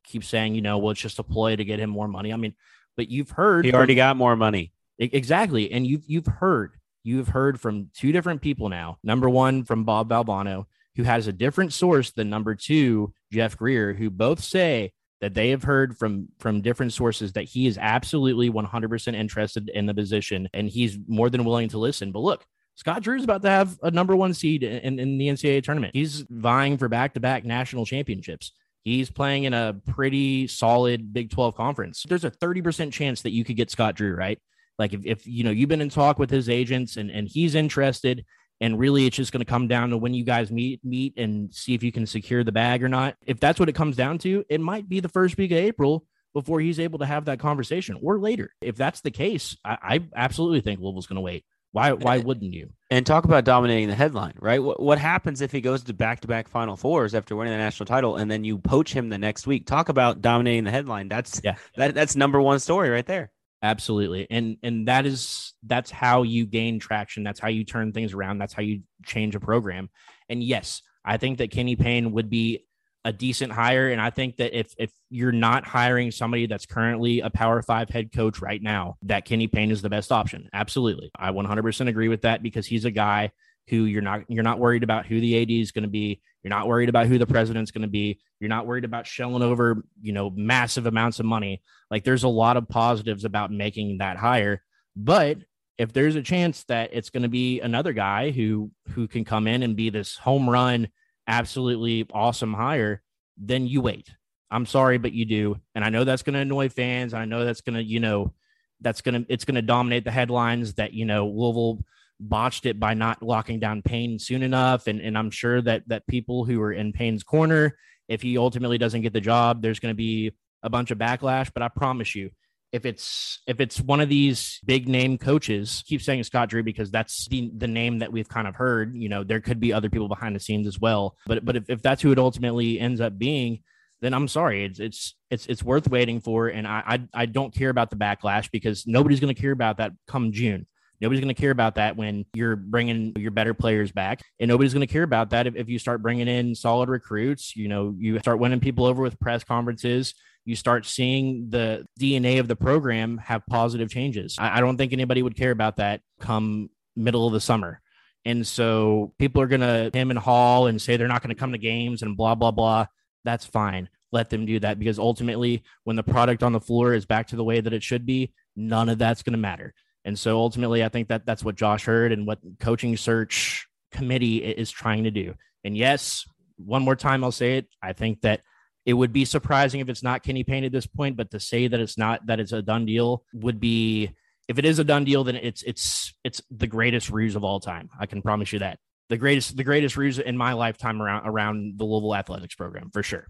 keep 0.05 0.23
saying, 0.23 0.55
you 0.55 0.63
know, 0.63 0.79
well, 0.79 0.93
it's 0.93 1.01
just 1.01 1.19
a 1.19 1.23
ploy 1.23 1.57
to 1.57 1.65
get 1.65 1.81
him 1.81 1.91
more 1.91 2.09
money. 2.09 2.33
I 2.33 2.37
mean, 2.37 2.55
but 2.97 3.11
you've 3.11 3.31
heard 3.31 3.65
he 3.65 3.73
already 3.73 3.95
from, 3.95 3.99
got 3.99 4.17
more 4.17 4.37
money. 4.37 4.73
Exactly. 4.99 5.71
And 5.73 5.87
you've 5.87 6.05
you've 6.07 6.27
heard 6.27 6.73
you've 7.05 7.29
heard 7.29 7.61
from 7.61 7.91
two 7.95 8.13
different 8.13 8.41
people 8.41 8.69
now. 8.69 8.99
Number 9.03 9.29
one 9.29 9.65
from 9.65 9.85
Bob 9.85 10.09
Valvano, 10.09 10.65
who 10.97 11.03
has 11.03 11.27
a 11.27 11.33
different 11.33 11.73
source 11.73 12.11
than 12.13 12.31
number 12.31 12.55
two, 12.55 13.13
Jeff 13.33 13.57
Greer, 13.57 13.93
who 13.93 14.11
both 14.11 14.43
say 14.43 14.93
that 15.21 15.35
they 15.35 15.51
have 15.51 15.63
heard 15.63 15.97
from 15.97 16.29
from 16.39 16.63
different 16.63 16.93
sources 16.93 17.33
that 17.33 17.45
he 17.45 17.67
is 17.67 17.79
absolutely 17.79 18.51
100% 18.51 19.15
interested 19.15 19.69
in 19.71 19.87
the 19.87 19.95
position 19.95 20.49
and 20.53 20.69
he's 20.69 20.99
more 21.07 21.31
than 21.31 21.45
willing 21.45 21.69
to 21.69 21.79
listen. 21.79 22.13
But 22.13 22.21
look, 22.21 22.45
Scott 22.75 23.03
Drew's 23.03 23.25
about 23.25 23.43
to 23.43 23.51
have 23.51 23.79
a 23.83 23.91
number 23.91 24.17
one 24.17 24.35
seed 24.35 24.63
in, 24.63 24.99
in 24.99 25.19
the 25.19 25.29
NCAA 25.29 25.63
tournament. 25.63 25.95
He's 25.95 26.25
vying 26.29 26.77
for 26.77 26.89
back 26.89 27.15
to 27.15 27.21
back 27.21 27.45
national 27.45 27.87
championships 27.87 28.53
He's 28.87 29.11
playing 29.11 29.43
in 29.43 29.53
a 29.53 29.75
pretty 29.89 30.47
solid 30.47 31.13
Big 31.13 31.31
12 31.31 31.57
conference. 31.57 32.05
There's 32.09 32.23
a 32.23 32.31
30% 32.31 32.93
chance 32.93 33.23
that 33.23 33.33
you 33.33 33.43
could 33.43 33.57
get 33.57 33.69
Scott 33.69 33.97
Drew, 33.97 34.15
right? 34.15 34.39
Like 34.79 34.93
if, 34.93 35.05
if 35.05 35.27
you 35.27 35.45
know 35.45 35.51
you've 35.51 35.69
been 35.69 35.81
in 35.81 35.89
talk 35.89 36.19
with 36.19 36.31
his 36.31 36.49
agents 36.49 36.97
and, 36.97 37.11
and 37.11 37.29
he's 37.29 37.55
interested, 37.55 38.25
and 38.61 38.79
really 38.79 39.07
it's 39.07 39.17
just 39.17 39.33
going 39.33 39.41
to 39.41 39.51
come 39.51 39.69
down 39.69 39.91
to 39.91 39.97
when 39.99 40.15
you 40.15 40.25
guys 40.25 40.51
meet 40.51 40.85
meet 40.85 41.15
and 41.19 41.55
see 41.55 41.75
if 41.75 41.83
you 41.83 41.93
can 41.93 42.07
secure 42.07 42.45
the 42.45 42.53
bag 42.53 42.83
or 42.83 42.89
not. 42.89 43.17
If 43.27 43.41
that's 43.41 43.59
what 43.59 43.69
it 43.69 43.75
comes 43.75 43.97
down 43.97 44.19
to, 44.19 44.45
it 44.49 44.61
might 44.61 44.89
be 44.89 45.01
the 45.01 45.09
first 45.09 45.37
week 45.37 45.51
of 45.51 45.59
April 45.59 46.05
before 46.35 46.61
he's 46.61 46.79
able 46.79 46.99
to 46.99 47.07
have 47.07 47.25
that 47.27 47.39
conversation 47.39 47.99
or 48.03 48.19
later. 48.19 48.53
If 48.61 48.77
that's 48.77 49.01
the 49.01 49.11
case, 49.11 49.57
I, 49.65 49.79
I 49.83 50.01
absolutely 50.15 50.61
think 50.61 50.81
Louisville's 50.81 51.07
going 51.07 51.17
to 51.17 51.23
wait. 51.23 51.45
Why 51.73 51.93
why 51.93 52.19
wouldn't 52.19 52.55
you? 52.55 52.71
And 52.91 53.05
talk 53.05 53.25
about 53.27 53.45
dominating 53.45 53.89
the 53.89 53.95
headline, 53.95 54.35
right? 54.41 54.63
What, 54.63 54.81
what 54.81 54.99
happens 54.99 55.43
if 55.43 55.53
he 55.53 55.61
goes 55.61 55.83
to 55.85 55.93
back 55.93 56.21
to 56.21 56.29
back 56.29 56.49
Final 56.49 56.77
Fours 56.77 57.15
after 57.15 57.37
winning 57.37 57.53
the 57.53 57.59
national 57.59 57.87
title, 57.87 58.17
and 58.17 58.31
then 58.31 58.45
you 58.45 58.57
poach 58.57 58.95
him 58.95 59.11
the 59.11 59.19
next 59.19 59.47
week? 59.47 59.67
Talk 59.67 59.91
about 59.91 60.23
dominating 60.23 60.65
the 60.65 60.71
headline. 60.71 61.09
That's 61.09 61.41
Yeah. 61.45 61.57
that, 61.77 61.95
that's 61.95 62.17
number 62.17 62.41
one 62.41 62.61
story 62.61 62.89
right 62.89 63.05
there. 63.05 63.31
Absolutely. 63.63 64.27
And 64.31 64.59
and 64.63 64.89
that 64.89 65.07
is 65.07 65.55
that's 65.65 65.91
how 65.91 66.23
you 66.23 66.47
gain 66.47 66.79
traction. 66.79 67.25
That's 67.25 67.41
how 67.41 67.49
you 67.49 67.65
turn 67.65 67.93
things 67.93 68.13
around. 68.13 68.39
That's 68.39 68.53
how 68.53 68.63
you 68.63 68.83
change 69.05 69.35
a 69.35 69.41
program. 69.41 69.89
And 70.29 70.43
yes, 70.43 70.83
I 71.05 71.17
think 71.17 71.39
that 71.39 71.51
Kenny 71.51 71.77
Payne 71.77 72.13
would 72.13 72.29
be 72.29 72.67
a 73.05 73.13
decent 73.13 73.53
hire. 73.53 73.89
And 73.89 74.01
I 74.01 74.11
think 74.11 74.37
that 74.39 74.59
if 74.59 74.75
if 74.79 74.91
you're 75.09 75.33
not 75.33 75.65
hiring 75.65 76.11
somebody 76.11 76.47
that's 76.47 76.67
currently 76.67 77.21
a 77.21 77.31
power 77.31 77.63
five 77.63 77.89
head 77.89 78.13
coach 78.13 78.41
right 78.41 78.61
now, 78.61 78.97
that 79.03 79.25
Kenny 79.25 79.47
Payne 79.47 79.71
is 79.71 79.81
the 79.81 79.89
best 79.89 80.13
option. 80.13 80.51
Absolutely. 80.53 81.11
I 81.17 81.31
100% 81.31 81.89
agree 81.89 82.09
with 82.09 82.23
that 82.23 82.43
because 82.43 82.67
he's 82.67 82.85
a 82.85 82.91
guy 82.91 83.31
who 83.69 83.85
you're 83.85 84.03
not 84.03 84.23
you're 84.29 84.43
not 84.43 84.59
worried 84.59 84.83
about 84.83 85.07
who 85.07 85.21
the 85.21 85.41
AD 85.41 85.51
is 85.51 85.73
going 85.73 85.85
to 85.85 85.89
be. 85.89 86.21
You're 86.47 86.57
not 86.57 86.69
worried 86.69 86.89
about 86.89 87.09
who 87.09 87.19
the 87.19 87.27
president's 87.27 87.73
going 87.73 87.83
to 87.83 87.89
be. 87.89 88.21
You're 88.39 88.49
not 88.49 88.69
worried 88.69 88.85
about 88.85 89.05
shelling 89.05 89.43
over, 89.43 89.83
you 90.01 90.13
know, 90.13 90.31
massive 90.31 90.87
amounts 90.87 91.19
of 91.19 91.27
money. 91.27 91.61
Like 91.91 92.05
there's 92.05 92.23
a 92.23 92.29
lot 92.29 92.57
of 92.57 92.69
positives 92.69 93.25
about 93.25 93.51
making 93.51 93.99
that 93.99 94.17
hire. 94.17 94.63
But 94.95 95.39
if 95.77 95.93
there's 95.93 96.15
a 96.15 96.23
chance 96.23 96.63
that 96.69 96.91
it's 96.93 97.11
going 97.11 97.25
to 97.25 97.29
be 97.29 97.61
another 97.61 97.93
guy 97.93 98.31
who 98.31 98.71
who 98.91 99.09
can 99.09 99.25
come 99.25 99.49
in 99.49 99.65
and 99.65 99.75
be 99.75 99.91
this 99.91 100.17
home 100.17 100.49
run 100.49 100.87
absolutely 101.27 102.07
awesome 102.13 102.55
hire, 102.55 103.03
then 103.37 103.67
you 103.67 103.81
wait. 103.81 104.09
I'm 104.49 104.67
sorry, 104.67 104.99
but 104.99 105.13
you 105.13 105.25
do. 105.25 105.57
And 105.75 105.85
I 105.85 105.89
know 105.89 106.05
that's 106.05 106.23
going 106.23 106.35
to 106.35 106.41
annoy 106.43 106.69
fans. 106.69 107.13
I 107.13 107.25
know 107.25 107.45
that's 107.45 107.63
going 107.63 107.75
to, 107.75 107.83
you 107.83 107.99
know, 107.99 108.35
that's 108.81 109.01
going 109.01 109.25
to, 109.25 109.33
it's 109.33 109.45
going 109.45 109.57
to 109.57 109.63
dominate 109.63 110.05
the 110.05 110.13
headlines 110.13 110.75
that, 110.75 110.93
you 110.93 111.07
know, 111.07 111.27
Louisville 111.27 111.85
botched 112.21 112.67
it 112.67 112.81
by 112.81 112.95
not 112.95 113.23
locking 113.23 113.61
down 113.61 113.83
Payne 113.83 114.19
soon 114.19 114.43
enough. 114.43 114.87
And, 114.87 115.01
and 115.01 115.17
I'm 115.17 115.31
sure 115.31 115.61
that, 115.63 115.83
that 115.89 116.07
people 116.07 116.45
who 116.45 116.61
are 116.63 116.73
in 116.73 116.93
Payne's 116.93 117.23
corner, 117.23 117.77
if 118.09 118.23
he 118.23 118.39
ultimately 118.39 118.79
doesn't 118.79 119.03
get 119.03 119.13
the 119.13 119.21
job, 119.21 119.63
there's 119.63 119.81
going 119.81 119.93
to 119.93 119.97
be 119.97 120.33
a 120.63 120.71
bunch 120.71 120.91
of 120.91 120.99
backlash. 120.99 121.51
But 121.53 121.63
I 121.63 121.69
promise 121.69 122.15
you, 122.15 122.31
if 122.73 122.85
it's 122.85 123.41
if 123.47 123.61
it's 123.61 123.81
one 123.81 124.01
of 124.01 124.09
these 124.09 124.61
big 124.65 124.89
name 124.89 125.19
coaches, 125.19 125.83
keep 125.87 126.03
saying 126.03 126.25
Scott 126.25 126.49
Drew 126.49 126.63
because 126.63 126.91
that's 126.91 127.27
the 127.29 127.51
the 127.57 127.69
name 127.69 128.01
that 128.01 128.13
we've 128.13 128.29
kind 128.29 128.47
of 128.47 128.57
heard. 128.57 128.95
You 128.95 129.09
know, 129.09 129.25
there 129.25 129.41
could 129.41 129.61
be 129.61 129.73
other 129.73 129.89
people 129.89 130.09
behind 130.09 130.35
the 130.35 130.41
scenes 130.41 130.67
as 130.67 130.79
well. 130.79 131.17
But 131.27 131.45
but 131.45 131.57
if, 131.57 131.71
if 131.71 131.83
that's 131.83 132.03
who 132.03 132.13
it 132.13 132.19
ultimately 132.19 132.79
ends 132.81 133.01
up 133.01 133.19
being, 133.19 133.63
then 134.01 134.13
I'm 134.13 134.29
sorry. 134.29 134.65
It's 134.65 134.81
it's 134.81 135.15
it's 135.31 135.47
it's 135.47 135.63
worth 135.63 135.89
waiting 135.89 136.21
for. 136.21 136.49
And 136.49 136.67
I 136.67 136.83
I, 136.87 137.23
I 137.23 137.27
don't 137.27 137.55
care 137.55 137.71
about 137.71 137.91
the 137.91 137.97
backlash 137.97 138.51
because 138.51 138.85
nobody's 138.87 139.21
going 139.21 139.35
to 139.35 139.41
care 139.41 139.53
about 139.53 139.79
that 139.79 139.93
come 140.07 140.33
June. 140.33 140.67
Nobody's 141.01 141.21
going 141.21 141.35
to 141.35 141.41
care 141.41 141.51
about 141.51 141.77
that 141.77 141.97
when 141.97 142.25
you're 142.35 142.57
bringing 142.57 143.13
your 143.17 143.31
better 143.31 143.55
players 143.55 143.93
back. 143.93 144.23
And 144.41 144.49
nobody's 144.49 144.73
going 144.73 144.87
to 144.87 144.93
care 144.93 145.03
about 145.03 145.31
that 145.31 145.47
if, 145.47 145.57
if 145.57 145.69
you 145.69 145.79
start 145.79 146.03
bringing 146.03 146.29
in 146.29 146.55
solid 146.55 146.89
recruits. 146.89 147.55
You 147.57 147.69
know, 147.69 147.95
you 147.99 148.19
start 148.19 148.39
winning 148.39 148.61
people 148.61 148.87
over 148.87 149.03
with 149.03 149.19
press 149.21 149.45
conferences. 149.45 150.15
You 150.45 150.57
start 150.57 150.87
seeing 150.87 151.51
the 151.51 151.87
DNA 152.01 152.39
of 152.39 152.49
the 152.49 152.57
program 152.57 153.19
have 153.19 153.45
positive 153.47 153.91
changes. 153.91 154.37
I, 154.39 154.61
don't 154.61 154.77
think 154.77 154.93
anybody 154.93 155.23
would 155.23 155.37
care 155.37 155.51
about 155.51 155.77
that 155.79 156.03
come 156.21 156.71
middle 156.95 157.27
of 157.27 157.33
the 157.33 157.41
summer. 157.41 157.81
And 158.25 158.47
so 158.47 159.13
people 159.19 159.43
are 159.43 159.49
going 159.49 159.61
to 159.61 159.91
him 159.93 160.11
and 160.11 160.19
Hall 160.19 160.67
and 160.67 160.81
say 160.81 160.97
they're 160.97 161.09
not 161.09 161.23
going 161.23 161.35
to 161.35 161.39
come 161.39 161.53
to 161.53 161.59
games 161.59 162.03
and 162.03 162.17
blah, 162.17 162.35
blah, 162.35 162.53
blah. 162.53 162.87
That's 163.25 163.45
fine. 163.45 163.89
Let 164.13 164.31
them 164.31 164.47
do 164.47 164.61
that 164.61 164.79
because 164.79 164.99
ultimately, 164.99 165.65
when 165.85 165.97
the 165.97 166.03
product 166.03 166.43
on 166.43 166.53
the 166.53 166.61
floor 166.61 166.95
is 166.95 167.07
back 167.07 167.29
to 167.29 167.37
the 167.37 167.45
way 167.45 167.61
that 167.61 167.73
it 167.73 167.83
should 167.83 168.07
be, 168.07 168.33
none 168.55 168.89
of 168.89 168.99
that's 168.99 169.23
going 169.23 169.33
to 169.33 169.39
matter. 169.39 169.75
And 170.07 170.17
so 170.17 170.39
ultimately, 170.39 170.85
I 170.85 170.89
think 170.89 171.09
that 171.09 171.27
that's 171.27 171.45
what 171.45 171.57
Josh 171.57 171.87
Heird 171.87 172.13
and 172.13 172.27
what 172.27 172.39
coaching 172.61 172.97
search 172.97 173.67
committee 173.91 174.39
is 174.39 174.71
trying 174.71 175.05
to 175.05 175.11
do. 175.11 175.35
And 175.65 175.77
yes, 175.77 176.25
one 176.57 176.83
more 176.83 176.95
time, 176.95 177.25
I'll 177.25 177.33
say 177.33 177.59
it. 177.59 177.67
I 177.83 177.93
think 177.93 178.21
that 178.21 178.41
it 178.87 178.95
would 178.95 179.13
be 179.13 179.25
surprising 179.25 179.81
if 179.81 179.89
it's 179.89 180.05
not 180.05 180.23
Kenny 180.23 180.45
Payne 180.45 180.63
at 180.63 180.71
this 180.71 180.87
point, 180.87 181.17
but 181.17 181.33
to 181.33 181.41
say 181.41 181.67
that 181.67 181.81
it's 181.81 181.99
not 181.99 182.25
that 182.27 182.39
it's 182.39 182.53
a 182.53 182.63
done 182.63 182.87
deal 182.87 183.25
would 183.35 183.59
be 183.59 184.15
if 184.47 184.59
it 184.59 184.65
is 184.65 184.79
a 184.79 184.85
done 184.85 185.05
deal, 185.05 185.25
then 185.25 185.35
it's 185.35 185.65
it's 185.65 186.15
it's 186.23 186.41
the 186.53 186.69
greatest 186.69 187.11
ruse 187.11 187.35
of 187.35 187.43
all 187.43 187.59
time. 187.59 187.91
I 187.99 188.07
can 188.07 188.23
promise 188.23 188.53
you 188.53 188.61
that. 188.61 188.79
The 189.09 189.17
greatest 189.17 189.57
the 189.57 189.65
greatest 189.65 189.97
ruse 189.97 190.21
in 190.21 190.37
my 190.37 190.53
lifetime 190.53 191.03
around 191.03 191.27
around 191.27 191.79
the 191.79 191.85
Louisville 191.85 192.15
athletics 192.15 192.55
program 192.55 192.91
for 192.93 193.03
sure. 193.03 193.27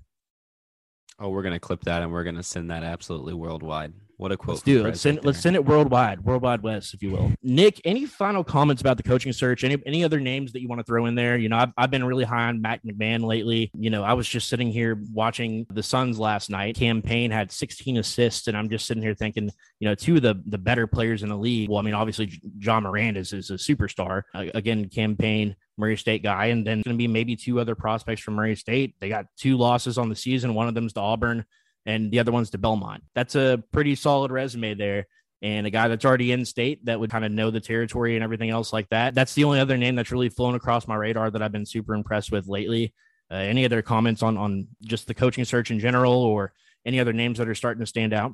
Oh, 1.19 1.31
we're 1.31 1.43
gonna 1.43 1.61
clip 1.61 1.83
that 1.83 2.03
and 2.03 2.13
we're 2.13 2.25
gonna 2.25 2.43
send 2.43 2.71
that 2.71 2.83
absolutely 2.83 3.35
worldwide. 3.35 3.93
What 4.19 4.33
a 4.33 4.37
quote! 4.37 4.57
Let's 4.57 4.63
do 4.63 4.81
it. 4.81 4.85
Let's 4.85 5.01
send, 5.01 5.19
right 5.19 5.27
let's 5.27 5.41
send 5.41 5.57
it 5.57 5.65
worldwide, 5.65 6.25
worldwide 6.25 6.63
west, 6.63 6.95
if 6.95 7.03
you 7.03 7.11
will. 7.11 7.33
Nick, 7.43 7.83
any 7.85 8.07
final 8.07 8.43
comments 8.43 8.81
about 8.81 8.97
the 8.97 9.03
coaching 9.03 9.33
search? 9.33 9.63
Any 9.63 9.77
any 9.85 10.05
other 10.05 10.21
names 10.21 10.53
that 10.53 10.63
you 10.63 10.69
want 10.69 10.79
to 10.79 10.85
throw 10.85 11.05
in 11.05 11.15
there? 11.15 11.37
You 11.37 11.51
know, 11.51 11.59
I've, 11.59 11.73
I've 11.77 11.91
been 11.91 12.05
really 12.05 12.25
high 12.25 12.49
on 12.49 12.63
Matt 12.63 12.81
McMahon 12.85 13.25
lately. 13.25 13.71
You 13.75 13.91
know, 13.91 14.03
I 14.05 14.15
was 14.15 14.27
just 14.27 14.49
sitting 14.49 14.71
here 14.71 14.99
watching 15.13 15.67
the 15.71 15.83
Suns 15.83 16.19
last 16.19 16.49
night. 16.49 16.77
Cam 16.77 17.03
Payne 17.03 17.31
had 17.31 17.53
16 17.53 17.99
assists, 17.99 18.49
and 18.49 18.57
I'm 18.57 18.71
just 18.71 18.87
sitting 18.87 19.03
here 19.03 19.15
thinking, 19.15 19.51
you 19.81 19.89
know, 19.89 19.95
two 19.95 20.17
of 20.17 20.23
the 20.23 20.43
the 20.47 20.59
better 20.59 20.87
players 20.87 21.23
in 21.23 21.29
the 21.29 21.37
league. 21.37 21.69
Well, 21.69 21.79
I 21.79 21.83
mean, 21.83 21.95
obviously 21.95 22.41
Ja 22.59 22.81
Morant 22.81 23.19
is, 23.19 23.35
is 23.35 23.51
a 23.51 23.55
superstar. 23.55 24.23
Uh, 24.35 24.47
again, 24.55 24.89
Cam 24.89 25.17
Payne 25.17 25.57
Murray 25.79 25.97
State 25.97 26.23
guy, 26.23 26.47
and 26.47 26.67
then 26.67 26.83
going 26.83 26.95
to 26.95 26.99
be 26.99 27.09
maybe 27.09 27.37
two 27.37 27.61
other 27.61 27.75
prospects 27.75 28.23
from 28.23 28.35
Murray 28.35 28.57
State. 28.57 28.95
They 29.01 29.09
got 29.09 29.27
two 29.37 29.57
losses 29.57 29.99
on 29.99 30.09
the 30.09 30.17
season. 30.17 30.55
One 30.55 30.69
of 30.69 30.75
them's 30.75 30.95
to 30.95 31.01
Auburn 31.01 31.45
and 31.87 32.11
the 32.11 32.19
other 32.19 32.33
one's 32.33 32.51
to 32.51 32.59
Belmont. 32.59 33.05
That's 33.15 33.37
a 33.37 33.63
pretty 33.73 33.95
solid 33.95 34.33
resume 34.33 34.75
there. 34.75 35.07
And 35.43 35.67
a 35.67 35.71
guy 35.71 35.89
that's 35.89 36.05
already 36.05 36.33
in 36.33 36.45
state 36.45 36.85
that 36.87 36.99
would 36.99 37.11
kind 37.11 37.25
of 37.25 37.31
know 37.31 37.51
the 37.51 37.61
territory 37.61 38.17
and 38.17 38.25
everything 38.25 38.51
else 38.51 38.73
like 38.73 38.89
that. 38.89 39.15
That's 39.15 39.35
the 39.35 39.45
only 39.45 39.61
other 39.61 39.77
name 39.77 39.95
that's 39.95 40.11
really 40.11 40.31
flown 40.31 40.55
across 40.55 40.89
my 40.89 40.97
radar 40.97 41.31
that 41.31 41.43
I've 41.43 41.53
been 41.53 41.67
super 41.67 41.95
impressed 41.95 42.33
with 42.33 42.49
lately. 42.49 42.95
Uh, 43.31 43.35
any 43.35 43.65
other 43.65 43.83
comments 43.83 44.23
on 44.23 44.37
on 44.37 44.69
just 44.83 45.07
the 45.07 45.15
coaching 45.15 45.45
search 45.45 45.71
in 45.71 45.79
general, 45.79 46.15
or 46.15 46.53
any 46.87 47.01
other 47.01 47.13
names 47.13 47.39
that 47.39 47.49
are 47.49 47.55
starting 47.55 47.81
to 47.81 47.87
stand 47.87 48.15
out? 48.15 48.33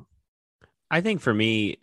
I 0.90 1.00
think 1.00 1.20
for 1.20 1.34
me, 1.34 1.78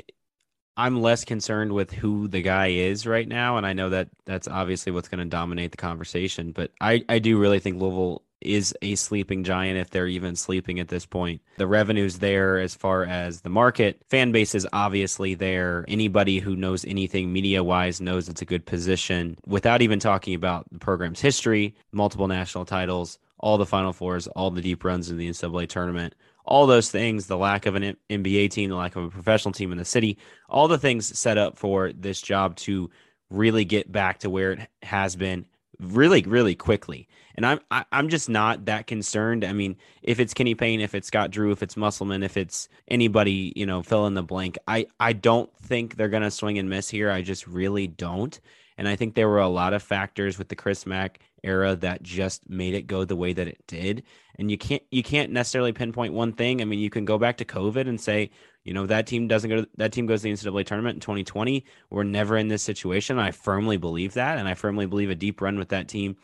I'm 0.79 1.01
less 1.01 1.25
concerned 1.25 1.73
with 1.73 1.91
who 1.91 2.29
the 2.29 2.41
guy 2.41 2.67
is 2.67 3.05
right 3.05 3.27
now, 3.27 3.57
and 3.57 3.65
I 3.65 3.73
know 3.73 3.89
that 3.89 4.07
that's 4.23 4.47
obviously 4.47 4.93
what's 4.93 5.09
going 5.09 5.19
to 5.19 5.25
dominate 5.25 5.71
the 5.71 5.77
conversation. 5.77 6.53
But 6.53 6.71
I, 6.79 7.03
I 7.09 7.19
do 7.19 7.37
really 7.37 7.59
think 7.59 7.81
Louisville 7.81 8.21
is 8.39 8.73
a 8.81 8.95
sleeping 8.95 9.43
giant 9.43 9.77
if 9.77 9.89
they're 9.89 10.07
even 10.07 10.37
sleeping 10.37 10.79
at 10.79 10.87
this 10.87 11.05
point. 11.05 11.41
The 11.57 11.67
revenue's 11.67 12.19
there 12.19 12.59
as 12.59 12.75
far 12.75 13.03
as 13.03 13.41
the 13.41 13.49
market. 13.49 14.01
Fan 14.07 14.31
base 14.31 14.55
is 14.55 14.65
obviously 14.71 15.35
there. 15.35 15.83
Anybody 15.89 16.39
who 16.39 16.55
knows 16.55 16.85
anything 16.85 17.33
media 17.33 17.61
wise 17.61 17.99
knows 17.99 18.29
it's 18.29 18.41
a 18.41 18.45
good 18.45 18.65
position 18.65 19.37
without 19.45 19.81
even 19.81 19.99
talking 19.99 20.33
about 20.33 20.65
the 20.71 20.79
program's 20.79 21.19
history, 21.19 21.75
multiple 21.91 22.29
national 22.29 22.63
titles, 22.63 23.19
all 23.37 23.57
the 23.57 23.65
Final 23.65 23.91
Fours, 23.91 24.27
all 24.27 24.49
the 24.49 24.61
deep 24.61 24.85
runs 24.85 25.09
in 25.09 25.17
the 25.17 25.29
NCAA 25.29 25.67
tournament. 25.67 26.15
All 26.49 26.67
those 26.67 26.91
things, 26.91 27.27
the 27.27 27.37
lack 27.37 27.65
of 27.65 27.75
an 27.75 27.95
NBA 28.09 28.49
team, 28.49 28.71
the 28.71 28.75
lack 28.75 28.95
of 28.95 29.05
a 29.05 29.09
professional 29.09 29.53
team 29.53 29.71
in 29.71 29.77
the 29.77 29.85
city, 29.85 30.17
all 30.49 30.67
the 30.67 30.79
things 30.79 31.17
set 31.17 31.37
up 31.37 31.57
for 31.57 31.93
this 31.93 32.21
job 32.21 32.55
to 32.57 32.89
really 33.29 33.63
get 33.63 33.91
back 33.91 34.19
to 34.19 34.29
where 34.29 34.53
it 34.53 34.67
has 34.81 35.15
been 35.15 35.45
really 35.79 36.21
really 36.23 36.55
quickly. 36.55 37.07
And 37.35 37.45
i'm 37.45 37.59
I, 37.71 37.85
i'm 37.91 38.09
just 38.09 38.29
not 38.29 38.65
that 38.65 38.87
concerned. 38.87 39.45
I 39.45 39.53
mean 39.53 39.77
if 40.03 40.19
it's 40.19 40.33
kenny 40.33 40.55
payne 40.55 40.81
if 40.81 40.93
it's 40.93 41.07
scott 41.07 41.31
drew 41.31 41.51
if 41.51 41.63
it's 41.63 41.77
musselman 41.77 42.23
if 42.23 42.35
it's 42.35 42.67
anybody 42.89 43.53
you 43.55 43.65
know 43.65 43.81
fill 43.81 44.07
in 44.07 44.13
the 44.13 44.23
blank 44.23 44.57
i 44.67 44.87
i 44.99 45.13
don't 45.13 45.55
think 45.57 45.95
they're 45.95 46.09
going 46.09 46.23
to 46.23 46.31
swing 46.31 46.57
and 46.57 46.69
miss 46.69 46.89
here. 46.89 47.09
I 47.09 47.21
just 47.21 47.47
really 47.47 47.87
don't. 47.87 48.39
And 48.77 48.87
i 48.87 48.95
think 48.95 49.15
there 49.15 49.29
were 49.29 49.39
a 49.39 49.47
lot 49.47 49.73
of 49.73 49.81
factors 49.83 50.37
with 50.37 50.49
the 50.49 50.55
chris 50.55 50.85
mack 50.85 51.19
era 51.43 51.75
that 51.77 52.03
just 52.03 52.49
made 52.49 52.73
it 52.73 52.87
go 52.87 53.05
the 53.05 53.15
way 53.15 53.33
that 53.33 53.47
it 53.47 53.63
did. 53.67 54.03
And 54.37 54.49
you 54.49 54.57
can't 54.57 54.83
you 54.91 55.03
can't 55.03 55.31
necessarily 55.31 55.73
pinpoint 55.73 56.13
one 56.13 56.33
thing. 56.33 56.61
I 56.61 56.65
mean 56.65 56.79
you 56.79 56.89
can 56.89 57.05
go 57.05 57.17
back 57.17 57.37
to 57.37 57.45
covid 57.45 57.87
and 57.87 57.99
say 57.99 58.31
you 58.63 58.73
know 58.73 58.85
that 58.87 59.07
team 59.07 59.27
doesn't 59.27 59.49
go 59.49 59.61
to 59.61 59.69
that 59.77 59.91
team 59.91 60.05
goes 60.05 60.21
to 60.21 60.27
the 60.27 60.33
ncaa 60.33 60.65
tournament 60.65 60.95
in 60.95 61.01
2020 61.01 61.65
we're 61.89 62.03
never 62.03 62.37
in 62.37 62.47
this 62.47 62.63
situation. 62.63 63.19
I 63.19 63.31
firmly 63.31 63.77
believe 63.77 64.13
that. 64.13 64.37
And 64.37 64.47
i 64.47 64.53
firmly 64.53 64.85
believe 64.85 65.09
a 65.09 65.15
deep 65.15 65.41
run 65.41 65.57
with 65.57 65.69
that 65.69 65.87
team 65.87 66.15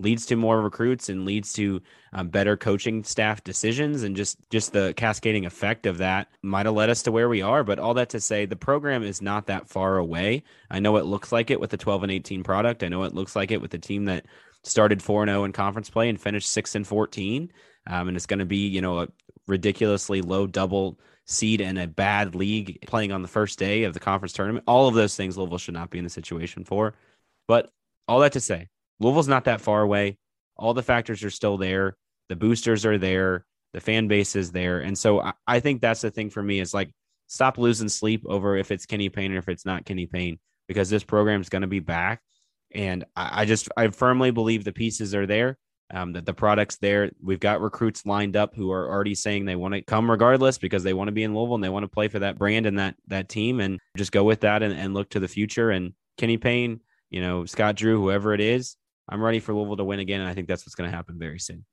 leads 0.00 0.26
to 0.26 0.36
more 0.36 0.60
recruits 0.60 1.08
and 1.08 1.24
leads 1.24 1.52
to 1.52 1.80
um, 2.12 2.28
better 2.28 2.56
coaching 2.56 3.04
staff 3.04 3.44
decisions 3.44 4.02
and 4.02 4.16
just 4.16 4.38
just 4.50 4.72
the 4.72 4.92
cascading 4.96 5.46
effect 5.46 5.86
of 5.86 5.98
that 5.98 6.28
might 6.42 6.66
have 6.66 6.74
led 6.74 6.90
us 6.90 7.02
to 7.02 7.12
where 7.12 7.28
we 7.28 7.42
are. 7.42 7.62
But 7.62 7.78
all 7.78 7.94
that 7.94 8.10
to 8.10 8.20
say 8.20 8.46
the 8.46 8.56
program 8.56 9.02
is 9.02 9.22
not 9.22 9.46
that 9.46 9.68
far 9.68 9.98
away. 9.98 10.42
I 10.70 10.80
know 10.80 10.96
it 10.96 11.06
looks 11.06 11.32
like 11.32 11.50
it 11.50 11.60
with 11.60 11.70
the 11.70 11.76
12 11.76 12.04
and 12.04 12.12
18 12.12 12.42
product. 12.42 12.82
I 12.82 12.88
know 12.88 13.04
it 13.04 13.14
looks 13.14 13.36
like 13.36 13.50
it 13.50 13.60
with 13.60 13.70
the 13.70 13.78
team 13.78 14.06
that 14.06 14.26
started 14.66 15.00
4-0 15.00 15.44
in 15.44 15.52
conference 15.52 15.90
play 15.90 16.08
and 16.08 16.20
finished 16.20 16.50
6 16.50 16.74
and 16.74 16.86
14 16.86 17.52
um, 17.86 18.08
and 18.08 18.16
it's 18.16 18.26
going 18.26 18.38
to 18.38 18.46
be 18.46 18.68
you 18.68 18.80
know 18.80 19.00
a 19.00 19.08
ridiculously 19.46 20.22
low 20.22 20.46
double 20.46 20.98
seed 21.26 21.60
in 21.60 21.78
a 21.78 21.86
bad 21.86 22.34
league 22.34 22.78
playing 22.86 23.12
on 23.12 23.22
the 23.22 23.28
first 23.28 23.58
day 23.58 23.84
of 23.84 23.94
the 23.94 24.00
conference 24.00 24.32
tournament. 24.32 24.64
All 24.66 24.88
of 24.88 24.94
those 24.94 25.16
things 25.16 25.36
Louisville 25.36 25.58
should 25.58 25.74
not 25.74 25.90
be 25.90 25.98
in 25.98 26.04
the 26.04 26.10
situation 26.10 26.64
for. 26.64 26.94
But 27.48 27.70
all 28.06 28.20
that 28.20 28.32
to 28.32 28.40
say, 28.40 28.68
Louisville's 29.00 29.28
not 29.28 29.44
that 29.44 29.60
far 29.60 29.82
away. 29.82 30.18
All 30.56 30.74
the 30.74 30.82
factors 30.82 31.24
are 31.24 31.30
still 31.30 31.56
there. 31.56 31.96
The 32.28 32.36
boosters 32.36 32.86
are 32.86 32.98
there. 32.98 33.44
The 33.72 33.80
fan 33.80 34.06
base 34.06 34.36
is 34.36 34.52
there. 34.52 34.80
And 34.80 34.96
so 34.96 35.20
I, 35.20 35.32
I 35.46 35.60
think 35.60 35.80
that's 35.80 36.02
the 36.02 36.10
thing 36.10 36.30
for 36.30 36.42
me 36.42 36.60
is 36.60 36.74
like 36.74 36.90
stop 37.26 37.58
losing 37.58 37.88
sleep 37.88 38.22
over 38.26 38.56
if 38.56 38.70
it's 38.70 38.86
Kenny 38.86 39.08
Payne 39.08 39.32
or 39.32 39.38
if 39.38 39.48
it's 39.48 39.66
not 39.66 39.84
Kenny 39.84 40.06
Payne, 40.06 40.38
because 40.68 40.90
this 40.90 41.04
program 41.04 41.40
is 41.40 41.48
going 41.48 41.62
to 41.62 41.68
be 41.68 41.80
back. 41.80 42.22
And 42.74 43.04
I, 43.16 43.42
I 43.42 43.44
just, 43.44 43.68
I 43.76 43.88
firmly 43.88 44.30
believe 44.30 44.64
the 44.64 44.72
pieces 44.72 45.14
are 45.14 45.26
there 45.26 45.58
um, 45.92 46.12
that 46.14 46.26
the 46.26 46.34
product's 46.34 46.76
there. 46.76 47.10
We've 47.22 47.40
got 47.40 47.60
recruits 47.60 48.06
lined 48.06 48.36
up 48.36 48.54
who 48.54 48.70
are 48.72 48.90
already 48.90 49.14
saying 49.14 49.44
they 49.44 49.56
want 49.56 49.74
to 49.74 49.82
come 49.82 50.10
regardless 50.10 50.58
because 50.58 50.82
they 50.82 50.94
want 50.94 51.08
to 51.08 51.12
be 51.12 51.22
in 51.22 51.34
Louisville 51.34 51.56
and 51.56 51.64
they 51.64 51.68
want 51.68 51.84
to 51.84 51.88
play 51.88 52.08
for 52.08 52.18
that 52.20 52.38
brand 52.38 52.66
and 52.66 52.78
that 52.78 52.96
that 53.08 53.28
team 53.28 53.60
and 53.60 53.78
just 53.96 54.12
go 54.12 54.24
with 54.24 54.40
that 54.40 54.62
and, 54.62 54.74
and 54.74 54.94
look 54.94 55.10
to 55.10 55.20
the 55.20 55.28
future. 55.28 55.70
And 55.70 55.92
Kenny 56.16 56.36
Payne, 56.36 56.80
you 57.10 57.20
know, 57.20 57.44
Scott 57.44 57.76
Drew, 57.76 58.00
whoever 58.00 58.34
it 58.34 58.40
is, 58.40 58.76
I'm 59.08 59.22
ready 59.22 59.40
for 59.40 59.54
Louisville 59.54 59.76
to 59.76 59.84
win 59.84 60.00
again. 60.00 60.20
And 60.20 60.28
I 60.28 60.34
think 60.34 60.48
that's 60.48 60.66
what's 60.66 60.74
going 60.74 60.90
to 60.90 60.96
happen 60.96 61.18
very 61.18 61.38
soon. 61.38 61.64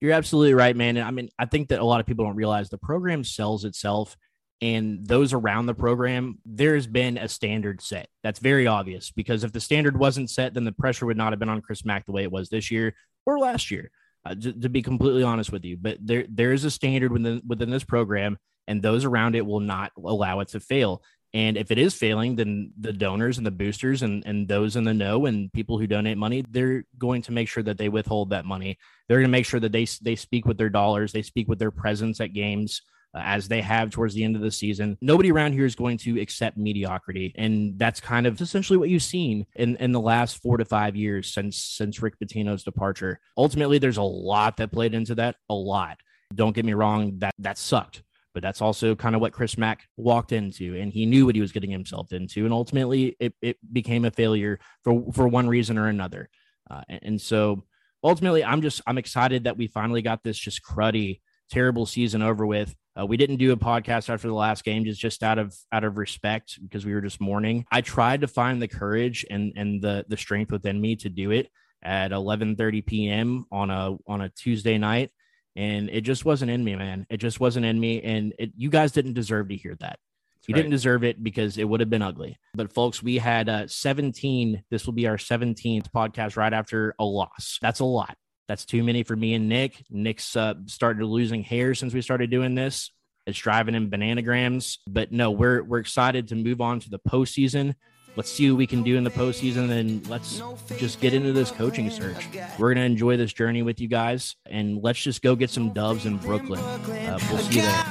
You're 0.00 0.12
absolutely 0.12 0.54
right, 0.54 0.74
man. 0.74 0.96
And 0.96 1.06
I 1.06 1.10
mean, 1.10 1.28
I 1.38 1.44
think 1.44 1.68
that 1.68 1.80
a 1.80 1.84
lot 1.84 2.00
of 2.00 2.06
people 2.06 2.24
don't 2.24 2.36
realize 2.36 2.70
the 2.70 2.78
program 2.78 3.22
sells 3.22 3.64
itself 3.64 4.16
and 4.62 5.06
those 5.06 5.32
around 5.32 5.66
the 5.66 5.74
program, 5.74 6.38
there's 6.44 6.86
been 6.86 7.16
a 7.16 7.28
standard 7.28 7.80
set. 7.80 8.08
That's 8.22 8.40
very 8.40 8.66
obvious 8.66 9.10
because 9.10 9.42
if 9.42 9.52
the 9.52 9.60
standard 9.60 9.98
wasn't 9.98 10.28
set, 10.28 10.52
then 10.52 10.64
the 10.64 10.72
pressure 10.72 11.06
would 11.06 11.16
not 11.16 11.32
have 11.32 11.38
been 11.38 11.48
on 11.48 11.62
Chris 11.62 11.84
Mack 11.84 12.04
the 12.04 12.12
way 12.12 12.24
it 12.24 12.32
was 12.32 12.50
this 12.50 12.70
year 12.70 12.94
or 13.24 13.38
last 13.38 13.70
year. 13.70 13.90
Uh, 14.22 14.34
to, 14.34 14.52
to, 14.52 14.68
be 14.68 14.82
completely 14.82 15.22
honest 15.22 15.50
with 15.50 15.64
you, 15.64 15.78
but 15.80 15.96
there 15.98 16.26
there 16.28 16.52
is 16.52 16.66
a 16.66 16.70
standard 16.70 17.10
within 17.10 17.40
within 17.46 17.70
this 17.70 17.84
program, 17.84 18.36
and 18.66 18.82
those 18.82 19.06
around 19.06 19.34
it 19.34 19.46
will 19.46 19.60
not 19.60 19.92
allow 19.96 20.40
it 20.40 20.48
to 20.48 20.60
fail. 20.60 21.02
And 21.32 21.56
if 21.56 21.70
it 21.70 21.78
is 21.78 21.94
failing, 21.94 22.36
then 22.36 22.72
the 22.78 22.92
donors 22.92 23.38
and 23.38 23.46
the 23.46 23.50
boosters 23.50 24.02
and, 24.02 24.22
and 24.26 24.46
those 24.46 24.76
in 24.76 24.84
the 24.84 24.92
know 24.92 25.24
and 25.24 25.50
people 25.54 25.78
who 25.78 25.86
donate 25.86 26.18
money, 26.18 26.44
they're 26.50 26.84
going 26.98 27.22
to 27.22 27.32
make 27.32 27.48
sure 27.48 27.62
that 27.62 27.78
they 27.78 27.88
withhold 27.88 28.28
that 28.30 28.44
money. 28.44 28.76
They're 29.08 29.20
going 29.20 29.28
to 29.28 29.32
make 29.32 29.46
sure 29.46 29.60
that 29.60 29.72
they 29.72 29.86
they 30.02 30.16
speak 30.16 30.44
with 30.44 30.58
their 30.58 30.68
dollars, 30.68 31.12
they 31.12 31.22
speak 31.22 31.48
with 31.48 31.58
their 31.58 31.70
presence 31.70 32.20
at 32.20 32.34
games 32.34 32.82
as 33.14 33.48
they 33.48 33.60
have 33.60 33.90
towards 33.90 34.14
the 34.14 34.24
end 34.24 34.36
of 34.36 34.42
the 34.42 34.50
season. 34.50 34.96
Nobody 35.00 35.32
around 35.32 35.52
here 35.52 35.64
is 35.64 35.74
going 35.74 35.98
to 35.98 36.20
accept 36.20 36.56
mediocrity, 36.56 37.34
and 37.36 37.78
that's 37.78 38.00
kind 38.00 38.26
of 38.26 38.40
essentially 38.40 38.76
what 38.76 38.88
you've 38.88 39.02
seen 39.02 39.46
in 39.56 39.76
in 39.76 39.92
the 39.92 40.00
last 40.00 40.42
four 40.42 40.56
to 40.56 40.64
five 40.64 40.96
years 40.96 41.32
since 41.32 41.56
since 41.56 42.02
Rick 42.02 42.18
Pitino's 42.18 42.64
departure. 42.64 43.20
Ultimately, 43.36 43.78
there's 43.78 43.96
a 43.96 44.02
lot 44.02 44.56
that 44.58 44.72
played 44.72 44.94
into 44.94 45.14
that, 45.16 45.36
a 45.48 45.54
lot. 45.54 45.98
Don't 46.34 46.54
get 46.54 46.64
me 46.64 46.74
wrong, 46.74 47.18
that 47.18 47.34
that 47.38 47.58
sucked. 47.58 48.02
But 48.32 48.44
that's 48.44 48.62
also 48.62 48.94
kind 48.94 49.16
of 49.16 49.20
what 49.20 49.32
Chris 49.32 49.58
Mack 49.58 49.88
walked 49.96 50.30
into, 50.30 50.76
and 50.76 50.92
he 50.92 51.04
knew 51.04 51.26
what 51.26 51.34
he 51.34 51.40
was 51.40 51.50
getting 51.50 51.70
himself 51.70 52.12
into. 52.12 52.44
And 52.44 52.54
ultimately, 52.54 53.16
it, 53.18 53.34
it 53.42 53.56
became 53.72 54.04
a 54.04 54.12
failure 54.12 54.60
for, 54.84 55.04
for 55.12 55.26
one 55.26 55.48
reason 55.48 55.76
or 55.76 55.88
another. 55.88 56.28
Uh, 56.70 56.82
and, 56.88 57.00
and 57.02 57.20
so 57.20 57.64
ultimately, 58.04 58.44
I'm 58.44 58.62
just 58.62 58.82
I'm 58.86 58.98
excited 58.98 59.44
that 59.44 59.56
we 59.56 59.66
finally 59.66 60.00
got 60.00 60.22
this 60.22 60.38
just 60.38 60.62
cruddy, 60.62 61.20
terrible 61.50 61.86
season 61.86 62.22
over 62.22 62.46
with. 62.46 62.74
Uh, 62.98 63.06
we 63.06 63.16
didn't 63.16 63.36
do 63.36 63.52
a 63.52 63.56
podcast 63.56 64.08
after 64.08 64.28
the 64.28 64.34
last 64.34 64.64
game, 64.64 64.84
just 64.84 65.00
just 65.00 65.22
out 65.22 65.38
of 65.38 65.54
out 65.72 65.84
of 65.84 65.96
respect 65.96 66.58
because 66.62 66.84
we 66.84 66.92
were 66.92 67.00
just 67.00 67.20
mourning. 67.20 67.64
I 67.70 67.80
tried 67.80 68.22
to 68.22 68.28
find 68.28 68.60
the 68.60 68.68
courage 68.68 69.24
and 69.30 69.52
and 69.56 69.82
the 69.82 70.04
the 70.08 70.16
strength 70.16 70.50
within 70.50 70.80
me 70.80 70.96
to 70.96 71.08
do 71.08 71.30
it 71.30 71.50
at 71.82 72.10
11:30 72.10 72.84
p.m. 72.84 73.46
on 73.50 73.70
a 73.70 73.96
on 74.06 74.20
a 74.20 74.28
Tuesday 74.30 74.78
night, 74.78 75.10
and 75.56 75.88
it 75.90 76.02
just 76.02 76.24
wasn't 76.24 76.50
in 76.50 76.64
me, 76.64 76.76
man. 76.76 77.06
It 77.10 77.18
just 77.18 77.40
wasn't 77.40 77.66
in 77.66 77.78
me, 77.78 78.02
and 78.02 78.34
it, 78.38 78.52
you 78.56 78.70
guys 78.70 78.92
didn't 78.92 79.14
deserve 79.14 79.48
to 79.48 79.56
hear 79.56 79.76
that. 79.80 79.98
That's 80.34 80.48
you 80.48 80.54
right. 80.54 80.58
didn't 80.62 80.72
deserve 80.72 81.04
it 81.04 81.22
because 81.22 81.58
it 81.58 81.64
would 81.64 81.80
have 81.80 81.90
been 81.90 82.02
ugly. 82.02 82.38
But 82.54 82.72
folks, 82.72 83.02
we 83.02 83.18
had 83.18 83.48
uh, 83.48 83.66
17. 83.66 84.64
This 84.70 84.86
will 84.86 84.94
be 84.94 85.06
our 85.06 85.16
17th 85.16 85.90
podcast 85.94 86.36
right 86.36 86.52
after 86.52 86.94
a 86.98 87.04
loss. 87.04 87.58
That's 87.60 87.80
a 87.80 87.84
lot. 87.84 88.16
That's 88.50 88.64
too 88.64 88.82
many 88.82 89.04
for 89.04 89.14
me 89.14 89.34
and 89.34 89.48
Nick. 89.48 89.84
Nick's 89.90 90.34
uh, 90.34 90.54
started 90.66 91.04
losing 91.04 91.44
hair 91.44 91.72
since 91.76 91.94
we 91.94 92.02
started 92.02 92.30
doing 92.30 92.56
this. 92.56 92.90
It's 93.24 93.38
driving 93.38 93.76
him 93.76 93.88
bananagrams. 93.88 94.78
But 94.88 95.12
no, 95.12 95.30
we're 95.30 95.62
we're 95.62 95.78
excited 95.78 96.26
to 96.30 96.34
move 96.34 96.60
on 96.60 96.80
to 96.80 96.90
the 96.90 96.98
postseason. 96.98 97.76
Let's 98.16 98.28
see 98.28 98.50
what 98.50 98.58
we 98.58 98.66
can 98.66 98.82
do 98.82 98.96
in 98.96 99.04
the 99.04 99.10
postseason, 99.10 99.70
and 99.70 100.04
let's 100.08 100.42
just 100.78 101.00
get 101.00 101.14
into 101.14 101.32
this 101.32 101.52
coaching 101.52 101.90
search. 101.90 102.26
We're 102.58 102.74
gonna 102.74 102.86
enjoy 102.86 103.16
this 103.16 103.32
journey 103.32 103.62
with 103.62 103.80
you 103.80 103.86
guys, 103.86 104.34
and 104.46 104.82
let's 104.82 105.00
just 105.00 105.22
go 105.22 105.36
get 105.36 105.50
some 105.50 105.72
doves 105.72 106.04
in 106.04 106.16
Brooklyn. 106.16 106.58
Uh, 106.58 107.20
we'll 107.30 107.38
see 107.38 107.60
you 107.60 107.62
there. 107.62 107.84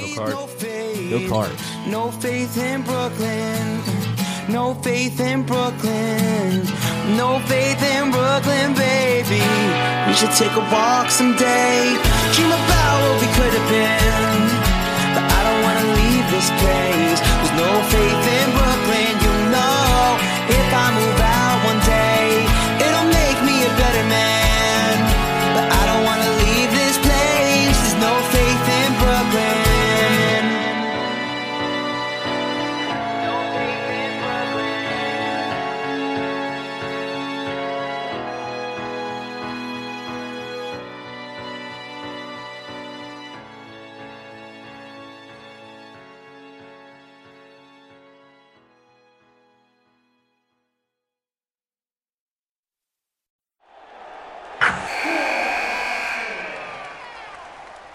Go 0.00 0.14
cards. 0.16 0.64
Go 1.08 1.28
cards. 1.28 1.62
No 1.86 2.10
faith 2.10 2.58
in 2.58 2.82
Brooklyn. 2.82 3.80
No 4.48 4.74
faith 4.82 5.20
in 5.20 5.44
Brooklyn. 5.44 6.66
No 7.10 7.40
faith 7.50 7.82
in 7.82 8.12
Brooklyn, 8.12 8.74
baby. 8.74 9.42
We 10.06 10.14
should 10.14 10.30
take 10.38 10.54
a 10.54 10.64
walk 10.70 11.10
someday. 11.10 11.98
Dream 12.30 12.46
about 12.46 12.96
what 13.02 13.20
we 13.20 13.26
could 13.34 13.52
have 13.58 13.68
been. 13.68 14.42
But 15.10 15.26
I 15.26 15.40
don't 15.42 15.60
wanna 15.66 15.86
leave 15.98 16.26
this 16.30 16.48
place. 16.62 17.18
There's 17.18 17.54
no 17.58 17.70
faith 17.90 18.22
in 18.38 18.46
Brooklyn, 18.54 19.01